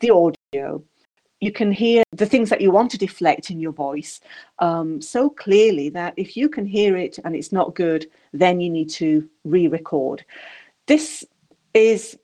the 0.00 0.10
audio 0.10 0.82
you 1.40 1.52
can 1.52 1.70
hear 1.70 2.02
the 2.12 2.26
things 2.26 2.50
that 2.50 2.60
you 2.60 2.70
want 2.70 2.90
to 2.90 2.98
deflect 2.98 3.50
in 3.50 3.60
your 3.60 3.72
voice 3.72 4.20
um, 4.58 5.00
so 5.00 5.30
clearly 5.30 5.88
that 5.90 6.14
if 6.16 6.36
you 6.36 6.48
can 6.48 6.66
hear 6.66 6.96
it 6.96 7.18
and 7.24 7.36
it's 7.36 7.52
not 7.52 7.74
good, 7.74 8.06
then 8.32 8.60
you 8.60 8.70
need 8.70 8.90
to 8.90 9.28
re 9.44 9.68
record. 9.68 10.24
This 10.86 11.24
is 11.74 12.18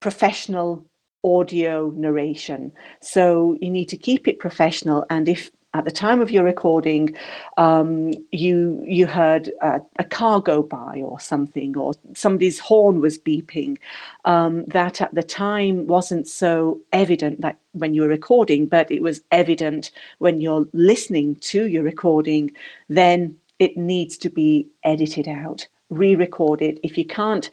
professional 0.00 0.84
audio 1.24 1.90
narration. 1.90 2.72
So 3.00 3.56
you 3.60 3.70
need 3.70 3.88
to 3.88 3.96
keep 3.96 4.28
it 4.28 4.38
professional. 4.38 5.04
And 5.10 5.28
if 5.28 5.50
at 5.74 5.84
the 5.84 5.90
time 5.90 6.20
of 6.20 6.30
your 6.30 6.44
recording, 6.44 7.14
um, 7.56 8.14
you 8.30 8.82
you 8.86 9.06
heard 9.06 9.50
a, 9.60 9.80
a, 9.98 10.04
car 10.04 10.40
go 10.40 10.62
by 10.62 11.02
or 11.04 11.18
something, 11.18 11.76
or 11.76 11.94
somebody's 12.14 12.60
horn 12.60 13.00
was 13.00 13.18
beeping. 13.18 13.76
Um, 14.24 14.64
that 14.66 15.00
at 15.00 15.14
the 15.14 15.22
time 15.22 15.88
wasn't 15.88 16.28
so 16.28 16.80
evident 16.92 17.40
that 17.40 17.58
when 17.72 17.92
you 17.92 18.02
were 18.02 18.08
recording, 18.08 18.66
but 18.66 18.90
it 18.90 19.02
was 19.02 19.20
evident 19.32 19.90
when 20.18 20.40
you're 20.40 20.66
listening 20.72 21.34
to 21.36 21.66
your 21.66 21.82
recording. 21.82 22.52
Then 22.88 23.36
it 23.58 23.76
needs 23.76 24.16
to 24.18 24.30
be 24.30 24.68
edited 24.84 25.26
out, 25.26 25.66
re-recorded. 25.90 26.78
If 26.84 26.96
you 26.96 27.04
can't 27.04 27.50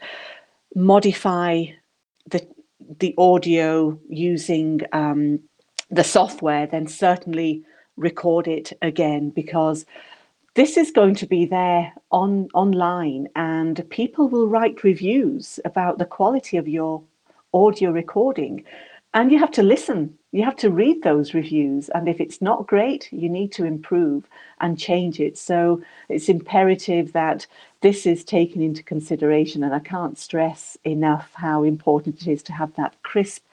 modify 0.76 1.66
the 2.28 2.48
the 3.00 3.16
audio 3.18 4.00
using 4.10 4.82
um, 4.92 5.40
the 5.90 6.04
software, 6.04 6.68
then 6.68 6.86
certainly 6.86 7.64
record 8.02 8.48
it 8.48 8.74
again 8.82 9.30
because 9.30 9.86
this 10.56 10.76
is 10.76 10.92
going 10.92 11.16
to 11.16 11.26
be 11.26 11.46
there 11.46 11.94
on 12.12 12.50
online 12.54 13.30
and 13.36 13.90
people 13.90 14.28
will 14.28 14.48
write 14.48 14.84
reviews 14.84 15.60
about 15.64 15.98
the 15.98 16.06
quality 16.06 16.58
of 16.58 16.68
your 16.68 17.02
audio 17.54 17.92
recording. 17.92 18.66
And 19.14 19.32
you 19.32 19.40
have 19.40 19.52
to 19.52 19.64
listen. 19.64 20.18
You 20.32 20.44
have 20.44 20.56
to 20.58 20.70
read 20.70 21.04
those 21.04 21.34
reviews 21.34 21.90
and 21.90 22.08
if 22.10 22.20
it's 22.20 22.42
not 22.42 22.68
great 22.68 23.12
you 23.12 23.30
need 23.30 23.52
to 23.54 23.66
improve 23.66 24.26
and 24.60 24.80
change 24.80 25.20
it. 25.20 25.38
So 25.38 25.82
it's 26.10 26.30
imperative 26.30 27.14
that 27.14 27.48
this 27.82 28.06
is 28.06 28.24
taken 28.24 28.62
into 28.62 28.84
consideration 28.84 29.64
and 29.64 29.74
i 29.74 29.80
can't 29.80 30.18
stress 30.20 30.78
enough 30.84 31.32
how 31.34 31.64
important 31.64 32.22
it 32.22 32.28
is 32.28 32.44
to 32.44 32.54
have 32.54 32.74
that 32.76 33.02
crisp 33.04 33.44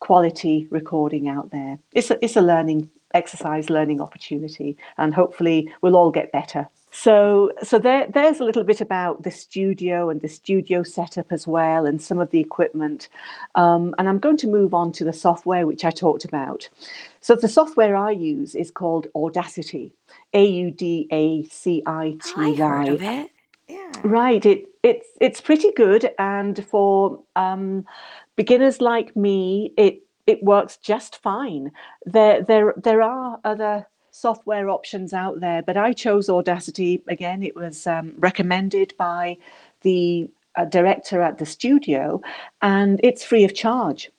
quality 0.00 0.66
recording 0.70 1.28
out 1.28 1.50
there. 1.50 1.78
It's 1.92 2.10
a, 2.10 2.24
it's 2.24 2.36
a 2.36 2.40
learning 2.40 2.90
exercise 3.14 3.70
learning 3.70 4.00
opportunity 4.00 4.76
and 4.96 5.14
hopefully 5.14 5.72
we'll 5.82 5.96
all 5.96 6.10
get 6.10 6.32
better. 6.32 6.68
So 6.90 7.52
so 7.62 7.78
there 7.78 8.06
there's 8.08 8.40
a 8.40 8.44
little 8.44 8.64
bit 8.64 8.80
about 8.80 9.22
the 9.22 9.30
studio 9.30 10.08
and 10.08 10.20
the 10.20 10.28
studio 10.28 10.82
setup 10.82 11.30
as 11.30 11.46
well 11.46 11.84
and 11.86 12.00
some 12.00 12.18
of 12.18 12.30
the 12.30 12.40
equipment. 12.40 13.08
Um, 13.54 13.94
and 13.98 14.08
i'm 14.08 14.18
going 14.18 14.38
to 14.38 14.46
move 14.46 14.72
on 14.72 14.92
to 14.92 15.04
the 15.04 15.12
software 15.12 15.66
which 15.66 15.84
i 15.84 15.90
talked 15.90 16.24
about. 16.24 16.68
So 17.20 17.34
the 17.36 17.48
software 17.48 17.94
i 17.96 18.10
use 18.10 18.54
is 18.54 18.70
called 18.70 19.06
audacity 19.14 19.92
a-u-d-a-c-i-t-y 20.32 20.98
yeah. 23.68 23.92
right 24.02 24.44
it 24.46 24.66
it's 24.82 25.08
it's 25.20 25.40
pretty 25.40 25.72
good 25.72 26.10
and 26.18 26.64
for 26.66 27.20
um, 27.36 27.84
beginners 28.36 28.80
like 28.80 29.14
me 29.16 29.72
it 29.76 30.02
it 30.28 30.42
works 30.42 30.76
just 30.76 31.22
fine. 31.22 31.72
There, 32.04 32.42
there, 32.42 32.74
there 32.76 33.02
are 33.02 33.40
other 33.44 33.86
software 34.10 34.68
options 34.68 35.14
out 35.14 35.40
there, 35.40 35.62
but 35.62 35.78
I 35.78 35.94
chose 35.94 36.28
Audacity. 36.28 37.02
Again, 37.08 37.42
it 37.42 37.56
was 37.56 37.86
um, 37.86 38.12
recommended 38.18 38.92
by 38.98 39.38
the 39.80 40.28
uh, 40.56 40.66
director 40.66 41.22
at 41.22 41.38
the 41.38 41.46
studio, 41.46 42.20
and 42.60 43.00
it's 43.02 43.24
free 43.24 43.44
of 43.44 43.54
charge. 43.54 44.10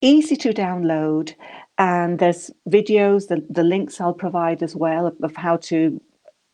Easy 0.00 0.36
to 0.36 0.52
download, 0.52 1.34
and 1.78 2.20
there's 2.20 2.52
videos. 2.68 3.26
The, 3.26 3.44
the 3.50 3.64
links 3.64 4.00
I'll 4.00 4.14
provide 4.14 4.62
as 4.62 4.76
well 4.76 5.06
of, 5.06 5.16
of 5.20 5.34
how 5.34 5.56
to 5.56 6.00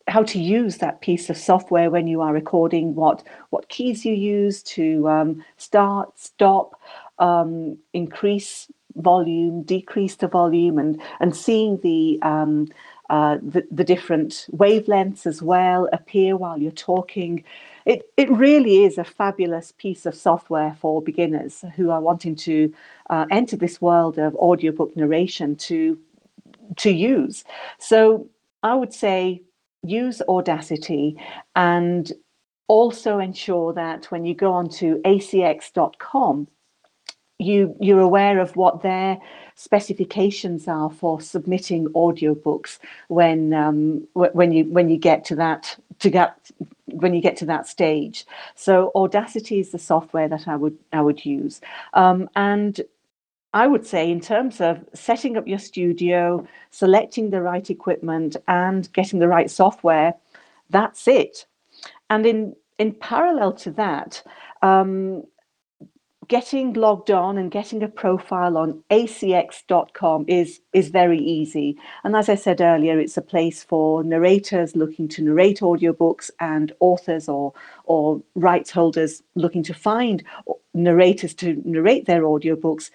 how 0.07 0.23
to 0.23 0.39
use 0.39 0.77
that 0.77 1.01
piece 1.01 1.29
of 1.29 1.37
software 1.37 1.91
when 1.91 2.07
you 2.07 2.21
are 2.21 2.33
recording. 2.33 2.95
What 2.95 3.23
what 3.51 3.69
keys 3.69 4.05
you 4.05 4.15
use 4.15 4.63
to 4.63 5.07
um, 5.07 5.45
start, 5.57 6.17
stop, 6.17 6.79
um, 7.19 7.77
increase 7.93 8.67
volume, 8.97 9.63
decrease 9.63 10.15
the 10.15 10.27
volume, 10.27 10.77
and 10.77 11.01
and 11.19 11.35
seeing 11.35 11.77
the 11.81 12.19
um, 12.21 12.67
uh, 13.09 13.37
the, 13.41 13.65
the 13.71 13.83
different 13.83 14.47
wavelengths 14.51 15.25
as 15.25 15.41
well 15.41 15.87
appear 15.93 16.35
while 16.35 16.57
you're 16.57 16.71
talking. 16.71 17.43
It, 17.85 18.11
it 18.17 18.29
really 18.29 18.83
is 18.83 18.97
a 18.97 19.05
fabulous 19.05 19.71
piece 19.71 20.05
of 20.05 20.13
software 20.13 20.75
for 20.81 21.01
beginners 21.01 21.63
who 21.77 21.89
are 21.89 22.01
wanting 22.01 22.35
to 22.35 22.73
uh, 23.09 23.25
enter 23.31 23.55
this 23.55 23.79
world 23.79 24.19
of 24.19 24.35
audiobook 24.35 24.95
narration 24.97 25.55
to 25.67 25.97
to 26.75 26.91
use. 26.91 27.45
So 27.79 28.27
I 28.61 28.75
would 28.75 28.93
say 28.93 29.41
use 29.83 30.21
Audacity 30.27 31.15
and 31.55 32.11
also 32.67 33.19
ensure 33.19 33.71
that 33.73 34.11
when 34.11 34.25
you 34.25 34.35
go 34.35 34.51
on 34.51 34.69
to 34.69 34.97
acx.com 35.05 36.47
you 37.39 37.75
you're 37.79 37.99
aware 37.99 38.39
of 38.39 38.55
what 38.55 38.81
their 38.81 39.17
specifications 39.55 40.67
are 40.67 40.89
for 40.89 41.21
submitting 41.21 41.87
audiobooks 41.89 42.79
when 43.09 43.53
um, 43.53 44.07
when 44.13 44.51
you 44.51 44.65
when 44.65 44.89
you 44.89 44.97
get 44.97 45.23
to 45.25 45.35
that 45.35 45.77
to 45.99 46.09
get 46.09 46.51
when 46.87 47.13
you 47.13 47.21
get 47.21 47.37
to 47.37 47.45
that 47.45 47.67
stage. 47.67 48.25
So 48.55 48.91
Audacity 48.95 49.59
is 49.59 49.71
the 49.71 49.79
software 49.79 50.27
that 50.27 50.47
I 50.47 50.55
would 50.55 50.77
I 50.93 51.01
would 51.01 51.25
use, 51.25 51.61
um, 51.93 52.27
and 52.35 52.81
I 53.53 53.67
would 53.67 53.85
say 53.85 54.09
in 54.09 54.19
terms 54.19 54.59
of 54.59 54.83
setting 54.93 55.37
up 55.37 55.47
your 55.47 55.59
studio, 55.59 56.47
selecting 56.71 57.29
the 57.29 57.41
right 57.41 57.69
equipment, 57.69 58.35
and 58.47 58.91
getting 58.93 59.19
the 59.19 59.27
right 59.27 59.49
software, 59.49 60.15
that's 60.71 61.07
it. 61.07 61.45
And 62.09 62.25
in 62.25 62.55
in 62.79 62.93
parallel 62.93 63.53
to 63.53 63.71
that. 63.71 64.23
Um, 64.63 65.23
getting 66.27 66.73
logged 66.73 67.09
on 67.09 67.37
and 67.37 67.51
getting 67.51 67.81
a 67.83 67.87
profile 67.87 68.57
on 68.57 68.83
acx.com 68.91 70.25
is 70.27 70.59
is 70.73 70.89
very 70.89 71.19
easy. 71.19 71.77
And 72.03 72.15
as 72.15 72.29
i 72.29 72.35
said 72.35 72.61
earlier 72.61 72.99
it's 72.99 73.17
a 73.17 73.21
place 73.21 73.63
for 73.63 74.03
narrators 74.03 74.75
looking 74.75 75.07
to 75.09 75.23
narrate 75.23 75.59
audiobooks 75.59 76.29
and 76.39 76.71
authors 76.79 77.29
or 77.29 77.53
or 77.85 78.21
rights 78.35 78.71
holders 78.71 79.23
looking 79.35 79.63
to 79.63 79.73
find 79.73 80.23
narrators 80.73 81.33
to 81.35 81.61
narrate 81.65 82.05
their 82.05 82.23
audiobooks. 82.23 82.89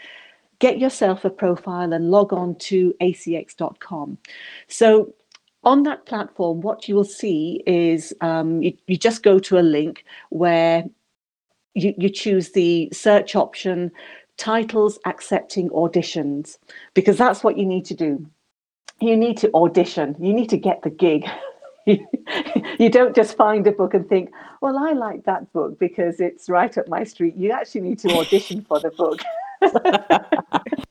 Get 0.58 0.78
yourself 0.78 1.24
a 1.24 1.30
profile 1.30 1.92
and 1.92 2.10
log 2.10 2.32
on 2.32 2.54
to 2.56 2.94
acx.com 3.00 4.18
so 4.68 5.14
on 5.64 5.84
that 5.84 6.06
platform, 6.06 6.60
what 6.60 6.88
you 6.88 6.96
will 6.96 7.04
see 7.04 7.62
is 7.66 8.12
um, 8.20 8.62
you, 8.62 8.76
you 8.88 8.96
just 8.96 9.22
go 9.22 9.38
to 9.38 9.58
a 9.58 9.62
link 9.62 10.04
where 10.30 10.84
you, 11.74 11.94
you 11.96 12.08
choose 12.08 12.52
the 12.52 12.88
search 12.92 13.34
option 13.36 13.90
titles 14.36 14.98
accepting 15.04 15.68
auditions 15.70 16.58
because 16.94 17.16
that's 17.16 17.44
what 17.44 17.58
you 17.58 17.66
need 17.66 17.84
to 17.84 17.94
do. 17.94 18.26
You 19.00 19.16
need 19.16 19.36
to 19.38 19.52
audition. 19.54 20.16
You 20.18 20.32
need 20.32 20.48
to 20.50 20.56
get 20.56 20.82
the 20.82 20.90
gig. 20.90 21.28
You 22.78 22.88
don't 22.90 23.14
just 23.14 23.36
find 23.36 23.66
a 23.66 23.72
book 23.72 23.92
and 23.92 24.08
think 24.08 24.30
well 24.60 24.78
i 24.78 24.92
like 24.92 25.24
that 25.24 25.52
book 25.52 25.80
because 25.80 26.20
it's 26.20 26.48
right 26.48 26.78
up 26.78 26.86
my 26.86 27.02
street. 27.02 27.34
You 27.36 27.50
actually 27.50 27.80
need 27.80 27.98
to 28.00 28.08
audition 28.18 28.62
for 28.62 28.78
the 28.78 28.90
book. 28.90 29.20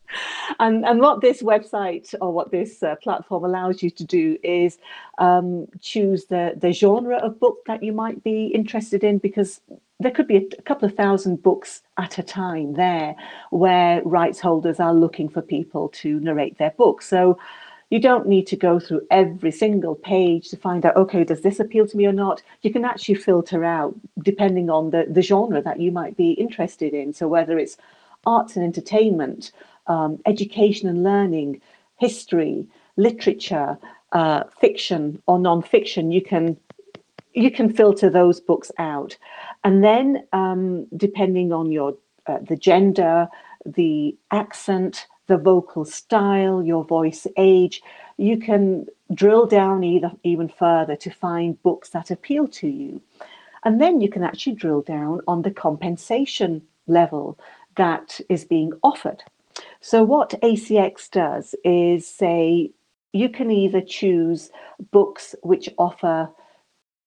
And 0.59 0.85
and 0.85 0.99
what 0.99 1.21
this 1.21 1.41
website 1.41 2.13
or 2.21 2.31
what 2.31 2.51
this 2.51 2.83
uh, 2.83 2.95
platform 2.97 3.43
allows 3.43 3.81
you 3.81 3.89
to 3.89 4.03
do 4.03 4.37
is 4.43 4.77
um, 5.17 5.65
choose 5.79 6.25
the 6.25 6.53
the 6.55 6.71
genre 6.71 7.17
of 7.17 7.39
book 7.39 7.57
that 7.65 7.81
you 7.81 7.91
might 7.91 8.23
be 8.23 8.47
interested 8.47 9.03
in 9.03 9.17
because 9.17 9.61
there 10.01 10.11
could 10.11 10.27
be 10.27 10.37
a, 10.37 10.61
couple 10.63 10.87
of 10.87 10.95
thousand 10.95 11.43
books 11.43 11.81
at 11.97 12.17
a 12.17 12.23
time 12.23 12.73
there 12.73 13.15
where 13.51 14.01
rights 14.03 14.39
holders 14.39 14.79
are 14.79 14.93
looking 14.93 15.29
for 15.29 15.41
people 15.41 15.89
to 15.89 16.19
narrate 16.19 16.57
their 16.57 16.71
books. 16.71 17.07
So 17.07 17.37
you 17.89 17.99
don't 17.99 18.27
need 18.27 18.47
to 18.47 18.55
go 18.55 18.79
through 18.79 19.05
every 19.11 19.51
single 19.51 19.95
page 19.95 20.49
to 20.49 20.57
find 20.57 20.85
out, 20.85 20.95
okay, 20.95 21.23
does 21.23 21.41
this 21.41 21.59
appeal 21.59 21.85
to 21.87 21.97
me 21.97 22.05
or 22.05 22.13
not? 22.13 22.41
You 22.61 22.71
can 22.71 22.85
actually 22.85 23.15
filter 23.15 23.63
out 23.65 23.93
depending 24.23 24.69
on 24.69 24.91
the, 24.91 25.05
the 25.09 25.21
genre 25.21 25.61
that 25.61 25.79
you 25.79 25.91
might 25.91 26.15
be 26.15 26.31
interested 26.31 26.93
in. 26.93 27.13
So 27.13 27.27
whether 27.27 27.59
it's 27.59 27.77
arts 28.25 28.55
and 28.55 28.63
entertainment, 28.63 29.51
um, 29.87 30.19
education 30.25 30.87
and 30.87 31.03
learning, 31.03 31.61
history, 31.97 32.65
literature, 32.95 33.77
uh, 34.13 34.43
fiction 34.59 35.21
or 35.27 35.37
non-fiction, 35.39 36.11
you 36.11 36.21
can 36.21 36.57
you 37.33 37.49
can 37.49 37.71
filter 37.71 38.09
those 38.09 38.41
books 38.41 38.71
out, 38.77 39.15
and 39.63 39.83
then 39.83 40.25
um, 40.33 40.87
depending 40.97 41.51
on 41.51 41.71
your 41.71 41.95
uh, 42.27 42.39
the 42.47 42.55
gender, 42.55 43.27
the 43.65 44.15
accent, 44.31 45.07
the 45.27 45.37
vocal 45.37 45.85
style, 45.85 46.63
your 46.63 46.83
voice 46.83 47.25
age, 47.37 47.81
you 48.17 48.37
can 48.37 48.85
drill 49.13 49.45
down 49.45 49.83
either 49.83 50.11
even 50.23 50.47
further 50.47 50.95
to 50.95 51.09
find 51.09 51.61
books 51.63 51.89
that 51.89 52.11
appeal 52.11 52.47
to 52.47 52.67
you. 52.67 53.01
And 53.63 53.79
then 53.79 54.01
you 54.01 54.09
can 54.09 54.23
actually 54.23 54.55
drill 54.55 54.81
down 54.81 55.21
on 55.27 55.41
the 55.41 55.51
compensation 55.51 56.61
level 56.87 57.39
that 57.75 58.19
is 58.29 58.45
being 58.45 58.73
offered. 58.83 59.23
So, 59.79 60.03
what 60.03 60.39
ACX 60.41 61.09
does 61.09 61.55
is 61.63 62.07
say 62.07 62.71
you 63.13 63.29
can 63.29 63.51
either 63.51 63.81
choose 63.81 64.51
books 64.91 65.35
which 65.43 65.69
offer 65.77 66.29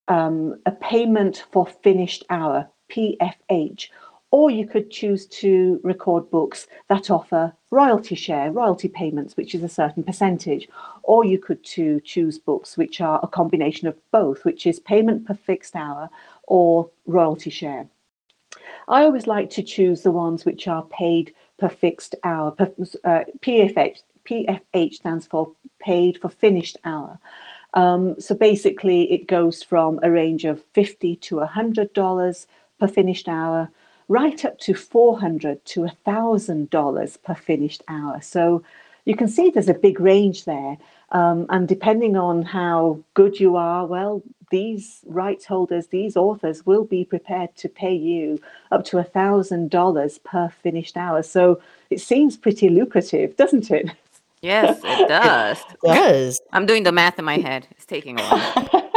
um, 0.09 0.61
a 0.67 0.73
payment 0.73 1.45
for 1.51 1.67
finished 1.67 2.25
hour, 2.31 2.69
PFH, 2.91 3.89
or 4.31 4.51
you 4.51 4.67
could 4.67 4.91
choose 4.91 5.27
to 5.27 5.81
record 5.85 6.29
books 6.29 6.67
that 6.89 7.09
offer 7.09 7.55
royalty 7.71 8.17
share, 8.17 8.51
royalty 8.51 8.89
payments, 8.89 9.37
which 9.37 9.55
is 9.55 9.63
a 9.63 9.69
certain 9.69 10.03
percentage, 10.03 10.69
or 11.05 11.25
you 11.25 11.39
could 11.39 11.63
to 11.65 12.01
choose 12.01 12.39
books 12.39 12.77
which 12.77 13.01
are 13.01 13.21
a 13.23 13.29
combination 13.29 13.87
of 13.87 13.97
both, 14.11 14.45
which 14.45 14.67
is 14.67 14.81
payment 14.81 15.25
per 15.25 15.35
fixed 15.35 15.77
hour 15.77 16.11
or 16.49 16.91
royalty 17.07 17.51
share. 17.51 17.87
I 18.89 19.05
always 19.05 19.27
like 19.27 19.51
to 19.51 19.63
choose 19.63 20.03
the 20.03 20.11
ones 20.11 20.45
which 20.45 20.67
are 20.67 20.83
paid 20.85 21.33
per 21.59 21.69
fixed 21.69 22.15
hour. 22.25 22.51
Per, 22.51 22.73
uh, 23.05 23.25
PFH, 23.41 23.99
PFH 24.25 24.95
stands 24.95 25.27
for 25.27 25.53
paid 25.79 26.19
for 26.21 26.29
finished 26.29 26.77
hour. 26.85 27.19
Um, 27.75 28.19
so 28.21 28.35
basically, 28.35 29.13
it 29.13 29.27
goes 29.27 29.63
from 29.63 30.01
a 30.03 30.11
range 30.11 30.45
of 30.45 30.65
fifty 30.73 31.17
to 31.17 31.41
hundred 31.41 31.93
dollars 31.93 32.47
per 32.79 32.89
finished 32.89 33.29
hour, 33.29 33.69
right 34.09 34.45
up 34.45 34.59
to 34.61 34.75
four 34.75 35.19
hundred 35.19 35.65
to 35.67 35.89
thousand 36.05 36.71
dollars 36.71 37.17
per 37.17 37.35
finished 37.35 37.83
hour. 37.89 38.21
So 38.23 38.63
you 39.05 39.17
can 39.17 39.29
see 39.29 39.51
there's 39.51 39.69
a 39.69 39.75
big 39.75 40.01
range 40.01 40.45
there, 40.45 40.79
um, 41.11 41.47
and 41.51 41.69
depending 41.69 42.17
on 42.17 42.43
how 42.43 43.01
good 43.15 43.39
you 43.39 43.57
are, 43.57 43.87
well, 43.87 44.23
these 44.51 45.01
rights 45.07 45.45
holders, 45.45 45.89
these 45.89 46.17
authors, 46.17 46.65
will 46.65 46.85
be 46.85 47.05
prepared 47.05 47.55
to 47.57 47.69
pay 47.69 47.95
you 47.95 48.41
up 48.71 48.85
to 48.85 49.03
thousand 49.03 49.71
dollars 49.71 50.19
per 50.19 50.49
finished 50.49 50.97
hour. 50.97 51.23
So 51.23 51.61
it 51.91 52.01
seems 52.01 52.37
pretty 52.37 52.69
lucrative, 52.69 53.37
doesn't 53.37 53.71
it? 53.71 53.91
Yes, 54.45 54.79
it 54.85 55.09
does. 55.09 55.59
It 55.83 55.95
does. 55.95 56.41
I'm 56.53 56.67
doing 56.67 56.83
the 56.83 56.93
math 56.93 57.19
in 57.19 57.25
my 57.25 57.39
head. 57.39 57.67
It's 57.71 57.87
taking 57.87 58.21
a 58.21 58.23
while. 58.23 58.91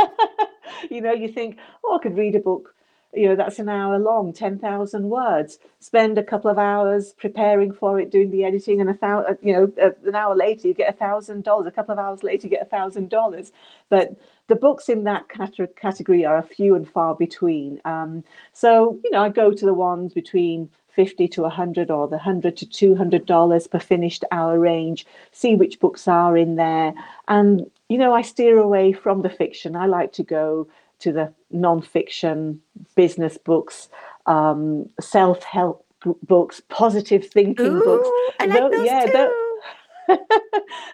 you 0.92 1.00
know, 1.00 1.14
you 1.14 1.30
think, 1.30 1.58
oh, 1.86 1.96
I 1.96 2.04
could 2.04 2.18
read 2.18 2.36
a 2.36 2.40
book, 2.40 2.76
you 3.14 3.30
know, 3.30 3.36
that's 3.38 3.58
an 3.58 3.70
hour 3.70 3.98
long, 3.98 4.34
10,000 4.34 5.10
words, 5.10 5.60
spend 5.80 6.18
a 6.18 6.24
couple 6.24 6.52
of 6.52 6.58
hours 6.58 7.14
preparing 7.14 7.72
for 7.72 7.98
it, 7.98 8.12
doing 8.12 8.30
the 8.30 8.44
editing, 8.44 8.82
and 8.82 8.90
a 8.90 8.94
thousand, 8.94 9.38
you 9.42 9.54
know, 9.54 9.72
an 10.06 10.16
hour 10.16 10.36
later, 10.36 10.68
you 10.68 10.74
get 10.74 10.94
a 10.94 10.98
thousand 10.98 11.46
dollars. 11.46 11.68
A 11.68 11.72
couple 11.72 11.94
of 11.94 12.00
hours 12.00 12.24
later, 12.24 12.48
you 12.48 12.50
get 12.52 12.62
a 12.62 12.70
thousand 12.70 13.10
dollars. 13.10 13.54
But 13.88 14.18
the 14.48 14.56
books 14.56 14.90
in 14.90 15.06
that 15.06 15.30
category 15.30 16.26
are 16.26 16.38
a 16.38 16.44
few 16.44 16.76
and 16.76 16.90
far 16.90 17.16
between. 17.16 17.80
Um, 17.86 18.26
so, 18.52 19.00
you 19.02 19.12
know, 19.12 19.24
I 19.24 19.30
go 19.30 19.52
to 19.52 19.66
the 19.66 19.74
ones 19.74 20.14
between 20.14 20.70
50 20.98 21.28
to 21.28 21.42
100 21.44 21.92
or 21.92 22.08
the 22.08 22.16
100 22.16 22.58
to 22.58 22.66
200 22.66 23.26
dollars 23.28 23.68
per 23.68 23.80
finished 23.80 24.24
hour 24.32 24.60
range. 24.60 25.06
See 25.32 25.54
which 25.56 25.80
books 25.80 26.08
are 26.08 26.36
in 26.36 26.56
there. 26.56 26.94
And 27.28 27.70
you 27.88 27.98
know 28.00 28.14
i 28.14 28.24
steer 28.24 28.58
away 28.58 28.92
from 28.94 29.22
the 29.22 29.30
fiction. 29.30 29.76
I 29.76 29.86
like 29.86 30.12
to 30.14 30.24
go 30.24 30.68
to 31.04 31.12
the 31.12 31.32
non-fiction 31.52 32.60
business 32.96 33.38
books 33.38 33.90
um, 34.26 34.90
self-help 35.00 35.86
books 36.24 36.62
positive 36.70 37.28
thinking 37.28 37.76
Ooh, 37.78 37.84
books 37.84 38.10
I 38.40 38.46
like 38.48 38.72
those 38.72 38.86
yeah 38.86 39.06
too. 39.06 39.60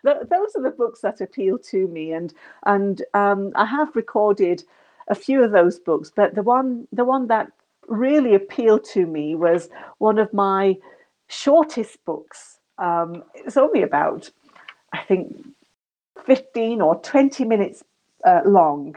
those 0.04 0.52
are 0.58 0.64
the 0.64 0.76
books 0.78 1.00
that 1.02 1.22
appeal 1.22 1.58
to 1.72 1.88
me. 1.88 2.12
And 2.12 2.34
and 2.66 3.02
um, 3.14 3.52
i 3.56 3.66
have 3.66 3.96
recorded 3.96 4.64
a 5.08 5.16
few 5.16 5.44
of 5.44 5.52
those 5.52 5.80
books 5.80 6.12
but 6.20 6.36
the 6.36 6.44
one 6.44 6.88
the 6.92 7.06
one 7.06 7.28
that 7.28 7.48
really 7.88 8.36
appealed 8.36 8.84
to 8.94 9.06
me 9.06 9.36
was 9.36 9.70
one 9.98 10.20
of 10.20 10.34
my 10.34 10.78
shortest 11.28 12.04
books. 12.06 12.60
Um, 12.78 13.24
it's 13.36 13.58
only 13.58 13.84
about, 13.84 14.30
I 14.94 15.04
think, 15.04 15.36
15 16.26 16.82
or 16.82 17.00
20 17.02 17.46
minutes 17.46 17.84
uh, 18.26 18.42
long. 18.46 18.96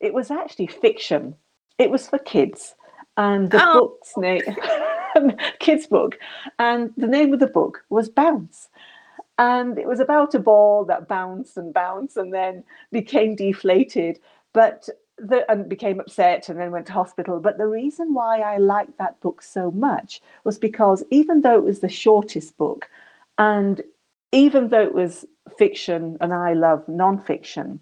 It 0.00 0.14
was 0.14 0.30
actually 0.30 0.68
fiction. 0.68 1.34
It 1.78 1.90
was 1.90 2.08
for 2.08 2.18
kids. 2.18 2.74
And 3.16 3.50
the 3.50 3.60
oh. 3.60 3.80
book's 3.80 4.16
name, 4.16 5.36
kids' 5.58 5.86
book. 5.86 6.18
And 6.58 6.92
the 6.96 7.08
name 7.08 7.32
of 7.32 7.40
the 7.40 7.48
book 7.48 7.84
was 7.90 8.08
Bounce. 8.08 8.68
And 9.38 9.78
it 9.78 9.86
was 9.86 10.00
about 10.00 10.34
a 10.34 10.40
ball 10.40 10.84
that 10.86 11.08
bounced 11.08 11.56
and 11.56 11.72
bounced 11.72 12.16
and 12.16 12.32
then 12.32 12.64
became 12.90 13.36
deflated. 13.36 14.18
But 14.52 14.88
the, 15.18 15.50
and 15.50 15.68
became 15.68 16.00
upset 16.00 16.48
and 16.48 16.58
then 16.58 16.70
went 16.70 16.86
to 16.86 16.92
hospital. 16.92 17.40
But 17.40 17.58
the 17.58 17.66
reason 17.66 18.14
why 18.14 18.40
I 18.40 18.58
liked 18.58 18.98
that 18.98 19.20
book 19.20 19.42
so 19.42 19.70
much 19.70 20.20
was 20.44 20.58
because 20.58 21.04
even 21.10 21.42
though 21.42 21.56
it 21.56 21.64
was 21.64 21.80
the 21.80 21.88
shortest 21.88 22.56
book, 22.56 22.88
and 23.38 23.82
even 24.32 24.68
though 24.68 24.82
it 24.82 24.94
was 24.94 25.24
fiction 25.56 26.16
and 26.20 26.32
I 26.34 26.52
love 26.52 26.86
nonfiction, 26.86 27.78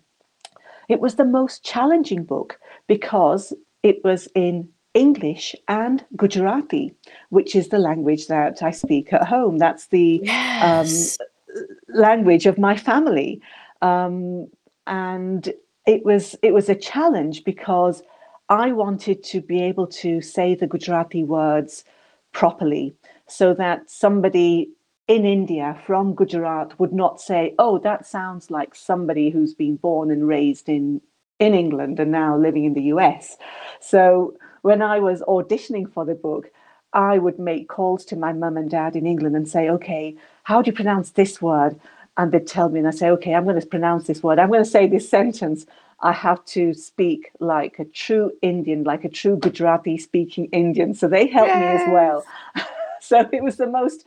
it 0.89 1.01
was 1.01 1.17
the 1.17 1.25
most 1.25 1.65
challenging 1.65 2.25
book 2.25 2.59
because 2.87 3.53
it 3.83 4.05
was 4.05 4.29
in 4.35 4.69
English 4.95 5.55
and 5.69 6.05
Gujarati, 6.17 6.95
which 7.31 7.55
is 7.55 7.69
the 7.69 7.79
language 7.79 8.29
that 8.29 8.63
I 8.63 8.71
speak 8.71 9.13
at 9.13 9.27
home. 9.27 9.59
That's 9.59 9.89
the 9.89 10.21
um, 10.21 10.27
yes. 10.27 11.19
um, 11.21 11.67
language 11.89 12.47
of 12.47 12.59
my 12.59 12.77
family. 12.77 13.41
Um, 13.83 14.49
and 14.87 15.53
it 15.87 16.05
was 16.05 16.37
it 16.43 16.53
was 16.53 16.69
a 16.69 16.75
challenge 16.75 17.45
because 17.45 18.03
I 18.49 18.73
wanted 18.73 19.23
to 19.25 19.41
be 19.41 19.63
able 19.63 19.87
to 19.89 20.21
say 20.21 20.55
the 20.55 20.67
Gujarati 20.67 21.25
words 21.25 21.85
properly 22.33 22.95
so 23.29 23.55
that 23.55 23.91
somebody 23.91 24.71
in 25.09 25.25
India 25.25 25.79
from 25.87 26.15
Gujarat 26.15 26.79
would 26.81 26.93
not 26.93 27.21
say, 27.21 27.55
"Oh, 27.59 27.79
that 27.79 28.07
sounds 28.07 28.51
like 28.51 28.75
somebody 28.75 29.31
who's 29.31 29.55
been 29.55 29.77
born 29.77 30.11
and 30.11 30.27
raised 30.29 30.69
in 30.69 31.01
in 31.39 31.55
England 31.55 32.01
and 32.01 32.11
now 32.13 32.37
living 32.37 32.65
in 32.65 32.75
the 32.75 32.89
US." 32.95 33.37
So 33.81 34.35
when 34.63 34.83
I 34.83 34.99
was 35.01 35.23
auditioning 35.23 35.91
for 35.93 36.05
the 36.05 36.15
book, 36.15 36.51
I 36.93 37.19
would 37.19 37.39
make 37.39 37.69
calls 37.69 38.05
to 38.07 38.17
my 38.17 38.33
mum 38.33 38.57
and 38.57 38.71
dad 38.71 38.97
in 38.97 39.07
England 39.07 39.37
and 39.37 39.49
say, 39.49 39.69
"Okay, 39.71 40.17
how 40.45 40.63
do 40.63 40.71
you 40.71 40.77
pronounce 40.77 41.11
this 41.13 41.41
word?" 41.43 41.79
And 42.17 42.33
they'd 42.33 42.47
tell 42.47 42.69
me, 42.69 42.79
and 42.79 42.89
I 42.89 42.93
say, 42.93 43.11
okay, 43.11 43.35
I'm 43.35 43.45
going 43.45 43.61
to 43.61 43.67
pronounce 43.67 44.07
this 44.07 44.23
word. 44.23 44.39
I'm 44.39 44.49
going 44.49 44.65
to 44.65 44.71
say 44.71 44.87
this 44.87 45.09
sentence. 45.09 45.67
I 46.01 46.13
have 46.13 46.45
to 46.47 46.75
speak 46.75 47.31
like 47.41 47.79
a 47.79 47.85
true 47.85 48.33
Indian, 48.43 48.85
like 48.85 49.05
a 49.05 49.09
true 49.09 49.37
Gujarati 49.37 49.99
speaking 49.99 50.47
Indian. 50.47 50.95
So 50.95 51.09
they 51.09 51.27
helped 51.27 51.49
yes. 51.49 51.61
me 51.61 51.85
as 51.85 51.93
well. 51.93 52.25
so 53.01 53.29
it 53.33 53.43
was 53.43 53.57
the 53.57 53.67
most 53.67 54.05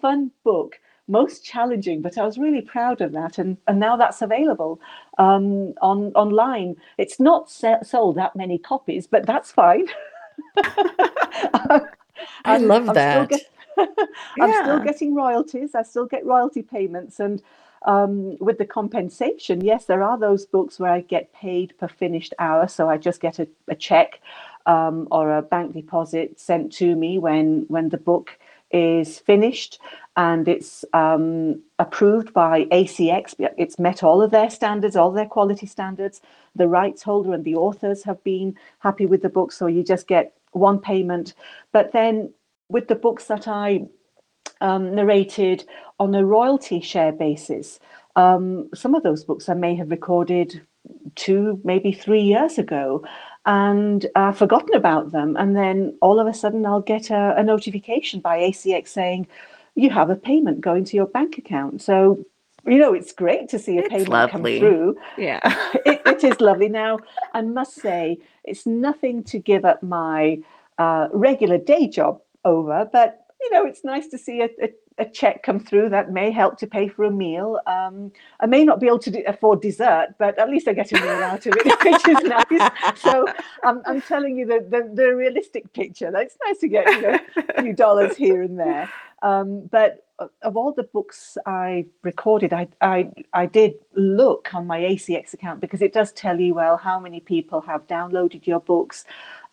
fun 0.00 0.30
book, 0.44 0.78
most 1.08 1.44
challenging, 1.44 2.00
but 2.02 2.18
I 2.18 2.24
was 2.24 2.38
really 2.38 2.62
proud 2.62 3.00
of 3.00 3.12
that. 3.12 3.38
And, 3.38 3.56
and 3.66 3.78
now 3.78 3.96
that's 3.96 4.22
available 4.22 4.80
um, 5.18 5.74
on 5.82 6.12
online. 6.14 6.76
It's 6.98 7.18
not 7.18 7.50
sold 7.50 8.16
that 8.16 8.36
many 8.36 8.58
copies, 8.58 9.06
but 9.06 9.26
that's 9.26 9.50
fine. 9.52 9.86
I 12.44 12.58
love 12.58 12.88
I'm 12.88 12.94
that. 12.94 13.32
Still 13.32 13.40
I'm 14.40 14.50
yeah. 14.50 14.62
still 14.62 14.80
getting 14.80 15.14
royalties. 15.14 15.74
I 15.74 15.82
still 15.82 16.06
get 16.06 16.24
royalty 16.24 16.62
payments. 16.62 17.20
And 17.20 17.42
um, 17.86 18.36
with 18.38 18.58
the 18.58 18.64
compensation, 18.64 19.60
yes, 19.62 19.86
there 19.86 20.02
are 20.02 20.18
those 20.18 20.46
books 20.46 20.78
where 20.78 20.92
I 20.92 21.00
get 21.00 21.32
paid 21.32 21.74
per 21.78 21.88
finished 21.88 22.34
hour. 22.38 22.68
So 22.68 22.88
I 22.88 22.96
just 22.96 23.20
get 23.20 23.38
a, 23.38 23.48
a 23.68 23.74
check 23.74 24.20
um, 24.66 25.08
or 25.10 25.36
a 25.36 25.42
bank 25.42 25.72
deposit 25.74 26.38
sent 26.38 26.72
to 26.74 26.94
me 26.94 27.18
when, 27.18 27.64
when 27.68 27.88
the 27.88 27.98
book 27.98 28.38
is 28.70 29.18
finished 29.18 29.78
and 30.16 30.48
it's 30.48 30.84
um, 30.92 31.62
approved 31.78 32.32
by 32.32 32.64
ACX. 32.66 33.34
It's 33.58 33.78
met 33.78 34.02
all 34.02 34.22
of 34.22 34.30
their 34.30 34.50
standards, 34.50 34.96
all 34.96 35.10
their 35.10 35.26
quality 35.26 35.66
standards. 35.66 36.20
The 36.54 36.68
rights 36.68 37.02
holder 37.02 37.32
and 37.32 37.44
the 37.44 37.54
authors 37.54 38.02
have 38.04 38.22
been 38.24 38.56
happy 38.78 39.06
with 39.06 39.22
the 39.22 39.28
book. 39.28 39.52
So 39.52 39.66
you 39.66 39.82
just 39.82 40.06
get 40.06 40.34
one 40.52 40.78
payment. 40.78 41.34
But 41.72 41.92
then 41.92 42.32
with 42.72 42.88
the 42.88 42.94
books 42.96 43.26
that 43.26 43.46
I 43.46 43.82
um, 44.60 44.94
narrated 44.94 45.64
on 46.00 46.14
a 46.14 46.24
royalty 46.24 46.80
share 46.80 47.12
basis, 47.12 47.78
um, 48.16 48.70
some 48.74 48.94
of 48.94 49.02
those 49.02 49.24
books 49.24 49.48
I 49.48 49.54
may 49.54 49.74
have 49.76 49.90
recorded 49.90 50.62
two, 51.14 51.60
maybe 51.64 51.92
three 51.92 52.22
years 52.22 52.58
ago 52.58 53.04
and 53.46 54.06
I've 54.16 54.38
forgotten 54.38 54.74
about 54.74 55.12
them. 55.12 55.36
And 55.36 55.56
then 55.56 55.96
all 56.00 56.20
of 56.20 56.26
a 56.26 56.34
sudden, 56.34 56.64
I'll 56.66 56.80
get 56.80 57.10
a, 57.10 57.34
a 57.36 57.42
notification 57.42 58.20
by 58.20 58.38
ACX 58.38 58.88
saying, 58.88 59.26
you 59.74 59.90
have 59.90 60.10
a 60.10 60.16
payment 60.16 60.60
going 60.60 60.84
to 60.86 60.96
your 60.96 61.06
bank 61.06 61.38
account. 61.38 61.82
So 61.82 62.24
you 62.66 62.78
know, 62.78 62.94
it's 62.94 63.12
great 63.12 63.48
to 63.50 63.58
see 63.58 63.78
a 63.78 63.82
It's 63.82 63.88
payment 63.88 64.08
lovely. 64.08 64.60
come 64.60 64.70
through. 64.70 64.96
Yeah. 65.18 65.40
it, 65.86 66.00
it 66.06 66.24
is 66.24 66.40
lovely. 66.40 66.68
Now, 66.68 67.00
I 67.34 67.42
must 67.42 67.74
say, 67.74 68.18
it's 68.44 68.66
nothing 68.66 69.24
to 69.24 69.40
give 69.40 69.64
up 69.64 69.82
my 69.82 70.38
uh, 70.78 71.08
regular 71.12 71.58
day 71.58 71.88
job 71.88 72.21
over, 72.44 72.88
but 72.92 73.22
you 73.42 73.50
know, 73.50 73.66
it's 73.66 73.84
nice 73.84 74.06
to 74.08 74.18
see 74.18 74.40
a, 74.40 74.48
a, 74.62 74.72
a 74.98 75.04
check 75.04 75.42
come 75.42 75.58
through 75.58 75.88
that 75.88 76.12
may 76.12 76.30
help 76.30 76.58
to 76.58 76.66
pay 76.66 76.86
for 76.86 77.04
a 77.04 77.10
meal. 77.10 77.58
Um, 77.66 78.12
I 78.38 78.46
may 78.46 78.64
not 78.64 78.78
be 78.78 78.86
able 78.86 79.00
to 79.00 79.22
afford 79.24 79.60
dessert, 79.60 80.14
but 80.18 80.38
at 80.38 80.48
least 80.48 80.68
I 80.68 80.72
get 80.74 80.92
a 80.92 81.00
meal 81.00 81.10
out 81.10 81.44
of 81.46 81.54
it, 81.56 81.66
which 81.84 82.08
is 82.08 82.22
nice. 82.24 83.00
So 83.00 83.26
I'm, 83.64 83.82
I'm 83.84 84.00
telling 84.00 84.36
you 84.38 84.46
the, 84.46 84.64
the, 84.68 84.90
the 84.94 85.14
realistic 85.14 85.72
picture. 85.72 86.12
It's 86.16 86.36
nice 86.46 86.58
to 86.58 86.68
get 86.68 86.86
you 86.88 87.02
know, 87.02 87.18
a 87.56 87.62
few 87.62 87.72
dollars 87.72 88.16
here 88.16 88.42
and 88.42 88.58
there. 88.58 88.88
Um, 89.22 89.68
but 89.70 90.04
of 90.42 90.56
all 90.56 90.72
the 90.72 90.82
books 90.84 91.38
I 91.46 91.86
recorded, 92.02 92.52
I, 92.52 92.68
I 92.80 93.10
I 93.32 93.46
did 93.46 93.74
look 93.94 94.52
on 94.54 94.66
my 94.66 94.80
ACX 94.80 95.32
account 95.32 95.60
because 95.60 95.82
it 95.82 95.92
does 95.92 96.12
tell 96.12 96.38
you 96.40 96.54
well 96.54 96.76
how 96.76 96.98
many 96.98 97.20
people 97.20 97.60
have 97.62 97.86
downloaded 97.86 98.46
your 98.46 98.60
books, 98.60 99.04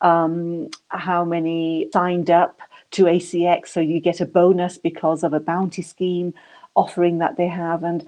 um, 0.02 0.70
how 0.90 1.24
many 1.24 1.90
signed 1.94 2.30
up 2.30 2.60
to 2.92 3.04
ACX, 3.04 3.68
so 3.68 3.80
you 3.80 4.00
get 4.00 4.22
a 4.22 4.26
bonus 4.26 4.78
because 4.78 5.24
of 5.24 5.34
a 5.34 5.40
bounty 5.40 5.82
scheme 5.82 6.34
offering 6.76 7.20
that 7.20 7.38
they 7.38 7.48
have, 7.48 7.84
and 7.84 8.08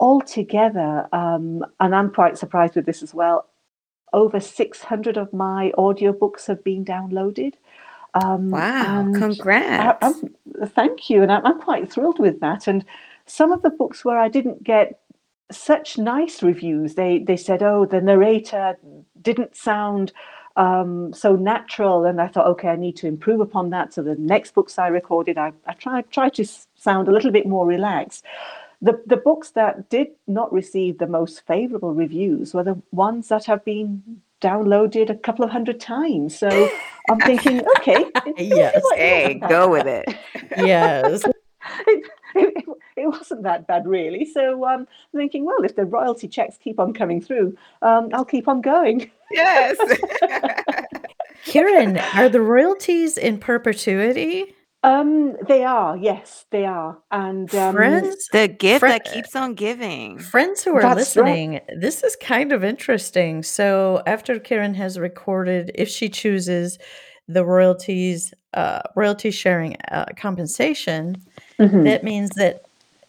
altogether, 0.00 1.08
um, 1.12 1.64
and 1.80 1.94
I'm 1.94 2.12
quite 2.12 2.38
surprised 2.38 2.76
with 2.76 2.86
this 2.86 3.02
as 3.02 3.14
well. 3.14 3.48
Over 4.12 4.40
600 4.40 5.16
of 5.16 5.32
my 5.32 5.72
audiobooks 5.76 6.46
have 6.46 6.62
been 6.64 6.84
downloaded. 6.84 7.54
Um, 8.14 8.50
Wow. 8.50 9.12
I, 9.14 9.18
Congrats. 9.18 10.04
I'm, 10.04 10.68
thank 10.68 11.10
you, 11.10 11.22
and 11.22 11.30
I'm, 11.30 11.44
I'm 11.44 11.60
quite 11.60 11.90
thrilled 11.92 12.18
with 12.18 12.40
that. 12.40 12.66
And 12.66 12.84
some 13.26 13.52
of 13.52 13.62
the 13.62 13.70
books 13.70 14.04
where 14.04 14.18
I 14.18 14.28
didn't 14.28 14.64
get 14.64 15.00
such 15.50 15.98
nice 15.98 16.42
reviews, 16.42 16.94
they 16.94 17.18
they 17.18 17.36
said, 17.36 17.62
"Oh, 17.62 17.86
the 17.86 18.00
narrator 18.00 18.76
didn't 19.20 19.56
sound 19.56 20.12
um, 20.56 21.12
so 21.12 21.36
natural," 21.36 22.04
and 22.04 22.20
I 22.20 22.28
thought, 22.28 22.46
"Okay, 22.46 22.68
I 22.68 22.76
need 22.76 22.96
to 22.96 23.06
improve 23.06 23.40
upon 23.40 23.70
that." 23.70 23.92
So 23.94 24.02
the 24.02 24.16
next 24.16 24.54
books 24.54 24.78
I 24.78 24.88
recorded, 24.88 25.38
I, 25.38 25.52
I 25.66 25.74
tried 25.74 26.10
tried 26.10 26.34
to 26.34 26.44
sound 26.76 27.08
a 27.08 27.12
little 27.12 27.30
bit 27.30 27.46
more 27.46 27.66
relaxed. 27.66 28.24
The 28.82 29.02
the 29.06 29.16
books 29.16 29.50
that 29.50 29.88
did 29.88 30.08
not 30.26 30.52
receive 30.52 30.98
the 30.98 31.06
most 31.06 31.46
favourable 31.46 31.94
reviews 31.94 32.54
were 32.54 32.64
the 32.64 32.80
ones 32.92 33.28
that 33.28 33.46
have 33.46 33.64
been 33.64 34.20
downloaded 34.40 35.10
a 35.10 35.14
couple 35.14 35.44
of 35.44 35.50
hundred 35.50 35.80
times. 35.80 36.38
So 36.38 36.70
I'm 37.10 37.18
thinking, 37.30 37.62
okay, 37.78 38.04
Yes. 38.36 38.80
Hey, 38.94 39.40
go 39.48 39.68
with 39.68 39.86
it. 39.86 40.14
Yes. 40.56 41.24
it, 41.86 42.04
it, 42.36 42.64
it 42.96 43.06
wasn't 43.06 43.42
that 43.42 43.66
bad 43.66 43.86
really. 43.86 44.24
So 44.24 44.64
um, 44.66 44.86
I'm 45.14 45.18
thinking, 45.20 45.44
well, 45.44 45.62
if 45.64 45.76
the 45.76 45.84
royalty 45.84 46.28
checks 46.28 46.56
keep 46.58 46.78
on 46.78 46.92
coming 46.92 47.20
through, 47.20 47.56
um, 47.82 48.10
I'll 48.12 48.24
keep 48.24 48.48
on 48.48 48.60
going. 48.60 49.10
Yes. 49.30 49.76
Kieran, 51.44 51.98
are 52.14 52.28
the 52.28 52.40
royalties 52.40 53.18
in 53.18 53.38
perpetuity? 53.38 54.54
Um, 54.82 55.36
they 55.48 55.64
are, 55.64 55.96
yes, 55.96 56.44
they 56.52 56.64
are, 56.64 56.98
and 57.10 57.52
um, 57.56 57.74
Friends, 57.74 58.28
the 58.32 58.46
gift 58.46 58.80
Fri- 58.80 58.90
that 58.90 59.04
keeps 59.04 59.34
on 59.34 59.54
giving. 59.54 60.18
friends 60.20 60.62
who 60.62 60.76
are 60.76 60.82
That's 60.82 61.16
right. 61.16 61.24
listening, 61.24 61.60
this 61.80 62.04
is 62.04 62.14
kind 62.14 62.52
of 62.52 62.62
interesting. 62.62 63.42
So 63.42 64.00
after 64.06 64.38
Karen 64.38 64.74
has 64.74 64.96
recorded, 64.96 65.72
if 65.74 65.88
she 65.88 66.08
chooses 66.08 66.78
the 67.26 67.44
royalties, 67.44 68.32
uh, 68.54 68.82
royalty 68.94 69.32
sharing 69.32 69.76
uh, 69.90 70.06
compensation, 70.16 71.16
mhm. 71.58 71.84
that 71.84 72.04
means 72.04 72.30
that 72.30 72.62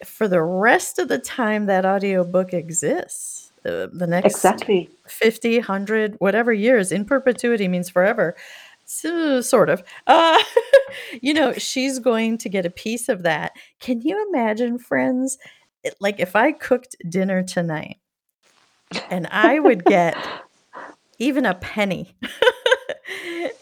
for 0.06 0.28
the 0.28 0.42
rest 0.42 1.00
of 1.00 1.08
the 1.08 1.18
time 1.18 1.66
that 1.66 1.86
audiobook 1.86 2.54
exists, 2.54 3.52
uh, 3.66 3.88
the 3.92 4.08
next 4.08 4.36
exactly. 4.36 4.90
50, 5.08 5.58
100, 5.58 6.16
whatever 6.20 6.54
years 6.54 6.92
in 6.92 7.04
perpetuity 7.06 7.68
means 7.68 7.90
forever. 7.90 8.36
So, 8.86 9.42
sort 9.42 9.70
of. 9.70 9.84
Uh, 10.06 10.42
you 11.22 11.34
know, 11.34 11.54
she's 11.54 12.00
going 12.00 12.38
to 12.40 12.50
get 12.50 12.66
a 12.66 12.70
piece 12.70 13.10
of 13.10 13.24
that. 13.24 13.52
Can 13.80 14.02
you 14.02 14.26
imagine, 14.30 14.78
friends? 14.80 15.38
it- 15.84 15.96
Like 16.00 16.20
if 16.20 16.36
I 16.36 16.52
cooked 16.54 16.96
dinner 17.10 17.44
tonight 17.44 17.98
and 19.10 19.28
I 19.32 19.60
would 19.60 19.84
get 19.84 20.16
even 21.20 21.46
a 21.46 21.56
penny, 21.56 22.16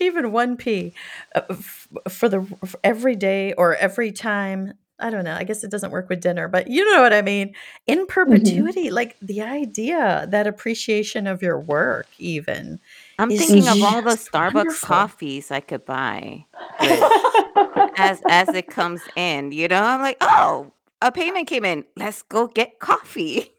even 0.05 0.31
one 0.31 0.57
p 0.57 0.93
uh, 1.33 1.41
f- 1.49 1.87
for 2.09 2.29
the 2.29 2.41
for 2.65 2.79
every 2.83 3.15
day 3.15 3.53
or 3.53 3.75
every 3.75 4.11
time. 4.11 4.73
I 4.97 5.09
don't 5.09 5.25
know. 5.25 5.33
I 5.33 5.43
guess 5.43 5.61
it 5.65 5.71
doesn't 5.71 5.91
work 5.91 6.07
with 6.07 6.21
dinner, 6.21 6.47
but 6.47 6.69
you 6.69 6.89
know 6.93 7.01
what 7.01 7.11
I 7.11 7.21
mean. 7.21 7.53
In 7.85 8.07
perpetuity, 8.07 8.91
like 8.91 9.17
the 9.21 9.41
idea, 9.41 10.25
that 10.29 10.47
appreciation 10.47 11.27
of 11.27 11.41
your 11.41 11.59
work, 11.59 12.07
even 12.17 12.79
I'm 13.19 13.29
is 13.29 13.39
thinking 13.39 13.67
of 13.67 13.83
all 13.83 14.01
the 14.01 14.11
Starbucks 14.11 14.53
wonderful. 14.53 14.87
coffees 14.87 15.51
I 15.51 15.59
could 15.59 15.83
buy 15.83 16.45
as 17.97 18.21
as 18.29 18.49
it 18.49 18.69
comes 18.69 19.01
in. 19.17 19.51
You 19.51 19.67
know, 19.67 19.83
I'm 19.83 20.01
like, 20.01 20.17
oh, 20.21 20.71
a 21.01 21.11
payment 21.11 21.47
came 21.47 21.65
in. 21.65 21.83
Let's 21.97 22.21
go 22.21 22.47
get 22.47 22.79
coffee. 22.79 23.51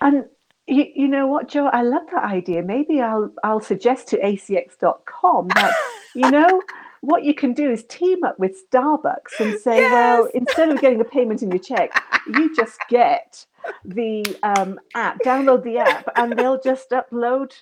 And 0.00 0.24
you, 0.70 0.86
you 0.94 1.08
know 1.08 1.26
what, 1.26 1.48
Joe? 1.48 1.66
I 1.66 1.82
love 1.82 2.04
that 2.12 2.24
idea. 2.24 2.62
Maybe 2.62 3.00
I'll 3.00 3.32
I'll 3.44 3.60
suggest 3.60 4.08
to 4.08 4.18
acx.com 4.18 5.48
that 5.48 5.74
you 6.14 6.30
know 6.30 6.62
what 7.00 7.24
you 7.24 7.34
can 7.34 7.52
do 7.52 7.70
is 7.70 7.84
team 7.84 8.24
up 8.24 8.38
with 8.38 8.56
Starbucks 8.70 9.40
and 9.40 9.58
say, 9.58 9.80
well, 9.90 10.28
instead 10.34 10.68
of 10.68 10.80
getting 10.80 11.00
a 11.00 11.04
payment 11.04 11.42
in 11.42 11.50
your 11.50 11.58
check, 11.58 11.90
you 12.26 12.54
just 12.54 12.78
get 12.88 13.46
the 13.84 14.24
um, 14.42 14.78
app, 14.94 15.18
download 15.24 15.64
the 15.64 15.78
app, 15.78 16.08
and 16.16 16.38
they'll 16.38 16.60
just 16.60 16.90
upload 16.90 17.52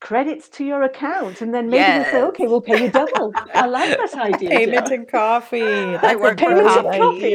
credits 0.00 0.48
to 0.48 0.64
your 0.64 0.82
account, 0.82 1.40
and 1.40 1.54
then 1.54 1.68
maybe 1.68 2.04
they'll 2.04 2.12
say, 2.12 2.22
okay, 2.22 2.46
we'll 2.46 2.60
pay 2.60 2.84
you 2.84 2.90
double. 2.90 3.32
I 3.54 3.66
like 3.66 3.96
that 3.98 4.14
idea. 4.34 4.50
Payment 4.50 4.90
and 4.90 5.08
coffee. 5.08 5.60
A 5.60 6.16
work 6.16 6.38
for 6.38 6.62
coffee. 6.98 7.30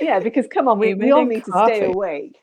Yeah, 0.00 0.20
because 0.20 0.46
come 0.46 0.68
on, 0.68 0.78
we, 0.78 0.94
we 0.94 1.10
all 1.10 1.24
need 1.24 1.44
to 1.44 1.52
stay 1.66 1.84
awake. 1.86 2.36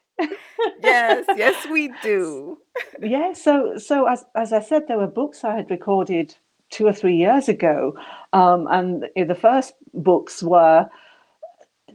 Yes, 0.81 1.25
yes, 1.35 1.67
we 1.71 1.91
do. 2.01 2.57
Yeah, 3.01 3.33
so 3.33 3.77
so 3.77 4.07
as 4.07 4.25
as 4.35 4.53
I 4.53 4.61
said, 4.61 4.87
there 4.87 4.97
were 4.97 5.07
books 5.07 5.43
I 5.43 5.55
had 5.55 5.69
recorded 5.69 6.35
two 6.69 6.85
or 6.85 6.93
three 6.93 7.15
years 7.15 7.47
ago, 7.47 7.95
um, 8.33 8.67
and 8.69 9.05
the 9.15 9.35
first 9.35 9.73
books 9.93 10.43
were 10.43 10.87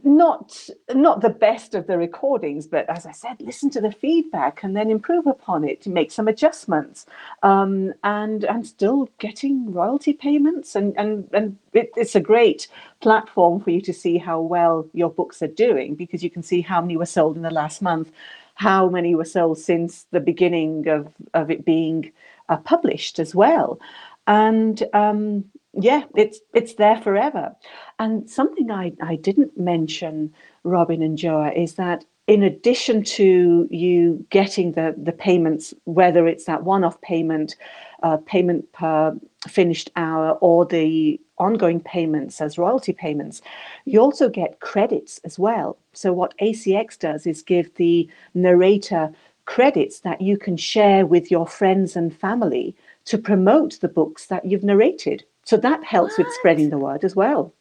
not 0.03 0.69
not 0.93 1.21
the 1.21 1.29
best 1.29 1.75
of 1.75 1.87
the 1.87 1.97
recordings, 1.97 2.67
but 2.67 2.89
as 2.89 3.05
I 3.05 3.11
said, 3.13 3.37
listen 3.41 3.69
to 3.71 3.81
the 3.81 3.91
feedback 3.91 4.63
and 4.63 4.75
then 4.75 4.91
improve 4.91 5.27
upon 5.27 5.63
it 5.63 5.81
to 5.83 5.89
make 5.91 6.11
some 6.11 6.27
adjustments, 6.27 7.05
um, 7.43 7.93
and 8.03 8.45
and 8.45 8.67
still 8.67 9.09
getting 9.19 9.73
royalty 9.73 10.13
payments, 10.13 10.75
and 10.75 10.93
and 10.97 11.29
and 11.33 11.57
it, 11.73 11.91
it's 11.97 12.15
a 12.15 12.21
great 12.21 12.67
platform 13.01 13.61
for 13.61 13.71
you 13.71 13.81
to 13.81 13.93
see 13.93 14.17
how 14.17 14.41
well 14.41 14.87
your 14.93 15.11
books 15.11 15.41
are 15.41 15.47
doing 15.47 15.95
because 15.95 16.23
you 16.23 16.29
can 16.31 16.43
see 16.43 16.61
how 16.61 16.81
many 16.81 16.97
were 16.97 17.05
sold 17.05 17.37
in 17.37 17.43
the 17.43 17.51
last 17.51 17.81
month, 17.81 18.11
how 18.55 18.89
many 18.89 19.15
were 19.15 19.25
sold 19.25 19.57
since 19.59 20.05
the 20.11 20.21
beginning 20.21 20.87
of 20.89 21.13
of 21.33 21.51
it 21.51 21.65
being 21.65 22.11
uh, 22.49 22.57
published 22.57 23.19
as 23.19 23.35
well, 23.35 23.79
and 24.27 24.83
um, 24.93 25.45
yeah, 25.73 26.03
it's 26.15 26.39
it's 26.53 26.75
there 26.75 27.01
forever. 27.01 27.55
And 28.03 28.29
something 28.29 28.69
I, 28.69 28.91
I 29.01 29.15
didn't 29.15 29.57
mention, 29.57 30.33
Robin 30.65 31.01
and 31.01 31.17
Joa, 31.17 31.53
is 31.53 31.75
that 31.75 32.03
in 32.27 32.43
addition 32.43 33.01
to 33.03 33.65
you 33.71 34.25
getting 34.29 34.73
the, 34.73 34.93
the 35.01 35.13
payments, 35.13 35.73
whether 35.85 36.27
it's 36.27 36.43
that 36.43 36.65
one 36.65 36.83
off 36.83 36.99
payment, 36.99 37.55
uh, 38.01 38.17
payment 38.25 38.69
per 38.73 39.17
finished 39.47 39.89
hour, 39.95 40.31
or 40.41 40.65
the 40.65 41.17
ongoing 41.37 41.79
payments 41.79 42.41
as 42.41 42.57
royalty 42.57 42.91
payments, 42.91 43.41
you 43.85 44.01
also 44.01 44.27
get 44.27 44.59
credits 44.59 45.21
as 45.23 45.39
well. 45.39 45.77
So, 45.93 46.11
what 46.11 46.37
ACX 46.39 46.99
does 46.99 47.25
is 47.25 47.41
give 47.41 47.73
the 47.75 48.09
narrator 48.33 49.13
credits 49.45 50.01
that 50.01 50.19
you 50.19 50.37
can 50.37 50.57
share 50.57 51.05
with 51.05 51.31
your 51.31 51.47
friends 51.47 51.95
and 51.95 52.13
family 52.13 52.75
to 53.05 53.17
promote 53.17 53.79
the 53.79 53.87
books 53.87 54.25
that 54.25 54.43
you've 54.43 54.65
narrated. 54.65 55.23
So, 55.45 55.55
that 55.55 55.85
helps 55.85 56.17
with 56.17 56.27
spreading 56.33 56.69
the 56.69 56.77
word 56.77 57.05
as 57.05 57.15
well. 57.15 57.53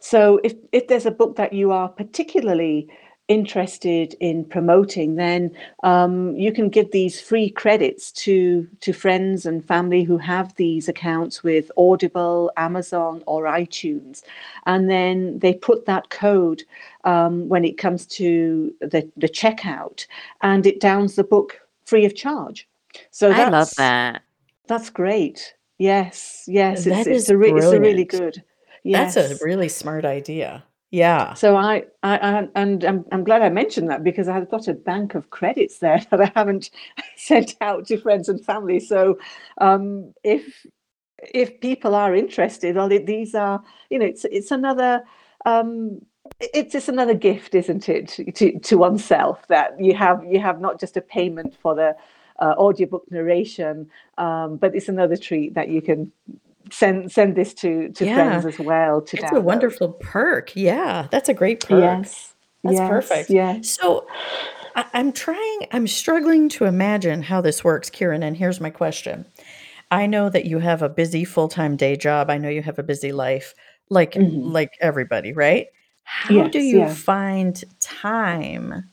So 0.00 0.40
if, 0.42 0.54
if 0.72 0.88
there's 0.88 1.06
a 1.06 1.10
book 1.10 1.36
that 1.36 1.52
you 1.52 1.72
are 1.72 1.88
particularly 1.88 2.88
interested 3.28 4.14
in 4.20 4.44
promoting, 4.44 5.14
then 5.14 5.50
um, 5.84 6.34
you 6.36 6.52
can 6.52 6.68
give 6.68 6.90
these 6.90 7.20
free 7.20 7.48
credits 7.50 8.12
to 8.12 8.68
to 8.80 8.92
friends 8.92 9.46
and 9.46 9.64
family 9.64 10.02
who 10.02 10.18
have 10.18 10.54
these 10.56 10.88
accounts 10.88 11.42
with 11.42 11.70
Audible, 11.76 12.50
Amazon, 12.56 13.22
or 13.26 13.44
iTunes, 13.44 14.22
and 14.66 14.90
then 14.90 15.38
they 15.38 15.54
put 15.54 15.86
that 15.86 16.10
code 16.10 16.62
um, 17.04 17.48
when 17.48 17.64
it 17.64 17.78
comes 17.78 18.06
to 18.06 18.74
the 18.80 19.08
the 19.16 19.28
checkout, 19.28 20.06
and 20.42 20.66
it 20.66 20.80
downs 20.80 21.14
the 21.14 21.24
book 21.24 21.60
free 21.86 22.04
of 22.04 22.14
charge. 22.14 22.68
So 23.10 23.30
I 23.30 23.48
love 23.48 23.70
that. 23.76 24.22
That's 24.66 24.90
great. 24.90 25.54
Yes, 25.78 26.44
yes, 26.46 26.86
it's, 26.86 27.06
it's, 27.06 27.28
a 27.28 27.36
re- 27.36 27.50
it's 27.50 27.72
a 27.72 27.80
really 27.80 28.04
good. 28.04 28.42
That's 28.84 29.16
a 29.16 29.36
really 29.44 29.68
smart 29.68 30.04
idea. 30.04 30.64
Yeah. 30.92 31.32
So 31.34 31.56
I, 31.56 31.84
I, 32.02 32.18
I 32.18 32.48
and 32.54 32.84
I'm, 32.84 33.04
I'm 33.12 33.24
glad 33.24 33.40
I 33.40 33.48
mentioned 33.48 33.88
that 33.88 34.04
because 34.04 34.28
I've 34.28 34.50
got 34.50 34.68
a 34.68 34.74
bank 34.74 35.14
of 35.14 35.30
credits 35.30 35.78
there 35.78 36.04
that 36.10 36.20
I 36.20 36.30
haven't 36.34 36.70
sent 37.16 37.56
out 37.60 37.86
to 37.86 37.98
friends 37.98 38.28
and 38.28 38.44
family. 38.44 38.78
So 38.78 39.18
um, 39.58 40.12
if 40.22 40.66
if 41.18 41.60
people 41.60 41.94
are 41.94 42.14
interested, 42.14 42.76
well, 42.76 42.92
it, 42.92 43.06
these 43.06 43.34
are 43.34 43.62
you 43.88 43.98
know 43.98 44.04
it's 44.04 44.26
it's 44.26 44.50
another 44.50 45.02
um, 45.46 46.02
it's 46.40 46.72
just 46.72 46.90
another 46.90 47.14
gift, 47.14 47.54
isn't 47.54 47.88
it, 47.88 48.08
to 48.34 48.58
to 48.58 48.76
oneself 48.76 49.46
that 49.48 49.80
you 49.80 49.94
have 49.94 50.22
you 50.24 50.40
have 50.40 50.60
not 50.60 50.78
just 50.78 50.98
a 50.98 51.00
payment 51.00 51.54
for 51.62 51.74
the 51.74 51.96
uh, 52.38 52.54
audiobook 52.58 53.10
narration, 53.10 53.88
um, 54.18 54.56
but 54.56 54.74
it's 54.74 54.88
another 54.88 55.16
treat 55.16 55.54
that 55.54 55.68
you 55.68 55.80
can 55.80 56.12
send 56.72 57.12
send 57.12 57.36
this 57.36 57.54
to 57.54 57.90
to 57.90 58.06
yeah. 58.06 58.14
friends 58.14 58.46
as 58.46 58.58
well. 58.58 59.02
To 59.02 59.16
it's 59.16 59.26
download. 59.26 59.36
a 59.36 59.40
wonderful 59.40 59.88
perk. 60.00 60.54
Yeah, 60.56 61.06
that's 61.10 61.28
a 61.28 61.34
great 61.34 61.60
perk. 61.60 61.80
Yes, 61.80 62.34
that's 62.64 62.76
yes, 62.76 62.88
perfect. 62.88 63.30
Yeah. 63.30 63.60
So 63.62 64.06
I, 64.74 64.84
I'm 64.94 65.12
trying. 65.12 65.66
I'm 65.72 65.86
struggling 65.86 66.48
to 66.50 66.64
imagine 66.64 67.22
how 67.22 67.40
this 67.40 67.62
works, 67.62 67.90
Kieran. 67.90 68.22
And 68.22 68.36
here's 68.36 68.60
my 68.60 68.70
question. 68.70 69.26
I 69.90 70.06
know 70.06 70.30
that 70.30 70.46
you 70.46 70.58
have 70.58 70.82
a 70.82 70.88
busy 70.88 71.24
full 71.24 71.48
time 71.48 71.76
day 71.76 71.96
job. 71.96 72.30
I 72.30 72.38
know 72.38 72.48
you 72.48 72.62
have 72.62 72.78
a 72.78 72.82
busy 72.82 73.12
life, 73.12 73.54
like 73.90 74.12
mm-hmm. 74.12 74.50
like 74.50 74.72
everybody, 74.80 75.32
right? 75.32 75.66
How 76.04 76.34
yes, 76.34 76.52
do 76.52 76.60
you 76.60 76.78
yeah. 76.80 76.94
find 76.94 77.62
time 77.80 78.90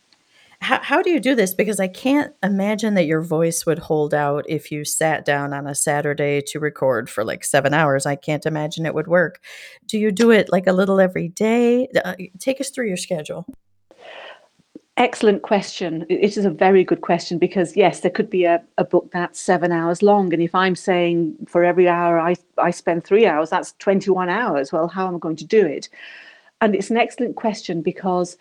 how, 0.62 0.82
how 0.82 1.02
do 1.02 1.10
you 1.10 1.20
do 1.20 1.36
this? 1.36 1.54
Because 1.54 1.80
I 1.80 1.88
can't 1.88 2.34
imagine 2.44 2.94
that 2.96 3.06
your 3.06 3.22
voice 3.22 3.66
would 3.66 3.80
hold 3.80 4.14
out 4.14 4.46
if 4.50 4.72
you 4.72 4.84
sat 4.84 5.24
down 5.24 5.54
on 5.54 5.68
a 5.68 5.76
Saturday 5.76 6.42
to 6.48 6.60
record 6.60 7.10
for 7.10 7.24
like 7.24 7.46
seven 7.46 7.74
hours. 7.74 8.06
I 8.06 8.16
can't 8.16 8.46
imagine 8.46 8.86
it 8.86 8.94
would 8.94 9.08
work. 9.08 9.42
Do 9.86 9.98
you 9.98 10.12
do 10.12 10.32
it 10.32 10.52
like 10.52 10.68
a 10.68 10.74
little 10.74 11.00
every 11.00 11.30
day? 11.30 11.88
Uh, 12.04 12.16
take 12.40 12.60
us 12.60 12.70
through 12.70 12.88
your 12.88 12.98
schedule. 12.98 13.46
Excellent 14.98 15.44
question. 15.44 16.06
It 16.10 16.36
is 16.38 16.44
a 16.44 16.50
very 16.50 16.84
good 16.84 17.00
question 17.00 17.38
because, 17.38 17.78
yes, 17.78 18.02
there 18.02 18.12
could 18.12 18.30
be 18.30 18.44
a, 18.44 18.62
a 18.78 18.84
book 18.84 19.12
that's 19.14 19.40
seven 19.40 19.72
hours 19.72 20.04
long. 20.04 20.34
And 20.34 20.42
if 20.42 20.54
I'm 20.54 20.76
saying 20.76 21.38
for 21.48 21.64
every 21.64 21.88
hour 21.88 22.20
I, 22.20 22.36
I 22.58 22.72
spend 22.72 23.06
three 23.06 23.26
hours, 23.26 23.50
that's 23.50 23.72
21 23.80 24.28
hours. 24.28 24.74
Well, 24.74 24.90
how 24.90 25.08
am 25.08 25.16
I 25.16 25.20
going 25.20 25.38
to 25.38 25.46
do 25.46 25.66
it? 25.66 25.88
And 26.60 26.76
it's 26.76 26.90
an 26.90 26.98
excellent 26.98 27.38
question 27.38 27.82
because 27.82 28.36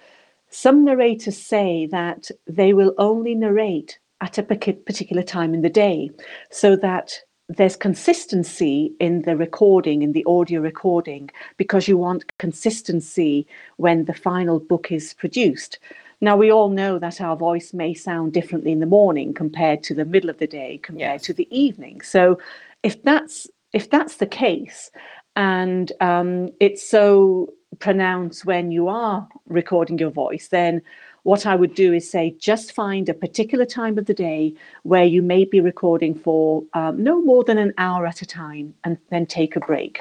some 0.50 0.84
narrators 0.84 1.36
say 1.36 1.86
that 1.86 2.30
they 2.46 2.72
will 2.72 2.94
only 2.98 3.34
narrate 3.34 3.98
at 4.20 4.38
a 4.38 4.42
particular 4.42 5.22
time 5.22 5.54
in 5.54 5.62
the 5.62 5.70
day 5.70 6.10
so 6.50 6.74
that 6.76 7.12
there's 7.48 7.76
consistency 7.76 8.92
in 9.00 9.22
the 9.22 9.36
recording, 9.36 10.02
in 10.02 10.12
the 10.12 10.24
audio 10.26 10.60
recording, 10.60 11.30
because 11.56 11.88
you 11.88 11.96
want 11.96 12.36
consistency 12.38 13.46
when 13.76 14.04
the 14.04 14.14
final 14.14 14.60
book 14.60 14.92
is 14.92 15.14
produced. 15.14 15.78
Now, 16.20 16.36
we 16.36 16.50
all 16.52 16.68
know 16.68 16.98
that 16.98 17.20
our 17.20 17.36
voice 17.36 17.72
may 17.72 17.94
sound 17.94 18.32
differently 18.32 18.72
in 18.72 18.80
the 18.80 18.86
morning 18.86 19.32
compared 19.32 19.82
to 19.84 19.94
the 19.94 20.04
middle 20.04 20.28
of 20.28 20.38
the 20.38 20.46
day, 20.46 20.78
compared 20.82 21.20
yes. 21.20 21.22
to 21.22 21.32
the 21.32 21.48
evening. 21.50 22.00
So, 22.02 22.38
if 22.82 23.02
that's 23.02 23.46
if 23.72 23.88
that's 23.88 24.16
the 24.16 24.26
case, 24.26 24.90
and 25.36 25.92
um, 26.00 26.50
it's 26.60 26.88
so 26.88 27.52
pronounced 27.78 28.44
when 28.44 28.70
you 28.70 28.88
are 28.88 29.28
recording 29.46 29.98
your 29.98 30.10
voice, 30.10 30.48
then 30.48 30.82
what 31.22 31.46
I 31.46 31.56
would 31.56 31.74
do 31.74 31.92
is 31.92 32.08
say 32.08 32.34
just 32.38 32.72
find 32.72 33.08
a 33.08 33.14
particular 33.14 33.66
time 33.66 33.98
of 33.98 34.06
the 34.06 34.14
day 34.14 34.54
where 34.84 35.04
you 35.04 35.20
may 35.20 35.44
be 35.44 35.60
recording 35.60 36.14
for 36.14 36.64
um, 36.74 37.02
no 37.02 37.20
more 37.20 37.44
than 37.44 37.58
an 37.58 37.74
hour 37.76 38.06
at 38.06 38.22
a 38.22 38.26
time 38.26 38.74
and 38.84 38.96
then 39.10 39.26
take 39.26 39.56
a 39.56 39.60
break. 39.60 40.00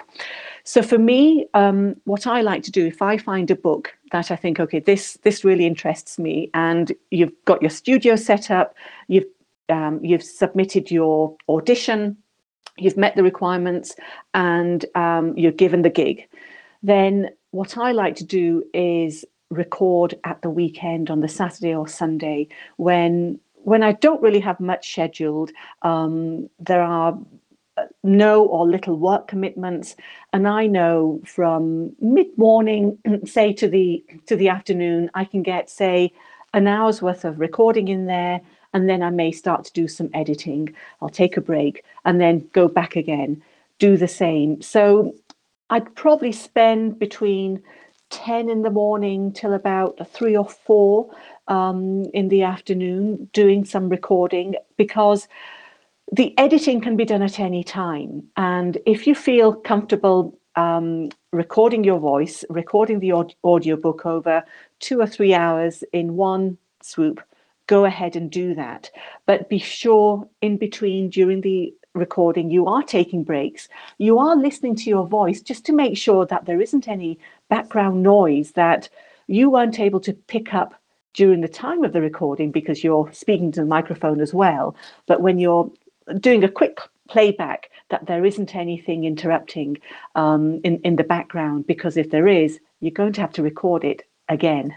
So 0.64 0.82
for 0.82 0.98
me, 0.98 1.48
um, 1.54 1.96
what 2.06 2.28
I 2.28 2.42
like 2.42 2.64
to 2.64 2.72
do 2.72 2.86
if 2.86 3.02
I 3.02 3.18
find 3.18 3.50
a 3.52 3.56
book 3.56 3.94
that 4.12 4.32
I 4.32 4.36
think, 4.36 4.60
okay, 4.60 4.80
this 4.80 5.18
this 5.24 5.44
really 5.44 5.66
interests 5.66 6.18
me, 6.18 6.50
and 6.54 6.94
you've 7.12 7.34
got 7.46 7.62
your 7.62 7.72
studio 7.72 8.16
set 8.16 8.52
up, 8.52 8.76
you've 9.08 9.26
um, 9.70 10.00
you've 10.04 10.24
submitted 10.24 10.92
your 10.92 11.36
audition 11.50 12.18
you've 12.78 12.98
met 12.98 13.16
the 13.16 13.24
requirements 13.24 13.96
and 14.34 14.86
um, 14.96 15.38
you're 15.38 15.52
given 15.52 15.82
the 15.82 15.90
gig, 15.90 16.28
then 16.84 17.30
what 17.52 17.78
I 17.78 17.92
like 17.92 18.16
to 18.18 18.24
do 18.24 18.64
is 18.74 19.26
record 19.50 20.16
at 20.24 20.42
the 20.42 20.50
weekend 20.50 21.10
on 21.10 21.22
the 21.22 21.28
Saturday 21.28 21.74
or 21.74 21.88
Sunday 21.88 22.48
when 22.78 23.40
when 23.64 23.84
I 23.84 23.94
don't 23.94 24.22
really 24.22 24.40
have 24.40 24.60
much 24.60 24.92
scheduled. 24.92 25.52
Um, 25.82 26.50
there 26.60 26.82
are 26.82 27.18
uh, 27.78 27.84
no 28.04 28.46
or 28.46 28.68
little 28.68 28.98
work 28.98 29.28
commitments 29.28 29.96
and 30.34 30.48
i 30.48 30.66
know 30.66 31.22
from 31.26 31.96
mid 32.00 32.26
morning 32.36 32.98
say 33.26 33.54
to 33.54 33.68
the 33.68 34.04
to 34.26 34.36
the 34.36 34.50
afternoon 34.50 35.12
i 35.14 35.24
can 35.24 35.44
get 35.44 35.70
say 35.70 36.12
an 36.56 36.66
hour's 36.66 37.04
worth 37.04 37.24
of 37.24 37.40
recording 37.40 37.88
in 37.88 38.08
there 38.08 38.42
and 38.74 38.90
then 38.90 39.02
I 39.02 39.10
may 39.10 39.32
start 39.32 39.66
to 39.66 39.74
do 39.74 39.88
some 39.88 40.10
editing. 40.14 40.74
I'll 41.02 41.10
take 41.10 41.38
a 41.38 41.42
break 41.42 41.84
and 42.06 42.20
then 42.20 42.48
go 42.54 42.68
back 42.68 42.96
again, 42.96 43.42
do 43.80 43.98
the 43.98 44.08
same. 44.08 44.62
So 44.62 45.16
I'd 45.70 45.96
probably 45.96 46.32
spend 46.32 47.00
between 47.00 47.62
10 48.10 48.50
in 48.50 48.62
the 48.62 48.70
morning 48.70 49.34
till 49.34 49.54
about 49.54 50.00
three 50.12 50.36
or 50.36 50.48
four 50.48 51.10
um, 51.48 52.06
in 52.14 52.30
the 52.30 52.44
afternoon 52.44 53.30
doing 53.34 53.66
some 53.66 53.90
recording 53.90 54.56
because 54.78 55.28
the 56.12 56.38
editing 56.38 56.80
can 56.80 56.96
be 56.96 57.04
done 57.04 57.22
at 57.22 57.40
any 57.40 57.64
time. 57.64 58.24
And 58.38 58.78
if 58.86 59.08
you 59.08 59.14
feel 59.14 59.54
comfortable 59.54 60.40
um, 60.56 61.10
recording 61.34 61.84
your 61.84 62.00
voice, 62.00 62.46
recording 62.50 63.00
the 63.00 63.12
audio 63.44 63.76
book 63.76 64.06
over 64.06 64.44
two 64.80 65.02
or 65.02 65.08
three 65.08 65.34
hours 65.34 65.84
in 65.92 66.16
one 66.16 66.58
swoop, 66.82 67.22
go 67.68 67.84
ahead 67.84 68.16
and 68.16 68.32
do 68.32 68.56
that. 68.56 68.90
But 69.26 69.50
be 69.50 69.60
sure 69.60 70.28
in 70.42 70.58
between 70.58 71.10
during 71.10 71.42
the 71.42 71.74
recording, 71.98 72.50
you 72.50 72.68
are 72.68 72.84
taking 72.84 73.24
breaks. 73.24 73.68
You 73.98 74.18
are 74.20 74.36
listening 74.36 74.76
to 74.78 74.90
your 74.90 75.08
voice 75.08 75.42
just 75.42 75.66
to 75.66 75.74
make 75.74 75.98
sure 75.98 76.26
that 76.26 76.46
there 76.46 76.62
isn't 76.62 76.88
any 76.88 77.20
background 77.50 78.04
noise 78.04 78.52
that 78.52 78.90
you 79.28 79.50
weren't 79.50 79.80
able 79.80 80.00
to 80.02 80.14
pick 80.14 80.54
up 80.54 80.74
during 81.14 81.42
the 81.42 81.48
time 81.48 81.84
of 81.84 81.94
the 81.94 82.02
recording 82.02 82.52
because 82.52 82.84
you're 82.84 83.12
speaking 83.12 83.52
to 83.52 83.62
the 83.62 83.66
microphone 83.66 84.22
as 84.22 84.34
well. 84.34 84.76
But 85.08 85.22
when 85.22 85.40
you're 85.40 85.72
doing 86.20 86.44
a 86.44 86.50
quick 86.50 86.80
playback, 87.10 87.70
that 87.90 88.06
there 88.06 88.26
isn't 88.26 88.56
anything 88.56 89.04
interrupting 89.04 89.78
um, 90.16 90.60
in, 90.64 90.80
in 90.84 90.96
the 90.96 91.04
background 91.04 91.66
because 91.68 91.98
if 91.98 92.12
there 92.12 92.28
is, 92.28 92.60
you're 92.80 92.92
going 92.92 93.14
to 93.14 93.22
have 93.22 93.34
to 93.34 93.44
record 93.44 93.84
it 93.84 94.04
again 94.30 94.76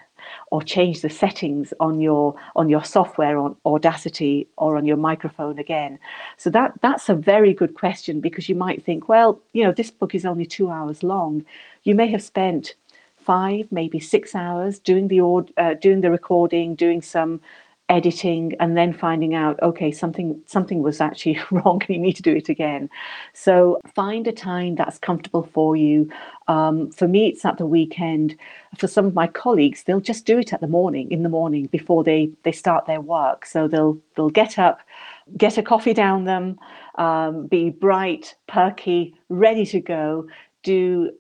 or 0.50 0.62
change 0.62 1.00
the 1.00 1.10
settings 1.10 1.72
on 1.80 2.00
your 2.00 2.34
on 2.56 2.68
your 2.68 2.84
software 2.84 3.38
on 3.38 3.56
audacity 3.64 4.48
or 4.56 4.76
on 4.76 4.84
your 4.84 4.96
microphone 4.96 5.58
again. 5.58 5.98
So 6.36 6.50
that 6.50 6.72
that's 6.80 7.08
a 7.08 7.14
very 7.14 7.54
good 7.54 7.74
question 7.74 8.20
because 8.20 8.48
you 8.48 8.54
might 8.54 8.84
think 8.84 9.08
well 9.08 9.40
you 9.52 9.64
know 9.64 9.72
this 9.72 9.90
book 9.90 10.14
is 10.14 10.26
only 10.26 10.46
two 10.46 10.70
hours 10.70 11.02
long. 11.02 11.44
You 11.84 11.94
may 11.94 12.08
have 12.08 12.22
spent 12.22 12.74
five 13.16 13.70
maybe 13.70 14.00
six 14.00 14.34
hours 14.34 14.78
doing 14.78 15.08
the 15.08 15.20
uh, 15.56 15.74
doing 15.74 16.00
the 16.00 16.10
recording 16.10 16.74
doing 16.74 17.02
some 17.02 17.40
editing 17.90 18.54
and 18.60 18.76
then 18.76 18.92
finding 18.92 19.34
out 19.34 19.60
okay 19.62 19.90
something 19.90 20.40
something 20.46 20.80
was 20.80 21.00
actually 21.00 21.38
wrong 21.50 21.82
and 21.82 21.96
you 21.96 22.00
need 22.00 22.14
to 22.14 22.22
do 22.22 22.34
it 22.34 22.48
again. 22.48 22.88
So 23.34 23.80
find 23.94 24.26
a 24.26 24.32
time 24.32 24.76
that's 24.76 24.98
comfortable 24.98 25.42
for 25.52 25.76
you. 25.76 26.08
Um, 26.48 26.90
for 26.92 27.08
me 27.08 27.26
it's 27.26 27.44
at 27.44 27.58
the 27.58 27.66
weekend. 27.66 28.36
For 28.78 28.86
some 28.86 29.04
of 29.04 29.14
my 29.14 29.26
colleagues 29.26 29.82
they'll 29.82 30.00
just 30.00 30.24
do 30.24 30.38
it 30.38 30.52
at 30.52 30.60
the 30.60 30.68
morning 30.68 31.10
in 31.10 31.24
the 31.24 31.28
morning 31.28 31.66
before 31.66 32.04
they 32.04 32.30
they 32.44 32.52
start 32.52 32.86
their 32.86 33.00
work. 33.00 33.44
So 33.44 33.68
they'll 33.68 33.98
they'll 34.14 34.30
get 34.30 34.58
up 34.58 34.80
get 35.36 35.58
a 35.58 35.62
coffee 35.62 35.92
down 35.92 36.24
them 36.24 36.58
um, 36.94 37.46
be 37.46 37.70
bright 37.70 38.36
perky 38.46 39.14
ready 39.28 39.66
to 39.66 39.80
go 39.80 40.26
do 40.62 41.10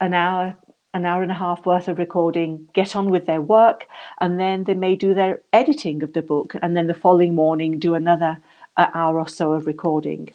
an 0.00 0.14
hour 0.14 0.56
an 0.94 1.04
hour 1.04 1.22
and 1.22 1.30
a 1.30 1.34
half 1.34 1.66
worth 1.66 1.88
of 1.88 1.98
recording, 1.98 2.66
get 2.72 2.96
on 2.96 3.10
with 3.10 3.26
their 3.26 3.42
work, 3.42 3.86
and 4.20 4.40
then 4.40 4.64
they 4.64 4.74
may 4.74 4.96
do 4.96 5.12
their 5.12 5.42
editing 5.52 6.02
of 6.02 6.12
the 6.12 6.22
book, 6.22 6.54
and 6.62 6.76
then 6.76 6.86
the 6.86 6.94
following 6.94 7.34
morning 7.34 7.78
do 7.78 7.94
another 7.94 8.38
uh, 8.76 8.86
hour 8.94 9.18
or 9.18 9.28
so 9.28 9.52
of 9.52 9.66
recording. 9.66 10.32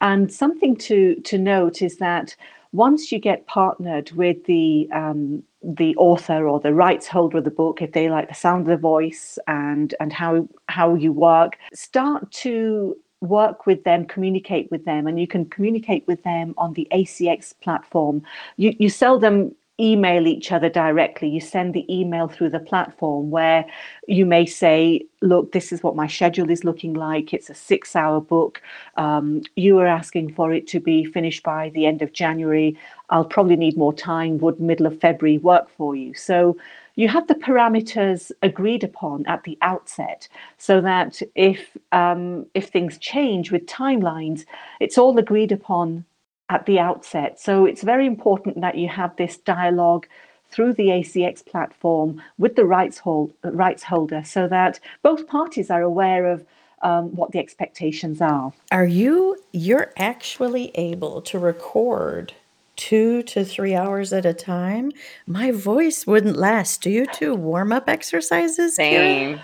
And 0.00 0.32
something 0.32 0.76
to 0.76 1.16
to 1.16 1.38
note 1.38 1.82
is 1.82 1.96
that 1.96 2.36
once 2.72 3.10
you 3.10 3.18
get 3.18 3.46
partnered 3.46 4.12
with 4.12 4.44
the 4.44 4.88
um, 4.92 5.42
the 5.62 5.96
author 5.96 6.46
or 6.46 6.60
the 6.60 6.74
rights 6.74 7.06
holder 7.06 7.38
of 7.38 7.44
the 7.44 7.50
book, 7.50 7.82
if 7.82 7.92
they 7.92 8.08
like 8.08 8.28
the 8.28 8.34
sound 8.34 8.62
of 8.62 8.68
the 8.68 8.76
voice 8.76 9.38
and 9.46 9.94
and 10.00 10.12
how 10.12 10.48
how 10.68 10.94
you 10.94 11.12
work, 11.12 11.58
start 11.72 12.30
to 12.30 12.96
work 13.20 13.66
with 13.66 13.82
them, 13.82 14.04
communicate 14.04 14.70
with 14.70 14.84
them, 14.84 15.06
and 15.06 15.18
you 15.18 15.26
can 15.26 15.44
communicate 15.46 16.06
with 16.06 16.22
them 16.22 16.54
on 16.56 16.74
the 16.74 16.86
ACX 16.92 17.54
platform. 17.60 18.22
You 18.56 18.74
you 18.78 18.90
seldom 18.90 19.54
email 19.80 20.26
each 20.26 20.50
other 20.52 20.68
directly. 20.68 21.28
You 21.28 21.40
send 21.40 21.74
the 21.74 21.86
email 21.94 22.28
through 22.28 22.50
the 22.50 22.58
platform 22.58 23.30
where 23.30 23.64
you 24.06 24.26
may 24.26 24.46
say, 24.46 25.02
Look, 25.20 25.52
this 25.52 25.72
is 25.72 25.82
what 25.82 25.96
my 25.96 26.06
schedule 26.06 26.50
is 26.50 26.64
looking 26.64 26.94
like. 26.94 27.34
It's 27.34 27.50
a 27.50 27.54
six 27.54 27.96
hour 27.96 28.20
book. 28.20 28.62
Um, 28.96 29.42
you 29.56 29.78
are 29.78 29.86
asking 29.86 30.34
for 30.34 30.52
it 30.52 30.66
to 30.68 30.80
be 30.80 31.04
finished 31.04 31.42
by 31.42 31.70
the 31.70 31.86
end 31.86 32.02
of 32.02 32.12
January. 32.12 32.78
I'll 33.10 33.24
probably 33.24 33.56
need 33.56 33.76
more 33.76 33.92
time. 33.92 34.38
Would 34.38 34.60
middle 34.60 34.86
of 34.86 35.00
February 35.00 35.38
work 35.38 35.68
for 35.76 35.96
you? 35.96 36.14
So 36.14 36.56
you 36.98 37.08
have 37.08 37.28
the 37.28 37.34
parameters 37.36 38.32
agreed 38.42 38.82
upon 38.82 39.24
at 39.26 39.44
the 39.44 39.56
outset 39.62 40.28
so 40.56 40.80
that 40.80 41.22
if 41.36 41.76
um, 41.92 42.46
if 42.54 42.68
things 42.68 42.98
change 42.98 43.52
with 43.52 43.66
timelines, 43.66 44.44
it's 44.80 44.98
all 44.98 45.16
agreed 45.16 45.52
upon 45.52 46.04
at 46.48 46.66
the 46.66 46.78
outset. 46.78 47.40
So 47.40 47.66
it's 47.66 47.82
very 47.82 48.06
important 48.06 48.60
that 48.60 48.76
you 48.76 48.88
have 48.88 49.14
this 49.16 49.36
dialogue 49.36 50.06
through 50.50 50.72
the 50.74 50.88
ACX 50.88 51.44
platform 51.44 52.22
with 52.38 52.56
the 52.56 52.64
rights, 52.64 52.98
hold, 52.98 53.34
rights 53.42 53.82
holder 53.82 54.22
so 54.24 54.48
that 54.48 54.80
both 55.02 55.26
parties 55.26 55.70
are 55.70 55.82
aware 55.82 56.26
of 56.26 56.44
um, 56.82 57.14
what 57.14 57.32
the 57.32 57.38
expectations 57.38 58.20
are. 58.20 58.52
Are 58.72 58.86
you, 58.86 59.36
you're 59.52 59.92
actually 59.98 60.70
able 60.74 61.20
to 61.22 61.38
record 61.38 62.32
two 62.76 63.22
to 63.24 63.44
three 63.44 63.74
hours 63.74 64.12
at 64.12 64.24
a 64.24 64.32
time? 64.32 64.92
My 65.26 65.50
voice 65.50 66.06
wouldn't 66.06 66.36
last. 66.36 66.80
Do 66.82 66.90
you 66.90 67.06
do 67.18 67.34
warm 67.34 67.72
up 67.72 67.88
exercises? 67.88 68.76
Same. 68.76 69.40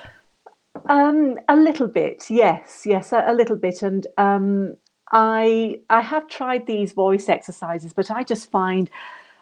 Um, 0.88 1.38
a 1.48 1.56
little 1.56 1.88
bit, 1.88 2.30
yes, 2.30 2.82
yes, 2.84 3.12
a, 3.12 3.24
a 3.26 3.34
little 3.34 3.56
bit. 3.56 3.82
And 3.82 4.06
um, 4.18 4.76
I 5.12 5.80
I 5.90 6.00
have 6.00 6.28
tried 6.28 6.66
these 6.66 6.92
voice 6.92 7.28
exercises, 7.28 7.92
but 7.92 8.10
I 8.10 8.24
just 8.24 8.50
find 8.50 8.90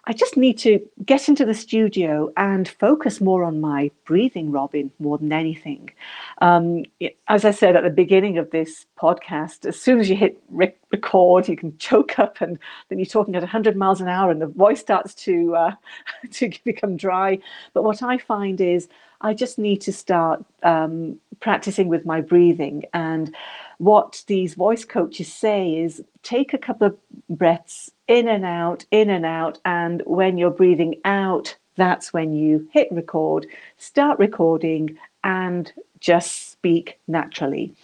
I 0.05 0.13
just 0.13 0.37
need 0.37 0.59
to 0.59 0.81
get 1.07 1.29
into 1.29 1.45
the 1.45 1.55
studio 1.55 2.33
and 2.37 2.67
focus 2.67 3.21
more 3.21 3.45
on 3.45 3.61
my 3.61 3.93
breathing, 4.05 4.51
Robin, 4.51 4.91
more 4.99 5.17
than 5.17 5.33
anything. 5.33 5.91
Um, 6.39 6.85
as 7.29 7.45
I 7.45 7.53
said 7.53 7.77
at 7.77 7.85
the 7.85 7.91
beginning 7.91 8.37
of 8.37 8.51
this 8.51 8.85
podcast, 9.01 9.65
as 9.65 9.81
soon 9.81 10.01
as 10.01 10.11
you 10.11 10.17
hit 10.17 10.43
rec- 10.51 10.77
record, 10.91 11.49
you 11.49 11.57
can 11.57 11.79
choke 11.79 12.19
up, 12.19 12.41
and 12.41 12.59
then 12.89 12.99
you're 12.99 13.07
talking 13.07 13.37
at 13.37 13.43
100 13.43 13.77
miles 13.77 14.01
an 14.01 14.09
hour, 14.09 14.33
and 14.33 14.43
the 14.43 14.49
voice 14.49 14.81
starts 14.81 15.15
to 15.27 15.55
uh, 15.55 15.73
to 16.33 16.51
become 16.65 16.97
dry. 16.97 17.39
But 17.73 17.85
what 17.85 18.03
I 18.03 18.19
find 18.19 18.61
is 18.61 18.89
I 19.21 19.35
just 19.35 19.57
need 19.57 19.81
to 19.83 19.93
start 19.93 20.45
um, 20.65 21.21
practicing 21.39 21.87
with 21.87 22.05
my 22.05 22.21
breathing. 22.21 22.85
And 22.93 23.35
what 23.83 24.23
these 24.29 24.55
voice 24.55 24.85
coaches 24.85 25.33
say 25.33 25.75
is 25.75 26.01
take 26.23 26.55
a 26.55 26.59
couple 26.59 26.87
of 26.87 26.97
breaths 27.29 27.91
in 28.07 28.29
and 28.29 28.45
out, 28.45 28.85
in 28.93 29.11
and 29.11 29.27
out. 29.27 29.59
And 29.65 30.05
when 30.07 30.39
you're 30.39 30.53
breathing 30.53 31.01
out, 31.05 31.57
that's 31.75 32.13
when 32.13 32.33
you 32.33 32.69
hit 32.71 32.87
record, 32.93 33.45
start 33.79 34.21
recording, 34.21 34.97
and 35.25 35.73
just 35.99 36.53
speak 36.53 37.01
naturally. 37.09 37.75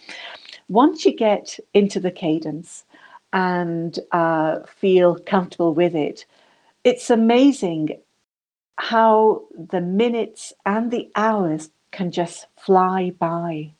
Once 0.69 1.03
you 1.03 1.13
get 1.13 1.59
into 1.73 1.99
the 1.99 2.11
cadence 2.11 2.85
and 3.33 3.99
uh, 4.13 4.59
feel 4.67 5.19
comfortable 5.19 5.73
with 5.73 5.95
it, 5.95 6.25
it's 6.85 7.09
amazing 7.09 7.99
how 8.77 9.43
the 9.53 9.81
minutes 9.81 10.53
and 10.65 10.91
the 10.91 11.11
hours 11.17 11.71
can 11.91 12.09
just 12.09 12.47
fly 12.55 13.11
by. 13.19 13.73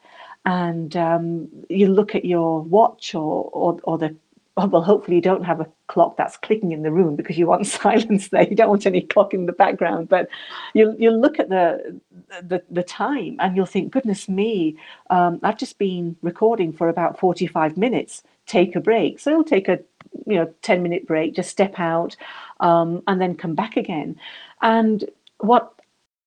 And 0.50 0.98
um, 0.98 1.48
you 1.70 1.88
look 1.90 2.16
at 2.16 2.26
your 2.26 2.62
watch 2.62 3.14
or, 3.14 3.52
or, 3.54 3.80
or 3.84 4.00
the 4.00 4.16
well, 4.58 4.82
hopefully 4.82 5.16
you 5.16 5.22
don't 5.22 5.46
have 5.46 5.62
a 5.62 5.68
clock 5.88 6.18
that's 6.18 6.36
clicking 6.36 6.72
in 6.72 6.82
the 6.82 6.92
room 6.92 7.16
because 7.16 7.38
you 7.38 7.46
want 7.46 7.68
silence 7.84 8.30
there. 8.30 8.48
You 8.50 8.56
don't 8.56 8.68
want 8.68 8.88
any 8.88 9.02
clock 9.02 9.32
in 9.36 9.46
the 9.46 9.54
background. 9.54 10.10
But 10.10 10.28
you 10.74 10.96
you 10.98 11.12
look 11.12 11.40
at 11.40 11.50
the 11.50 12.02
the, 12.42 12.64
the 12.72 12.82
time 12.82 13.36
and 13.40 13.56
you'll 13.56 13.68
think, 13.68 13.94
goodness 13.94 14.28
me, 14.28 14.76
um, 15.12 15.40
I've 15.44 15.58
just 15.58 15.78
been 15.78 16.16
recording 16.24 16.74
for 16.74 16.90
about 16.90 17.20
45 17.20 17.78
minutes. 17.78 18.24
Take 18.48 18.76
a 18.76 18.80
break. 18.80 19.20
So 19.20 19.30
you'll 19.30 19.44
take 19.44 19.70
a 19.70 19.80
you 20.26 20.38
know 20.38 20.52
10 20.64 20.82
minute 20.82 21.06
break, 21.06 21.36
just 21.36 21.52
step 21.52 21.80
out, 21.80 22.16
um, 22.60 23.04
and 23.06 23.22
then 23.22 23.36
come 23.36 23.54
back 23.54 23.78
again. 23.78 24.16
And 24.64 25.06
what 25.38 25.79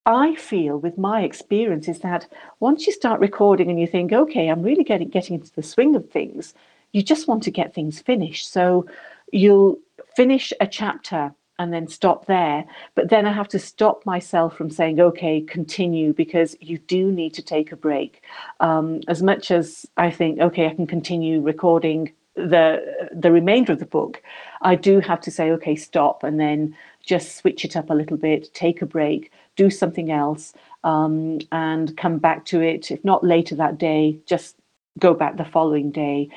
I 0.05 0.35
feel 0.35 0.79
with 0.79 0.99
my 0.99 1.23
experience 1.23 1.89
is 1.89 2.01
that 2.01 2.27
once 2.61 2.87
you 2.87 2.93
start 2.93 3.21
recording 3.21 3.71
and 3.71 3.79
you 3.79 3.87
think, 3.87 4.13
okay, 4.13 4.49
I'm 4.49 4.63
really 4.63 4.85
getting 4.85 5.09
getting 5.09 5.37
into 5.37 5.55
the 5.55 5.63
swing 5.63 5.95
of 5.95 6.11
things, 6.11 6.55
you 6.93 7.03
just 7.03 7.29
want 7.29 7.43
to 7.45 7.51
get 7.51 7.75
things 7.75 8.01
finished. 8.01 8.51
So 8.53 8.87
you'll 9.33 9.79
finish 10.17 10.53
a 10.61 10.67
chapter 10.67 11.33
and 11.59 11.73
then 11.73 11.87
stop 11.87 12.27
there. 12.27 12.65
But 12.97 13.11
then 13.11 13.27
I 13.27 13.33
have 13.33 13.49
to 13.49 13.59
stop 13.59 14.05
myself 14.05 14.57
from 14.57 14.71
saying, 14.71 14.99
okay, 14.99 15.41
continue, 15.43 16.13
because 16.13 16.57
you 16.61 16.79
do 16.79 17.13
need 17.13 17.35
to 17.35 17.43
take 17.43 17.71
a 17.71 17.77
break. 17.77 18.23
Um, 18.59 19.01
as 19.07 19.23
much 19.23 19.51
as 19.53 19.87
I 19.97 20.11
think, 20.11 20.41
okay, 20.41 20.67
I 20.67 20.75
can 20.75 20.87
continue 20.87 21.41
recording 21.41 22.13
the 22.35 23.09
the 23.13 23.31
remainder 23.31 23.73
of 23.73 23.79
the 23.79 23.87
book, 23.87 24.23
I 24.63 24.75
do 24.75 25.01
have 25.01 25.21
to 25.21 25.31
say, 25.31 25.51
okay, 25.53 25.77
stop, 25.77 26.25
and 26.25 26.41
then 26.41 26.75
just 27.05 27.37
switch 27.37 27.65
it 27.65 27.77
up 27.77 27.91
a 27.91 27.95
little 27.95 28.17
bit, 28.17 28.53
take 28.55 28.81
a 28.81 28.87
break, 28.87 29.31
do 29.63 29.71
something 29.71 30.11
else, 30.11 30.53
um, 30.85 31.39
and 31.53 31.97
come 31.97 32.19
back 32.19 32.45
to 32.47 32.61
it. 32.61 32.91
If 32.91 33.05
not 33.05 33.25
later 33.35 33.55
that 33.57 33.79
day, 33.79 34.19
just 34.27 34.57
go 34.99 35.15
back 35.15 35.37
the 35.37 35.45
following 35.45 35.91
day. 35.91 36.29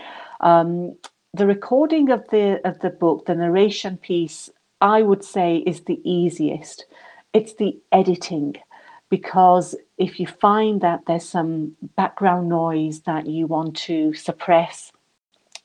Um, 0.41 0.95
the 1.33 1.47
recording 1.47 2.11
of 2.11 2.21
the 2.29 2.61
of 2.69 2.79
the 2.79 2.89
book, 2.89 3.25
the 3.25 3.35
narration 3.35 3.97
piece, 3.97 4.49
I 4.81 5.01
would 5.01 5.23
say 5.23 5.49
is 5.71 5.81
the 5.81 5.99
easiest. 6.03 6.85
It's 7.33 7.55
the 7.55 7.77
editing 7.91 8.55
because 9.09 9.75
if 9.97 10.19
you 10.19 10.27
find 10.27 10.81
that 10.81 11.01
there's 11.07 11.27
some 11.27 11.75
background 11.95 12.49
noise 12.49 13.01
that 13.01 13.27
you 13.27 13.47
want 13.47 13.75
to 13.89 14.13
suppress 14.13 14.91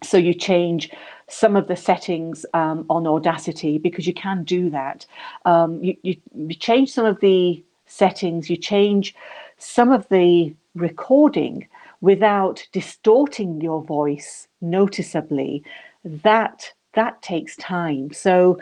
so 0.02 0.16
you 0.16 0.34
change 0.34 0.90
some 1.30 1.56
of 1.56 1.68
the 1.68 1.76
settings 1.76 2.44
um, 2.54 2.84
on 2.90 3.06
Audacity 3.06 3.78
because 3.78 4.06
you 4.06 4.14
can 4.14 4.44
do 4.44 4.70
that. 4.70 5.06
Um, 5.44 5.82
you, 5.82 5.96
you, 6.02 6.16
you 6.34 6.54
change 6.54 6.92
some 6.92 7.06
of 7.06 7.20
the 7.20 7.64
settings, 7.86 8.50
you 8.50 8.56
change 8.56 9.14
some 9.58 9.90
of 9.90 10.08
the 10.08 10.54
recording 10.74 11.66
without 12.00 12.66
distorting 12.72 13.60
your 13.60 13.82
voice 13.82 14.48
noticeably. 14.60 15.62
That 16.04 16.72
that 16.94 17.22
takes 17.22 17.56
time. 17.56 18.12
So 18.12 18.58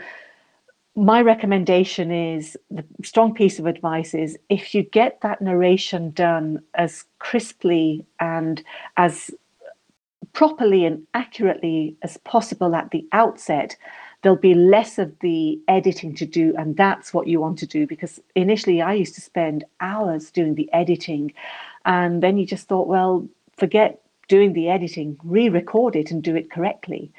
my 0.99 1.23
recommendation 1.23 2.11
is 2.11 2.59
the 2.71 2.85
strong 3.05 3.33
piece 3.33 3.61
of 3.61 3.67
advice 3.67 4.15
is 4.15 4.37
if 4.49 4.75
you 4.75 4.83
get 4.83 5.21
that 5.21 5.41
narration 5.41 6.11
done 6.11 6.61
as 6.75 7.05
crisply 7.21 8.05
and 8.19 8.63
as 8.97 9.31
properly 10.33 10.85
and 10.85 11.07
accurately 11.15 11.97
as 12.03 12.17
possible 12.19 12.75
at 12.75 12.91
the 12.91 13.07
outset, 13.13 13.77
there'll 14.23 14.39
be 14.39 14.55
less 14.55 14.99
of 14.99 15.17
the 15.21 15.61
editing 15.69 16.15
to 16.17 16.27
do. 16.27 16.55
And 16.59 16.77
that's 16.77 17.15
what 17.15 17.27
you 17.27 17.41
want 17.41 17.59
to 17.59 17.67
do 17.67 17.87
because 17.87 18.21
initially 18.35 18.83
I 18.83 18.95
used 18.95 19.15
to 19.15 19.21
spend 19.21 19.65
hours 19.81 20.31
doing 20.31 20.55
the 20.55 20.73
editing. 20.73 21.33
And 21.85 22.23
then 22.23 22.37
you 22.37 22.47
just 22.47 22.69
thought, 22.69 22.89
well, 22.89 23.29
forget 23.57 24.01
doing 24.29 24.53
the 24.53 24.69
editing, 24.69 25.17
re 25.25 25.49
record 25.49 25.97
it 25.97 26.11
and 26.11 26.23
do 26.23 26.37
it 26.37 26.51
correctly. 26.51 27.11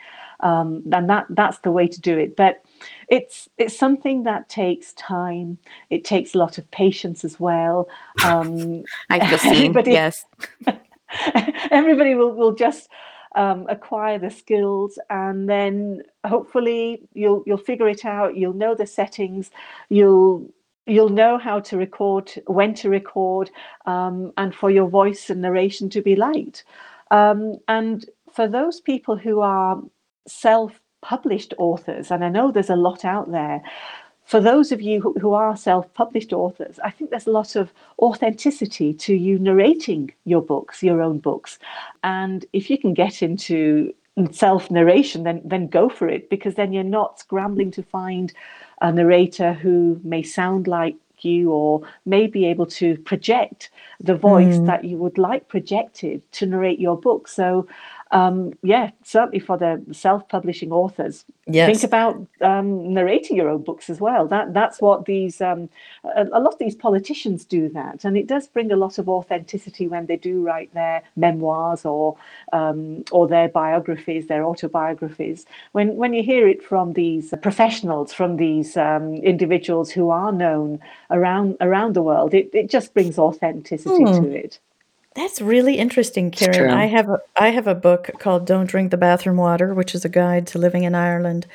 Um, 0.42 0.84
and 0.94 1.10
that 1.10 1.26
that's 1.30 1.60
the 1.60 1.72
way 1.72 1.88
to 1.88 2.00
do 2.00 2.18
it. 2.18 2.38
But 2.38 2.64
it's 3.10 3.50
it's 3.58 3.78
something 3.78 4.24
that 4.24 4.48
takes 4.48 4.94
time. 4.94 5.58
It 5.90 6.06
takes 6.06 6.34
a 6.34 6.38
lot 6.38 6.58
of 6.58 6.70
patience 6.72 7.26
as 7.26 7.40
well. 7.40 7.90
Um, 8.26 8.84
I 9.10 9.28
feel 9.28 9.38
seen. 9.54 9.74
Yes. 9.86 10.26
everybody 11.72 12.16
will, 12.16 12.34
will 12.34 12.54
just 12.54 12.90
um, 13.36 13.66
acquire 13.70 14.18
the 14.18 14.30
skills 14.30 14.98
and 15.10 15.48
then 15.48 16.02
hopefully 16.26 17.02
you'll 17.14 17.44
you'll 17.46 17.58
figure 17.58 17.88
it 17.88 18.04
out 18.06 18.36
you'll 18.36 18.54
know 18.54 18.74
the 18.74 18.88
settings 18.88 19.52
you'll 19.90 20.50
you'll 20.88 21.10
know 21.10 21.38
how 21.38 21.60
to 21.60 21.78
record 21.78 22.32
when 22.48 22.74
to 22.74 22.90
record 22.90 23.52
um, 23.86 24.34
and 24.38 24.56
for 24.56 24.72
your 24.72 24.90
voice 24.90 25.30
and 25.30 25.42
narration 25.42 25.90
to 25.90 26.02
be 26.02 26.16
light 26.16 26.64
um, 27.12 27.56
and 27.68 28.10
for 28.34 28.48
those 28.48 28.82
people 28.82 29.16
who 29.16 29.42
are 29.42 29.80
self-published 30.28 31.54
authors 31.60 32.10
and 32.10 32.26
i 32.26 32.30
know 32.30 32.52
there's 32.52 32.70
a 32.72 32.76
lot 32.76 33.06
out 33.06 33.32
there 33.32 33.62
for 34.30 34.40
those 34.40 34.72
of 34.72 34.80
you 34.80 35.02
who, 35.02 35.14
who 35.20 35.34
are 35.34 35.58
self 35.58 35.92
published 35.96 36.34
authors, 36.34 36.80
I 36.84 36.92
think 36.92 37.10
there's 37.10 37.26
a 37.26 37.32
lot 37.32 37.56
of 37.56 37.74
authenticity 37.98 38.94
to 38.94 39.16
you 39.16 39.40
narrating 39.40 40.14
your 40.26 40.44
books, 40.44 40.84
your 40.84 41.02
own 41.02 41.18
books. 41.18 41.58
And 42.04 42.46
if 42.54 42.70
you 42.70 42.78
can 42.78 42.94
get 42.94 43.24
into 43.24 43.92
self 44.32 44.70
narration, 44.70 45.24
then, 45.24 45.42
then 45.44 45.66
go 45.66 45.90
for 45.90 46.08
it 46.08 46.30
because 46.30 46.54
then 46.54 46.72
you're 46.74 46.84
not 46.84 47.20
scrambling 47.20 47.72
to 47.72 47.82
find 47.82 48.32
a 48.82 48.92
narrator 48.92 49.54
who 49.54 50.00
may 50.04 50.22
sound 50.22 50.68
like 50.68 50.96
you 51.22 51.52
or 51.52 51.82
may 52.06 52.28
be 52.28 52.46
able 52.46 52.68
to 52.68 52.98
project 53.00 53.72
the 54.00 54.16
voice 54.16 54.58
mm. 54.58 54.68
that 54.68 54.84
you 54.84 54.98
would 54.98 55.18
like 55.18 55.48
projected 55.48 56.22
to 56.34 56.46
narrate 56.46 56.80
your 56.80 56.98
book. 56.98 57.28
So 57.28 57.68
um, 58.12 58.54
yeah, 58.64 58.90
certainly 59.04 59.40
for 59.40 59.58
the 59.58 59.84
self-publishing 59.92 60.72
authors, 60.72 61.26
yes. 61.46 61.70
think 61.70 61.84
about 61.84 62.26
um, 62.42 62.92
narrating 62.92 63.38
your 63.38 63.50
own 63.50 63.62
books 63.62 63.88
as 63.88 64.02
well. 64.02 64.28
That 64.28 64.54
that's 64.54 64.82
what 64.82 65.06
these 65.06 65.42
um, 65.42 65.70
a, 66.04 66.24
a, 66.34 66.40
lot 66.40 66.54
of 66.54 66.60
these 66.60 66.76
politicians 66.76 67.46
do 67.46 67.70
that, 67.70 68.04
and 68.04 68.18
it 68.18 68.26
does 68.26 68.48
bring 68.48 68.72
a 68.72 68.76
lot 68.76 68.98
of 68.98 69.08
authenticity 69.08 69.88
when 69.88 70.08
they 70.08 70.18
do 70.18 70.42
write 70.42 70.74
their 70.74 71.04
memoirs 71.16 71.86
or 71.86 72.18
um, 72.52 73.04
or 73.12 73.28
their 73.28 73.48
biographies, 73.48 74.26
their 74.26 74.44
autobiographies. 74.44 75.46
When 75.74 75.96
when 75.96 76.14
you 76.14 76.24
hear 76.24 76.48
it 76.48 76.64
from 76.64 76.94
these 76.94 77.32
professionals, 77.44 78.12
from 78.12 78.38
these 78.38 78.76
um, 78.76 79.16
individuals 79.18 79.92
who 79.92 80.10
are 80.10 80.32
known 80.32 80.80
around 81.12 81.58
around 81.62 81.94
the 81.94 82.02
world, 82.02 82.34
it, 82.34 82.50
it 82.54 82.72
just 82.72 82.96
brings 82.96 83.20
authenticity 83.20 84.04
mm. 84.04 84.20
to 84.20 84.32
it. 84.32 84.60
That's 85.20 85.42
really 85.42 85.78
interesting, 85.78 86.32
Karen. 86.32 86.72
I 86.72 86.86
have 86.86 87.10
a 87.10 87.20
I 87.38 87.50
have 87.50 87.68
a 87.68 87.76
book 87.76 88.10
called 88.20 88.48
Don't 88.48 88.70
Drink 88.70 88.90
the 88.90 88.96
Bathroom 88.96 89.36
Water, 89.36 89.74
which 89.74 89.94
is 89.94 90.06
a 90.06 90.10
guide 90.10 90.48
to 90.48 90.58
living 90.58 90.86
in 90.86 90.96
Ireland. 90.96 91.46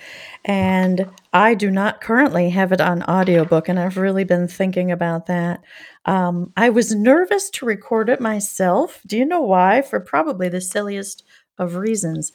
And 0.45 1.09
I 1.33 1.55
do 1.55 1.71
not 1.71 2.03
currently 2.03 2.51
have 2.51 2.73
it 2.73 2.83
on 2.83 3.03
audiobook, 3.05 3.71
and 3.71 3.81
I've 3.81 3.97
really 3.97 4.25
been 4.25 4.49
thinking 4.49 4.93
about 4.93 5.25
that. 5.29 5.63
Um, 6.05 6.53
I 6.59 6.69
was 6.69 6.95
nervous 6.95 7.49
to 7.51 7.65
record 7.65 8.11
it 8.11 8.21
myself. 8.21 9.01
Do 9.07 9.17
you 9.17 9.25
know 9.25 9.41
why? 9.41 9.81
For 9.81 9.99
probably 9.99 10.51
the 10.51 10.61
silliest 10.61 11.25
of 11.57 11.77
reasons. 11.77 12.33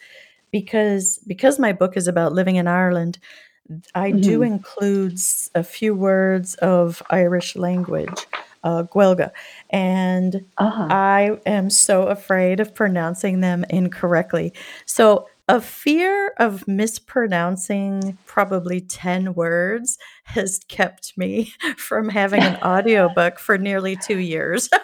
Because 0.50 1.20
because 1.28 1.60
my 1.60 1.74
book 1.74 1.96
is 1.96 2.08
about 2.08 2.34
living 2.34 2.56
in 2.56 2.68
Ireland, 2.68 3.20
I 3.94 4.14
mm-hmm. 4.14 4.22
do 4.22 4.42
include 4.42 5.20
a 5.54 5.64
few 5.64 5.94
words 5.94 6.56
of 6.56 7.04
Irish 7.12 7.56
language 7.56 8.26
uh, 8.64 8.84
Gaeilge. 8.84 9.32
And 9.70 10.46
uh-huh. 10.58 10.88
I 10.90 11.40
am 11.46 11.70
so 11.70 12.04
afraid 12.04 12.60
of 12.60 12.76
pronouncing 12.76 13.42
them 13.42 13.66
incorrectly. 13.70 14.54
So, 14.86 15.28
a 15.48 15.60
fear 15.60 16.34
of 16.38 16.68
mispronouncing 16.68 18.20
probably 18.28 18.82
10 18.82 19.34
words 19.34 19.98
has 20.26 20.60
kept 20.68 21.18
me 21.18 21.52
from 21.78 22.08
having 22.08 22.44
an 22.44 22.58
audiobook 22.62 23.40
for 23.40 23.58
nearly 23.58 23.96
two 23.96 24.20
years. 24.20 24.70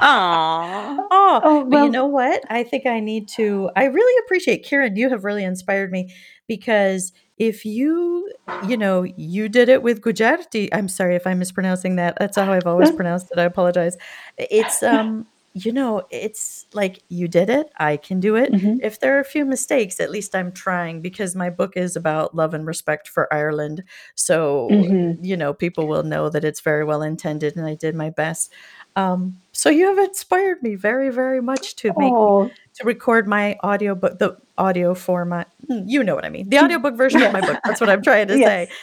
Aww. 0.00 0.96
Oh, 1.10 1.40
oh 1.42 1.54
well, 1.54 1.64
but 1.64 1.84
you 1.84 1.90
know 1.90 2.06
what? 2.06 2.44
I 2.48 2.62
think 2.62 2.86
I 2.86 3.00
need 3.00 3.26
to. 3.30 3.70
I 3.74 3.86
really 3.86 4.24
appreciate 4.24 4.64
Karen. 4.64 4.94
You 4.94 5.10
have 5.10 5.24
really 5.24 5.42
inspired 5.42 5.90
me 5.90 6.14
because 6.46 7.12
if 7.38 7.64
you 7.64 8.30
you 8.66 8.76
know 8.76 9.02
you 9.02 9.48
did 9.48 9.68
it 9.68 9.82
with 9.82 10.00
gujarati 10.02 10.72
i'm 10.74 10.88
sorry 10.88 11.14
if 11.14 11.26
i'm 11.26 11.38
mispronouncing 11.38 11.96
that 11.96 12.16
that's 12.18 12.36
how 12.36 12.52
i've 12.52 12.66
always 12.66 12.90
pronounced 12.96 13.30
it 13.30 13.38
i 13.38 13.44
apologize 13.44 13.96
it's 14.38 14.82
um 14.82 15.26
you 15.54 15.72
know 15.72 16.02
it's 16.10 16.66
like 16.72 17.02
you 17.08 17.26
did 17.26 17.48
it 17.48 17.70
i 17.78 17.96
can 17.96 18.20
do 18.20 18.36
it 18.36 18.52
mm-hmm. 18.52 18.76
if 18.82 19.00
there 19.00 19.16
are 19.16 19.20
a 19.20 19.24
few 19.24 19.44
mistakes 19.44 19.98
at 19.98 20.10
least 20.10 20.34
i'm 20.34 20.52
trying 20.52 21.00
because 21.00 21.34
my 21.34 21.48
book 21.48 21.76
is 21.76 21.96
about 21.96 22.34
love 22.34 22.54
and 22.54 22.66
respect 22.66 23.08
for 23.08 23.32
ireland 23.32 23.82
so 24.14 24.68
mm-hmm. 24.70 25.24
you 25.24 25.36
know 25.36 25.52
people 25.54 25.88
will 25.88 26.02
know 26.02 26.28
that 26.28 26.44
it's 26.44 26.60
very 26.60 26.84
well 26.84 27.02
intended 27.02 27.56
and 27.56 27.66
i 27.66 27.74
did 27.74 27.94
my 27.94 28.10
best 28.10 28.52
um, 28.98 29.36
so 29.52 29.70
you 29.70 29.86
have 29.86 29.98
inspired 29.98 30.60
me 30.60 30.74
very, 30.74 31.10
very 31.10 31.40
much 31.40 31.76
to 31.76 31.92
make 31.96 32.12
oh. 32.12 32.50
To 32.78 32.86
record 32.86 33.26
my 33.26 33.56
audiobook, 33.64 34.18
the 34.18 34.36
audio 34.56 34.94
format. 34.94 35.50
Hmm, 35.66 35.82
you 35.86 36.02
know 36.02 36.14
what 36.14 36.24
I 36.24 36.30
mean? 36.30 36.48
The 36.48 36.58
audiobook 36.58 36.96
version 36.96 37.22
of 37.22 37.32
my 37.32 37.40
book. 37.40 37.58
That's 37.64 37.80
what 37.80 37.90
I'm 37.90 38.02
trying 38.02 38.28
to 38.28 38.38
yes. 38.38 38.68
say. 38.68 38.74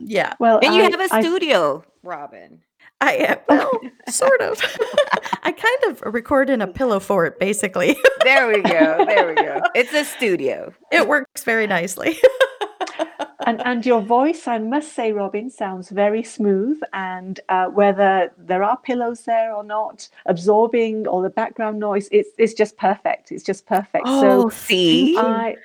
Yeah. 0.00 0.34
Well, 0.40 0.60
and 0.62 0.74
you 0.74 0.82
I, 0.82 0.90
have 0.90 1.00
a 1.00 1.08
studio, 1.22 1.84
I, 1.86 1.90
Robin. 2.02 2.60
I 3.00 3.14
am 3.14 3.38
well, 3.48 3.70
sort 4.08 4.40
of. 4.40 4.60
I 5.42 5.52
kind 5.52 5.84
of 5.88 6.02
record 6.14 6.48
in 6.48 6.62
a 6.62 6.66
pillow 6.66 7.00
fort, 7.00 7.38
basically. 7.38 7.96
there 8.22 8.48
we 8.48 8.62
go. 8.62 9.04
There 9.04 9.28
we 9.28 9.34
go. 9.34 9.60
It's 9.74 9.92
a 9.92 10.04
studio. 10.04 10.72
It 10.90 11.06
works 11.06 11.44
very 11.44 11.66
nicely 11.66 12.18
and 13.46 13.60
and 13.64 13.86
your 13.86 14.00
voice, 14.00 14.46
I 14.48 14.58
must 14.58 14.94
say, 14.94 15.12
Robin, 15.12 15.50
sounds 15.50 15.90
very 15.90 16.22
smooth. 16.22 16.80
And 16.92 17.40
uh, 17.48 17.66
whether 17.66 18.32
there 18.38 18.62
are 18.62 18.76
pillows 18.76 19.22
there 19.22 19.54
or 19.54 19.64
not, 19.64 20.08
absorbing 20.26 21.06
all 21.06 21.22
the 21.22 21.30
background 21.30 21.78
noise, 21.78 22.08
it's 22.10 22.30
it's 22.38 22.54
just 22.54 22.76
perfect. 22.76 23.32
It's 23.32 23.44
just 23.44 23.66
perfect. 23.66 24.04
Oh, 24.06 24.48
so 24.48 24.48
see, 24.50 25.16
I 25.16 25.56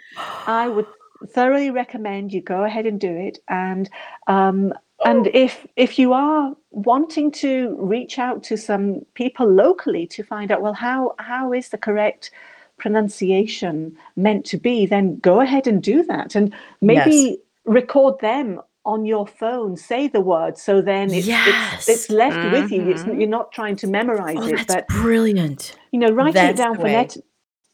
I 0.46 0.68
would 0.68 0.88
thoroughly 1.30 1.72
recommend 1.72 2.34
you 2.34 2.42
go 2.42 2.64
ahead 2.64 2.86
and 2.86 3.00
do 3.00 3.12
it. 3.12 3.40
And 3.48 3.90
um, 4.28 4.74
and 5.06 5.28
if 5.28 5.66
if 5.76 5.98
you 5.98 6.14
are 6.14 6.56
wanting 6.72 7.32
to 7.32 7.76
reach 7.80 8.20
out 8.20 8.44
to 8.44 8.58
some 8.58 9.06
people 9.14 9.48
locally 9.48 10.06
to 10.08 10.24
find 10.24 10.52
out, 10.52 10.62
well, 10.62 10.74
how 10.74 11.16
how 11.20 11.54
is 11.54 11.70
the 11.70 11.78
correct 11.78 12.32
pronunciation 12.78 13.98
meant 14.16 14.46
to 14.46 14.58
be, 14.58 14.86
then 14.86 15.20
go 15.20 15.42
ahead 15.42 15.68
and 15.68 15.84
do 15.84 16.02
that. 16.04 16.34
And 16.34 16.54
maybe 16.82 17.12
yes 17.12 17.38
record 17.66 18.20
them 18.20 18.60
on 18.86 19.06
your 19.06 19.28
phone 19.28 19.76
say 19.76 20.08
the 20.08 20.22
word 20.22 20.58
so 20.58 20.82
then 20.82 21.14
it's, 21.14 21.28
yes. 21.28 21.88
it's, 21.88 21.90
it's, 21.90 22.10
left 22.10 22.36
mm-hmm. 22.36 22.52
with 22.52 22.72
you. 22.72 22.90
It's, 22.90 23.04
mm-hmm. 23.04 23.20
you're 23.20 23.30
not 23.30 23.52
trying 23.52 23.76
to 23.78 23.88
memorize 23.88 24.38
oh, 24.40 24.48
it 24.48 24.68
but 24.68 24.88
brilliant. 24.88 25.76
you 25.92 26.00
know 26.00 26.10
writing 26.10 26.34
that's 26.34 26.60
it 26.60 26.64
down 26.64 26.76
phonetically 26.76 27.24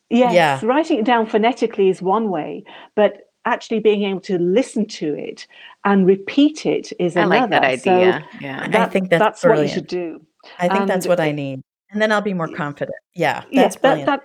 yes 0.10 0.34
yeah. 0.34 0.60
writing 0.64 1.00
it 1.00 1.06
down 1.06 1.28
phonetically 1.28 1.90
is 1.90 2.02
one 2.02 2.30
way 2.30 2.64
but 2.96 3.32
actually 3.46 3.80
being 3.80 4.04
able 4.04 4.20
to 4.20 4.40
listen 4.40 4.86
to 4.88 5.14
it 5.14 5.48
and 5.84 6.08
repeat 6.08 6.66
it 6.66 6.92
is 7.00 7.16
I 7.16 7.22
another 7.22 7.40
like 7.40 7.50
that 7.52 7.64
idea 7.64 8.26
so 8.32 8.38
yeah 8.42 8.68
that, 8.68 8.90
I 8.90 8.92
think 8.92 9.10
that's, 9.10 9.20
that's 9.20 9.44
what 9.44 9.60
you 9.60 9.68
should 9.68 9.88
do. 9.88 10.26
I 10.60 10.68
think 10.68 10.82
and 10.82 10.90
that's 10.90 11.08
what 11.08 11.20
I 11.20 11.32
need. 11.32 11.62
And 11.92 12.02
then 12.02 12.12
I'll 12.12 12.22
be 12.22 12.34
more 12.34 12.48
confident. 12.48 12.98
Yeah 13.14 13.44
that's 13.54 13.78
yeah, 13.84 13.96
that, 13.96 14.06
that, 14.06 14.22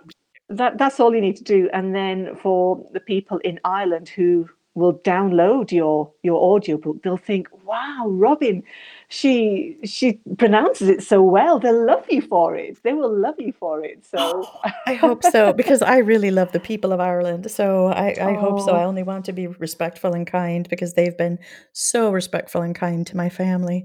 that 0.48 0.78
that's 0.78 0.98
all 0.98 1.14
you 1.14 1.20
need 1.20 1.36
to 1.36 1.44
do. 1.44 1.68
And 1.72 1.94
then 1.94 2.34
for 2.42 2.84
the 2.92 3.00
people 3.00 3.38
in 3.44 3.60
Ireland 3.64 4.08
who 4.08 4.48
will 4.74 4.94
download 5.00 5.72
your 5.72 6.10
your 6.22 6.40
audiobook 6.40 7.02
they'll 7.02 7.16
think 7.16 7.48
wow 7.64 8.06
robin 8.06 8.62
she 9.08 9.76
she 9.84 10.20
pronounces 10.38 10.88
it 10.88 11.02
so 11.02 11.20
well 11.22 11.58
they'll 11.58 11.86
love 11.86 12.04
you 12.08 12.22
for 12.22 12.54
it 12.54 12.80
they 12.84 12.92
will 12.92 13.12
love 13.12 13.34
you 13.38 13.52
for 13.52 13.84
it. 13.84 14.06
So 14.06 14.48
i 14.86 14.94
hope 14.94 15.24
so 15.24 15.52
because 15.52 15.82
i 15.82 15.98
really 15.98 16.30
love 16.30 16.52
the 16.52 16.60
people 16.60 16.92
of 16.92 17.00
ireland 17.00 17.50
so 17.50 17.86
i 17.88 18.10
i 18.20 18.36
oh. 18.36 18.40
hope 18.40 18.60
so. 18.60 18.72
I 18.72 18.84
only 18.84 19.02
want 19.02 19.24
to 19.26 19.32
be 19.32 19.48
respectful 19.48 20.14
and 20.14 20.26
kind 20.26 20.68
because 20.68 20.94
they've 20.94 21.16
been 21.16 21.38
so 21.72 22.12
respectful 22.12 22.62
and 22.62 22.74
kind 22.74 23.06
to 23.08 23.16
my 23.16 23.28
family. 23.28 23.84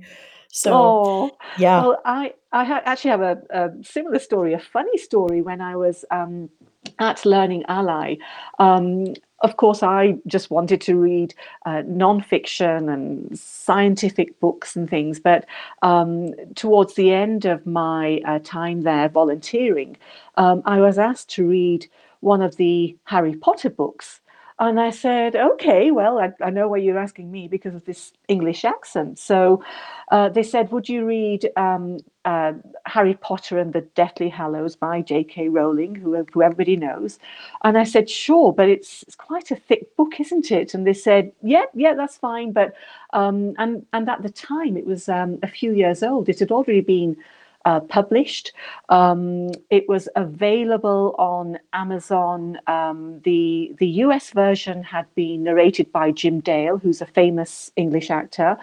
So 0.49 0.71
oh, 0.73 1.31
yeah. 1.57 1.81
well 1.81 2.01
i 2.05 2.33
i 2.51 2.63
ha- 2.63 2.81
actually 2.85 3.11
have 3.11 3.21
a, 3.21 3.41
a, 3.49 3.69
similar 3.83 4.19
story 4.19 4.53
a 4.53 4.59
funny 4.59 4.97
story 4.97 5.41
when 5.41 5.59
i 5.59 5.75
was 5.75 6.05
um 6.11 6.49
at 6.99 7.25
Learning 7.25 7.63
Ally, 7.67 8.15
um, 8.59 9.13
of 9.41 9.57
course, 9.57 9.83
I 9.83 10.15
just 10.27 10.49
wanted 10.49 10.81
to 10.81 10.95
read 10.95 11.33
uh, 11.65 11.83
nonfiction 11.83 12.91
and 12.91 13.37
scientific 13.37 14.39
books 14.39 14.75
and 14.75 14.89
things. 14.89 15.19
But 15.19 15.45
um, 15.81 16.33
towards 16.55 16.95
the 16.95 17.11
end 17.11 17.45
of 17.45 17.65
my 17.65 18.21
uh, 18.25 18.39
time 18.43 18.81
there 18.81 19.09
volunteering, 19.09 19.97
um, 20.37 20.61
I 20.65 20.79
was 20.79 20.97
asked 20.97 21.29
to 21.31 21.47
read 21.47 21.87
one 22.21 22.41
of 22.41 22.55
the 22.55 22.97
Harry 23.03 23.35
Potter 23.35 23.69
books. 23.69 24.21
And 24.57 24.79
I 24.79 24.89
said, 24.89 25.35
okay, 25.35 25.91
well, 25.91 26.17
I, 26.17 26.31
I, 26.41 26.49
know 26.49 26.69
why 26.69 26.77
you're 26.77 26.97
asking 26.97 27.29
me 27.29 27.49
because 27.49 27.75
of 27.75 27.83
this 27.83 28.13
English 28.29 28.63
accent. 28.63 29.19
So 29.19 29.61
uh, 30.11 30.29
they 30.29 30.43
said, 30.43 30.71
would 30.71 30.87
you 30.87 31.05
read 31.05 31.49
um, 31.57 31.99
uh, 32.23 32.53
Harry 32.85 33.15
Potter 33.15 33.59
and 33.59 33.73
the 33.73 33.81
Deathly 33.81 34.29
Hallows 34.29 34.77
by 34.77 35.01
J.K. 35.01 35.49
Rowling, 35.49 35.93
who, 35.93 36.25
who 36.31 36.41
everybody 36.41 36.77
knows? 36.77 37.19
And 37.65 37.77
I 37.77 37.83
said, 37.83 38.09
sure, 38.09 38.53
but 38.53 38.69
it's, 38.69 39.03
it's 39.03 39.15
quite 39.15 39.51
a 39.51 39.57
thick 39.57 39.93
book, 39.97 40.21
isn't 40.21 40.49
it? 40.51 40.73
And 40.73 40.87
they 40.87 40.93
said, 40.93 41.33
yeah, 41.43 41.65
yeah, 41.73 41.93
that's 41.93 42.15
fine. 42.15 42.53
But 42.53 42.75
um, 43.11 43.55
and 43.57 43.85
and 43.91 44.07
at 44.09 44.23
the 44.23 44.29
time, 44.29 44.77
it 44.77 44.85
was 44.85 45.09
um, 45.09 45.37
a 45.43 45.47
few 45.47 45.73
years 45.73 46.01
old. 46.01 46.29
It 46.29 46.39
had 46.39 46.51
already 46.51 46.81
been 46.81 47.17
uh, 47.65 47.79
published. 47.81 48.53
Um, 48.89 49.49
it 49.69 49.89
was 49.89 50.07
available 50.15 51.15
on 51.17 51.59
Amazon. 51.73 52.59
Um, 52.67 53.19
the 53.23 53.75
the 53.79 53.87
US 54.05 54.29
version 54.31 54.83
had 54.83 55.07
been 55.15 55.43
narrated 55.43 55.91
by 55.91 56.11
Jim 56.11 56.39
Dale, 56.39 56.77
who's 56.77 57.01
a 57.01 57.05
famous 57.05 57.71
English 57.75 58.09
actor. 58.09 58.57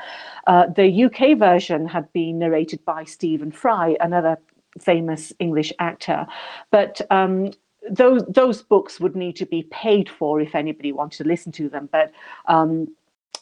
Uh, 0.47 0.67
the 0.69 1.05
UK 1.05 1.37
version 1.39 1.87
had 1.87 2.11
been 2.13 2.39
narrated 2.39 2.85
by 2.85 3.05
Stephen 3.05 3.51
Fry, 3.51 3.97
another 4.01 4.39
famous 4.81 5.33
English 5.39 5.73
actor. 5.79 6.27
But 6.71 7.01
um, 7.11 7.53
those 7.91 8.25
those 8.27 8.63
books 8.63 9.01
would 9.01 9.17
need 9.17 9.37
to 9.37 9.47
be 9.47 9.65
paid 9.65 10.09
for 10.09 10.41
if 10.41 10.55
anybody 10.55 10.93
wanted 10.93 11.19
to 11.19 11.29
listen 11.29 11.53
to 11.53 11.69
them. 11.69 11.89
But 11.91 12.13
um, 12.47 12.89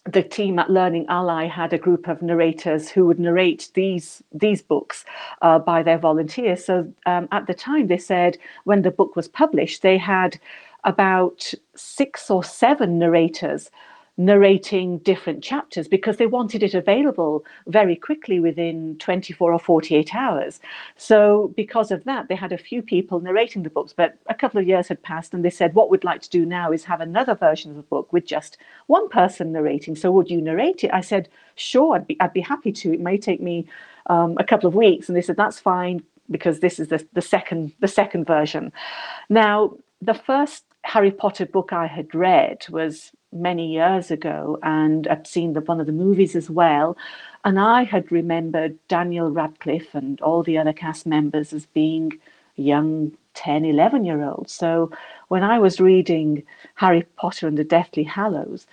the 0.04 0.22
team 0.22 0.58
at 0.58 0.70
Learning 0.70 1.06
Ally 1.08 1.46
had 1.46 1.72
a 1.72 1.78
group 1.78 2.08
of 2.08 2.22
narrators 2.22 2.88
who 2.88 3.06
would 3.06 3.20
narrate 3.20 3.70
these 3.74 4.22
these 4.32 4.62
books 4.62 5.04
uh, 5.42 5.58
by 5.58 5.82
their 5.82 5.98
volunteers. 5.98 6.64
So 6.64 6.92
um, 7.06 7.28
at 7.32 7.46
the 7.46 7.54
time, 7.54 7.86
they 7.86 7.98
said 7.98 8.38
when 8.64 8.82
the 8.82 8.90
book 8.90 9.14
was 9.16 9.28
published, 9.28 9.82
they 9.82 9.98
had 9.98 10.40
about 10.84 11.52
six 11.76 12.30
or 12.30 12.42
seven 12.42 12.98
narrators 12.98 13.70
narrating 14.20 14.98
different 14.98 15.42
chapters 15.42 15.88
because 15.88 16.18
they 16.18 16.26
wanted 16.26 16.62
it 16.62 16.74
available 16.74 17.42
very 17.68 17.96
quickly 17.96 18.38
within 18.38 18.96
24 18.98 19.52
or 19.54 19.58
48 19.58 20.14
hours. 20.14 20.60
So, 20.96 21.54
because 21.56 21.90
of 21.90 22.04
that, 22.04 22.28
they 22.28 22.34
had 22.34 22.52
a 22.52 22.58
few 22.58 22.82
people 22.82 23.20
narrating 23.20 23.62
the 23.62 23.70
books. 23.70 23.94
But 23.94 24.18
a 24.28 24.34
couple 24.34 24.60
of 24.60 24.68
years 24.68 24.88
had 24.88 25.02
passed, 25.02 25.32
and 25.32 25.42
they 25.42 25.50
said, 25.50 25.74
What 25.74 25.88
we'd 25.90 26.04
like 26.04 26.20
to 26.22 26.30
do 26.30 26.44
now 26.44 26.70
is 26.70 26.84
have 26.84 27.00
another 27.00 27.34
version 27.34 27.70
of 27.70 27.78
the 27.78 27.82
book 27.82 28.12
with 28.12 28.26
just 28.26 28.58
one 28.88 29.08
person 29.08 29.52
narrating. 29.52 29.96
So, 29.96 30.10
would 30.12 30.30
you 30.30 30.42
narrate 30.42 30.84
it? 30.84 30.90
I 30.92 31.00
said, 31.00 31.28
Sure, 31.54 31.94
I'd 31.94 32.06
be, 32.06 32.20
I'd 32.20 32.34
be 32.34 32.42
happy 32.42 32.72
to. 32.72 32.92
It 32.92 33.00
may 33.00 33.16
take 33.16 33.40
me 33.40 33.66
um, 34.06 34.36
a 34.38 34.44
couple 34.44 34.68
of 34.68 34.74
weeks. 34.74 35.08
And 35.08 35.16
they 35.16 35.22
said, 35.22 35.38
That's 35.38 35.58
fine 35.58 36.02
because 36.30 36.60
this 36.60 36.78
is 36.78 36.88
the, 36.88 37.04
the 37.14 37.22
second 37.22 37.72
the 37.80 37.88
second 37.88 38.26
version. 38.26 38.70
Now, 39.30 39.76
the 40.02 40.14
first 40.14 40.64
Harry 40.84 41.10
Potter 41.10 41.46
book 41.46 41.72
I 41.72 41.86
had 41.86 42.14
read 42.14 42.66
was 42.70 43.12
many 43.32 43.72
years 43.72 44.10
ago, 44.10 44.58
and 44.62 45.06
I'd 45.08 45.26
seen 45.26 45.52
the, 45.52 45.60
one 45.60 45.80
of 45.80 45.86
the 45.86 45.92
movies 45.92 46.34
as 46.34 46.50
well. 46.50 46.96
And 47.44 47.58
I 47.58 47.84
had 47.84 48.10
remembered 48.10 48.76
Daniel 48.88 49.30
Radcliffe 49.30 49.94
and 49.94 50.20
all 50.20 50.42
the 50.42 50.58
other 50.58 50.72
cast 50.72 51.06
members 51.06 51.52
as 51.52 51.66
being 51.66 52.18
young 52.56 53.12
10, 53.34 53.64
11 53.64 54.04
year 54.04 54.22
olds. 54.22 54.52
So 54.52 54.90
when 55.28 55.42
I 55.42 55.58
was 55.58 55.80
reading 55.80 56.42
Harry 56.74 57.02
Potter 57.16 57.46
and 57.46 57.56
the 57.56 57.64
Deathly 57.64 58.02
Hallows, 58.02 58.66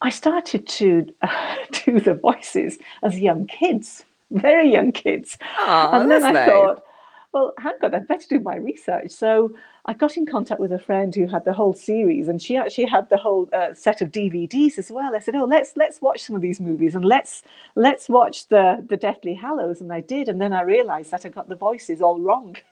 I 0.00 0.10
started 0.10 0.66
to 0.66 1.06
uh, 1.22 1.56
do 1.84 2.00
the 2.00 2.14
voices 2.14 2.78
as 3.02 3.18
young 3.20 3.46
kids, 3.46 4.04
very 4.30 4.70
young 4.70 4.92
kids. 4.92 5.38
Aww, 5.58 6.00
and 6.00 6.10
then 6.10 6.24
I 6.24 6.32
nice. 6.32 6.48
thought, 6.48 6.84
well, 7.32 7.54
hang 7.58 7.74
on, 7.82 7.94
I'd 7.94 8.06
better 8.08 8.26
do 8.28 8.40
my 8.40 8.56
research. 8.56 9.10
So 9.10 9.54
I 9.86 9.94
got 9.94 10.16
in 10.16 10.26
contact 10.26 10.60
with 10.60 10.72
a 10.72 10.78
friend 10.78 11.14
who 11.14 11.26
had 11.26 11.44
the 11.44 11.52
whole 11.52 11.72
series, 11.72 12.28
and 12.28 12.40
she 12.42 12.56
actually 12.56 12.86
had 12.86 13.08
the 13.08 13.16
whole 13.16 13.48
uh, 13.52 13.72
set 13.74 14.02
of 14.02 14.10
DVDs 14.12 14.78
as 14.78 14.90
well. 14.90 15.14
I 15.14 15.18
said, 15.18 15.34
"Oh, 15.34 15.44
let's 15.44 15.72
let's 15.76 16.00
watch 16.02 16.22
some 16.22 16.36
of 16.36 16.42
these 16.42 16.60
movies, 16.60 16.94
and 16.94 17.04
let's 17.04 17.42
let's 17.74 18.08
watch 18.08 18.48
the 18.48 18.84
the 18.86 18.96
Deathly 18.96 19.34
Hallows." 19.34 19.80
And 19.80 19.92
I 19.92 20.00
did, 20.00 20.28
and 20.28 20.40
then 20.40 20.52
I 20.52 20.62
realised 20.62 21.10
that 21.10 21.24
I 21.24 21.30
got 21.30 21.48
the 21.48 21.56
voices 21.56 22.02
all 22.02 22.20
wrong. 22.20 22.56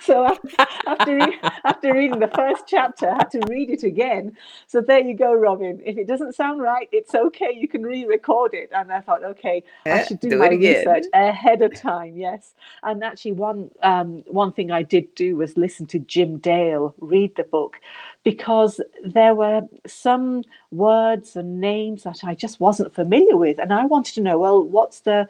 so 0.04 0.38
after 0.86 1.16
re- 1.16 1.38
after 1.64 1.94
reading 1.94 2.18
the 2.18 2.28
first 2.28 2.64
chapter, 2.66 3.10
I 3.10 3.16
had 3.18 3.30
to 3.32 3.40
read 3.48 3.70
it 3.70 3.82
again. 3.82 4.36
So 4.66 4.80
there 4.80 5.00
you 5.00 5.14
go, 5.14 5.32
Robin. 5.32 5.80
If 5.84 5.98
it 5.98 6.06
doesn't 6.06 6.34
sound 6.34 6.62
right, 6.62 6.88
it's 6.92 7.14
okay. 7.14 7.52
You 7.54 7.68
can 7.68 7.82
re-record 7.82 8.54
it. 8.54 8.70
And 8.74 8.92
I 8.92 9.00
thought, 9.00 9.24
okay, 9.24 9.62
I 9.84 10.04
should 10.04 10.20
do, 10.20 10.30
do 10.30 10.38
my 10.38 10.48
research 10.48 11.04
ahead 11.12 11.62
of 11.62 11.74
time. 11.74 12.16
Yes. 12.16 12.54
And 12.82 13.04
actually, 13.04 13.32
one 13.32 13.70
um, 13.82 14.24
one 14.26 14.52
thing 14.52 14.70
I 14.70 14.82
did 14.82 15.14
do 15.14 15.36
was 15.36 15.56
listen 15.56 15.86
to 15.88 15.98
Jim 15.98 16.38
Dale 16.38 16.94
read 17.00 17.36
the 17.36 17.44
book 17.44 17.76
because 18.24 18.80
there 19.04 19.34
were 19.34 19.62
some 19.86 20.44
words 20.70 21.36
and 21.36 21.60
names 21.60 22.04
that 22.04 22.20
I 22.22 22.34
just 22.34 22.60
wasn't 22.60 22.94
familiar 22.94 23.36
with, 23.36 23.58
and 23.58 23.72
I 23.72 23.84
wanted 23.86 24.14
to 24.14 24.20
know, 24.20 24.38
well, 24.38 24.62
what's 24.62 25.00
the 25.00 25.28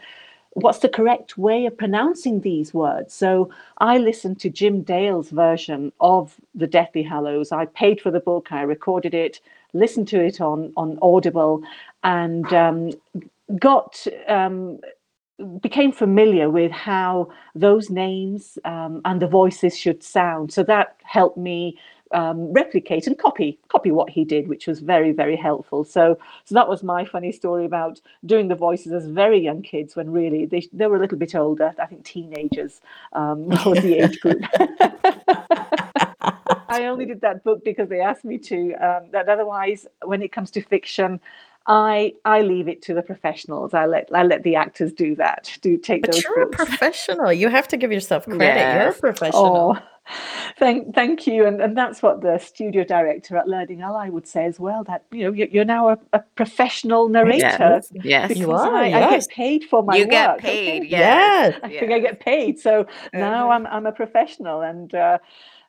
what's 0.54 0.78
the 0.78 0.88
correct 0.88 1.38
way 1.38 1.66
of 1.66 1.76
pronouncing 1.76 2.40
these 2.40 2.74
words? 2.74 3.14
So 3.14 3.50
I 3.78 3.98
listened 3.98 4.40
to 4.40 4.50
Jim 4.50 4.82
Dale's 4.82 5.30
version 5.30 5.92
of 6.00 6.36
the 6.54 6.66
Deathly 6.66 7.02
Hallows. 7.02 7.52
I 7.52 7.66
paid 7.66 8.00
for 8.00 8.10
the 8.10 8.20
book, 8.20 8.48
I 8.50 8.62
recorded 8.62 9.14
it, 9.14 9.40
listened 9.72 10.08
to 10.08 10.20
it 10.20 10.40
on 10.40 10.72
on 10.76 10.98
Audible, 11.02 11.62
and 12.02 12.52
um, 12.52 12.90
got. 13.58 14.06
Um, 14.28 14.80
became 15.62 15.90
familiar 15.90 16.50
with 16.50 16.70
how 16.70 17.26
those 17.54 17.88
names 17.88 18.58
um, 18.66 19.00
and 19.06 19.22
the 19.22 19.26
voices 19.26 19.74
should 19.74 20.02
sound 20.02 20.52
so 20.52 20.62
that 20.62 20.96
helped 21.02 21.38
me 21.38 21.78
um, 22.12 22.52
replicate 22.52 23.06
and 23.06 23.18
copy 23.18 23.58
copy 23.68 23.90
what 23.90 24.10
he 24.10 24.24
did, 24.24 24.48
which 24.48 24.66
was 24.66 24.80
very 24.80 25.12
very 25.12 25.36
helpful. 25.36 25.84
So 25.84 26.18
so 26.44 26.54
that 26.54 26.68
was 26.68 26.82
my 26.82 27.04
funny 27.04 27.32
story 27.32 27.64
about 27.64 28.00
doing 28.26 28.48
the 28.48 28.54
voices 28.54 28.92
as 28.92 29.06
very 29.06 29.38
young 29.38 29.62
kids 29.62 29.96
when 29.96 30.10
really 30.10 30.46
they 30.46 30.68
they 30.72 30.86
were 30.86 30.96
a 30.96 31.00
little 31.00 31.18
bit 31.18 31.34
older. 31.34 31.72
I 31.78 31.86
think 31.86 32.04
teenagers 32.04 32.80
um, 33.12 33.46
was 33.64 33.82
the 33.82 34.04
age 34.04 34.20
group. 34.20 34.42
I 36.70 36.86
only 36.86 37.04
did 37.04 37.20
that 37.22 37.42
book 37.42 37.64
because 37.64 37.88
they 37.88 38.00
asked 38.00 38.24
me 38.24 38.38
to. 38.38 38.74
Um, 38.74 39.10
that 39.10 39.28
otherwise, 39.28 39.86
when 40.04 40.22
it 40.22 40.30
comes 40.30 40.50
to 40.52 40.62
fiction, 40.62 41.20
I 41.66 42.14
I 42.24 42.42
leave 42.42 42.68
it 42.68 42.82
to 42.82 42.94
the 42.94 43.02
professionals. 43.02 43.74
I 43.74 43.86
let 43.86 44.08
I 44.14 44.22
let 44.22 44.42
the 44.42 44.56
actors 44.56 44.92
do 44.92 45.14
that. 45.16 45.56
Do 45.60 45.76
take 45.76 46.02
but 46.02 46.12
those. 46.12 46.22
you're 46.22 46.46
books. 46.46 46.62
a 46.62 46.66
professional. 46.66 47.32
You 47.32 47.48
have 47.48 47.68
to 47.68 47.76
give 47.76 47.92
yourself 47.92 48.24
credit. 48.24 48.74
You're 48.74 48.90
a 48.90 48.94
professional. 48.94 49.78
Oh, 49.78 49.82
thank 50.58 50.94
thank 50.94 51.26
you, 51.26 51.46
and 51.46 51.60
and 51.60 51.76
that's 51.76 52.02
what 52.02 52.20
the 52.22 52.38
studio 52.38 52.84
director 52.84 53.36
at 53.36 53.48
Learning 53.48 53.82
Ally 53.82 54.08
would 54.08 54.26
say 54.26 54.46
as 54.46 54.58
well. 54.60 54.84
That 54.84 55.04
you 55.12 55.24
know 55.24 55.32
you're, 55.32 55.48
you're 55.48 55.64
now 55.64 55.90
a, 55.90 55.98
a 56.12 56.20
professional 56.36 57.08
narrator. 57.08 57.82
Yes. 57.82 57.92
Yes. 57.92 58.36
You 58.36 58.52
are, 58.52 58.74
I, 58.74 58.86
I 58.92 59.10
get 59.10 59.28
paid 59.28 59.64
for 59.64 59.82
my 59.82 59.92
work. 59.92 59.98
you 59.98 60.04
work. 60.04 60.10
get 60.10 60.38
okay? 60.38 60.80
paid. 60.80 60.90
Yes. 60.90 61.54
Yes. 61.54 61.60
I 61.62 61.68
think 61.68 61.92
I 61.92 61.98
get 62.00 62.20
paid. 62.20 62.58
So 62.58 62.86
now 63.12 63.48
Mhm. 63.48 63.54
I'm 63.54 63.66
I'm 63.66 63.86
a 63.86 63.92
professional, 63.92 64.62
and 64.62 64.94
uh, 64.94 65.18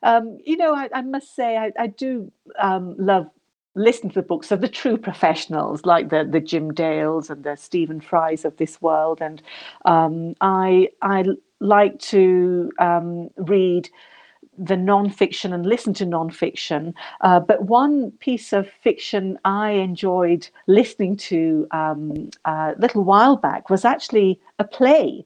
um, 0.02 0.38
you 0.44 0.56
know 0.56 0.74
I, 0.74 0.88
I 0.94 1.02
must 1.02 1.34
say 1.34 1.56
I, 1.56 1.72
I 1.78 1.86
do 1.88 2.30
um, 2.58 2.94
love 2.98 3.26
listening 3.74 4.10
to 4.12 4.20
the 4.20 4.26
books 4.26 4.52
of 4.52 4.60
the 4.60 4.68
true 4.68 4.98
professionals 4.98 5.86
like 5.86 6.10
the 6.10 6.28
the 6.30 6.40
Jim 6.40 6.72
Dales 6.74 7.30
and 7.30 7.42
the 7.44 7.56
Stephen 7.56 8.00
Fries 8.00 8.44
of 8.44 8.56
this 8.58 8.80
world, 8.82 9.20
and 9.22 9.42
um, 9.84 10.34
I 10.40 10.88
I 11.00 11.24
like 11.60 11.98
to 12.00 12.70
um, 12.78 13.30
read 13.36 13.88
the 14.58 14.76
non-fiction 14.76 15.52
and 15.52 15.64
listen 15.64 15.94
to 15.94 16.06
non-fiction. 16.06 16.94
Uh, 17.22 17.40
but 17.40 17.64
one 17.64 18.10
piece 18.12 18.52
of 18.52 18.68
fiction 18.82 19.38
I 19.44 19.70
enjoyed 19.70 20.48
listening 20.66 21.16
to 21.16 21.66
um, 21.70 22.30
a 22.44 22.74
little 22.78 23.04
while 23.04 23.36
back 23.36 23.70
was 23.70 23.84
actually 23.84 24.40
a 24.58 24.64
play. 24.64 25.24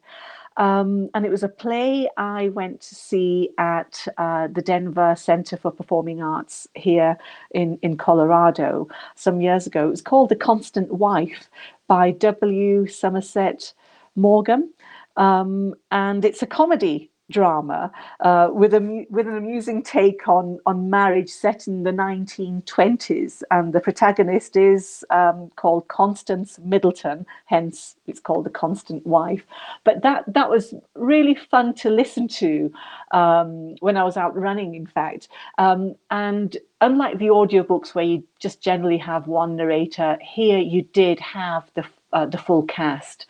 Um, 0.58 1.10
and 1.14 1.26
it 1.26 1.30
was 1.30 1.42
a 1.42 1.48
play 1.48 2.08
I 2.16 2.48
went 2.48 2.80
to 2.80 2.94
see 2.94 3.50
at 3.58 4.06
uh, 4.16 4.48
the 4.48 4.62
Denver 4.62 5.14
Center 5.14 5.56
for 5.58 5.70
Performing 5.70 6.22
Arts 6.22 6.66
here 6.74 7.18
in, 7.50 7.78
in 7.82 7.98
Colorado 7.98 8.88
some 9.16 9.42
years 9.42 9.66
ago. 9.66 9.88
It 9.88 9.90
was 9.90 10.00
called 10.00 10.30
The 10.30 10.36
Constant 10.36 10.92
Wife 10.92 11.50
by 11.88 12.12
W. 12.12 12.86
Somerset 12.86 13.74
Morgan. 14.14 14.72
Um, 15.18 15.74
and 15.90 16.24
it's 16.24 16.42
a 16.42 16.46
comedy 16.46 17.10
drama 17.30 17.90
uh, 18.20 18.48
with 18.52 18.72
a 18.72 19.06
with 19.10 19.26
an 19.26 19.36
amusing 19.36 19.82
take 19.82 20.28
on 20.28 20.58
on 20.64 20.88
marriage 20.88 21.30
set 21.30 21.66
in 21.66 21.82
the 21.82 21.90
1920s 21.90 23.42
and 23.50 23.72
the 23.72 23.80
protagonist 23.80 24.56
is 24.56 25.04
um, 25.10 25.50
called 25.56 25.88
Constance 25.88 26.58
Middleton 26.62 27.26
hence 27.46 27.96
it's 28.06 28.20
called 28.20 28.44
the 28.44 28.50
constant 28.50 29.04
wife. 29.06 29.44
But 29.84 30.02
that 30.02 30.24
that 30.32 30.48
was 30.48 30.74
really 30.94 31.34
fun 31.34 31.74
to 31.74 31.90
listen 31.90 32.28
to 32.28 32.72
um, 33.10 33.74
when 33.80 33.96
I 33.96 34.04
was 34.04 34.16
out 34.16 34.36
running 34.36 34.74
in 34.74 34.86
fact. 34.86 35.28
Um, 35.58 35.96
and 36.10 36.56
unlike 36.80 37.18
the 37.18 37.26
audiobooks 37.26 37.94
where 37.94 38.04
you 38.04 38.22
just 38.38 38.60
generally 38.60 38.98
have 38.98 39.26
one 39.26 39.56
narrator 39.56 40.18
here 40.22 40.58
you 40.58 40.82
did 40.92 41.18
have 41.20 41.70
the 41.74 41.84
uh, 42.12 42.26
the 42.26 42.38
full 42.38 42.62
cast 42.62 43.26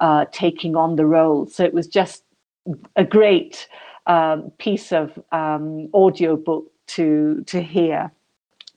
uh, 0.00 0.24
taking 0.32 0.76
on 0.76 0.96
the 0.96 1.06
role. 1.06 1.46
So 1.46 1.64
it 1.64 1.74
was 1.74 1.86
just 1.86 2.23
a 2.96 3.04
great 3.04 3.68
um, 4.06 4.50
piece 4.58 4.92
of 4.92 5.18
um, 5.32 5.88
audio 5.94 6.36
book 6.36 6.70
to 6.88 7.42
to 7.46 7.62
hear. 7.62 8.10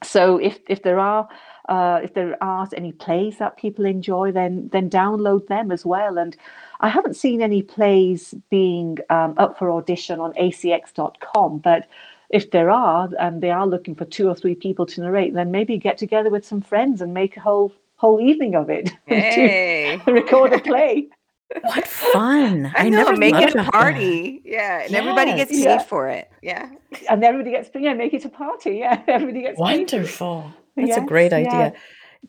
So 0.03 0.37
if 0.37 0.59
if 0.67 0.83
there 0.83 0.99
are 0.99 1.27
uh, 1.69 1.99
if 2.03 2.13
there 2.13 2.41
are 2.41 2.67
any 2.75 2.91
plays 2.91 3.37
that 3.39 3.57
people 3.57 3.85
enjoy, 3.85 4.31
then 4.31 4.69
then 4.71 4.89
download 4.89 5.47
them 5.47 5.71
as 5.71 5.85
well. 5.85 6.17
And 6.17 6.35
I 6.79 6.89
haven't 6.89 7.15
seen 7.15 7.41
any 7.41 7.61
plays 7.61 8.33
being 8.49 8.97
um, 9.09 9.33
up 9.37 9.57
for 9.57 9.71
audition 9.71 10.19
on 10.19 10.33
acx.com, 10.33 11.59
but 11.59 11.87
if 12.29 12.51
there 12.51 12.69
are 12.69 13.09
and 13.19 13.41
they 13.41 13.51
are 13.51 13.65
looking 13.65 13.95
for 13.95 14.05
two 14.05 14.27
or 14.27 14.35
three 14.35 14.55
people 14.55 14.85
to 14.85 15.01
narrate, 15.01 15.33
then 15.33 15.51
maybe 15.51 15.77
get 15.77 15.97
together 15.97 16.29
with 16.29 16.45
some 16.45 16.61
friends 16.61 17.01
and 17.01 17.13
make 17.13 17.37
a 17.37 17.41
whole 17.41 17.73
whole 17.95 18.21
evening 18.21 18.55
of 18.55 18.69
it. 18.69 18.91
Hey. 19.07 19.99
record 20.05 20.53
a 20.53 20.59
play. 20.59 21.09
What 21.61 21.87
fun. 21.87 22.71
I, 22.75 22.89
know, 22.89 22.97
never 23.03 23.15
make 23.17 23.35
it 23.35 23.49
a 23.55 23.61
about 23.61 23.65
that. 23.65 23.73
party. 23.73 24.41
Yeah. 24.45 24.81
And 24.83 24.95
everybody 24.95 25.33
gets 25.33 25.51
paid 25.51 25.63
Yeah. 25.63 25.77
for 25.79 26.09
it. 26.09 26.29
Yeah. 26.41 26.69
and 27.09 27.23
everybody 27.23 27.51
gets 27.51 27.69
yeah 27.73 27.93
make 27.93 28.13
it 28.13 28.25
a 28.25 28.29
party 28.29 28.71
yeah 28.79 29.01
everybody 29.07 29.41
gets 29.41 29.59
paid 29.59 29.89
for 29.89 29.97
it. 29.97 30.17
Wonderful. 30.19 30.53
That's 30.75 30.97
a 30.97 30.99
Yes, 31.01 31.07
great 31.07 31.31
yeah. 31.31 31.37
idea. 31.37 31.73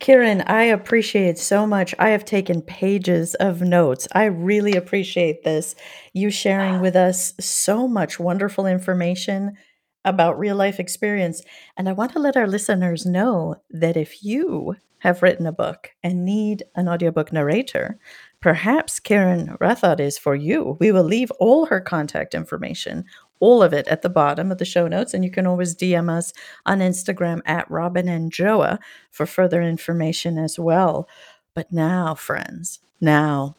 Kieran, 0.00 0.42
I 0.42 0.64
appreciate 0.64 1.38
so 1.38 1.66
much. 1.66 1.94
I 1.98 2.10
have 2.10 2.24
taken 2.24 2.62
pages 2.62 3.34
of 3.36 3.62
notes. 3.62 4.06
I 4.12 4.26
really 4.26 4.74
appreciate 4.74 5.42
this. 5.42 5.74
You 6.12 6.30
sharing 6.30 6.76
ah. 6.76 6.80
with 6.80 6.94
us 6.94 7.34
so 7.40 7.88
much 7.88 8.20
wonderful 8.20 8.66
information 8.66 9.56
about 10.04 10.38
real 10.38 10.56
life 10.56 10.78
experience. 10.78 11.42
And 11.76 11.88
I 11.88 11.92
want 11.92 12.12
to 12.12 12.18
let 12.20 12.36
our 12.36 12.46
listeners 12.46 13.04
know 13.04 13.56
that 13.70 13.96
if 13.96 14.22
you 14.22 14.76
have 15.00 15.22
written 15.22 15.46
a 15.46 15.52
book 15.52 15.90
and 16.02 16.24
need 16.24 16.62
an 16.76 16.88
audiobook 16.88 17.32
narrator, 17.32 17.98
perhaps 18.40 19.00
Karen 19.00 19.56
Rathod 19.60 20.00
is 20.00 20.18
for 20.18 20.34
you. 20.34 20.76
We 20.80 20.92
will 20.92 21.04
leave 21.04 21.30
all 21.32 21.66
her 21.66 21.80
contact 21.80 22.34
information 22.34 23.04
all 23.40 23.62
of 23.62 23.72
it 23.72 23.86
at 23.88 24.02
the 24.02 24.08
bottom 24.08 24.50
of 24.50 24.58
the 24.58 24.64
show 24.64 24.88
notes. 24.88 25.14
And 25.14 25.24
you 25.24 25.30
can 25.30 25.46
always 25.46 25.74
DM 25.74 26.10
us 26.10 26.32
on 26.66 26.80
Instagram 26.80 27.40
at 27.46 27.70
Robin 27.70 28.08
and 28.08 28.32
Joa 28.32 28.78
for 29.10 29.26
further 29.26 29.62
information 29.62 30.38
as 30.38 30.58
well. 30.58 31.08
But 31.54 31.72
now, 31.72 32.14
friends, 32.14 32.80
now 33.00 33.56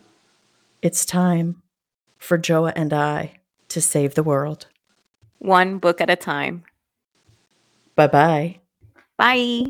it's 0.81 1.05
time 1.05 1.61
for 2.17 2.37
Joa 2.37 2.73
and 2.75 2.93
I 2.93 3.39
to 3.69 3.81
save 3.81 4.15
the 4.15 4.23
world. 4.23 4.67
One 5.39 5.77
book 5.77 6.01
at 6.01 6.09
a 6.09 6.15
time. 6.15 6.63
Bye-bye. 7.95 8.59
Bye. 9.17 9.65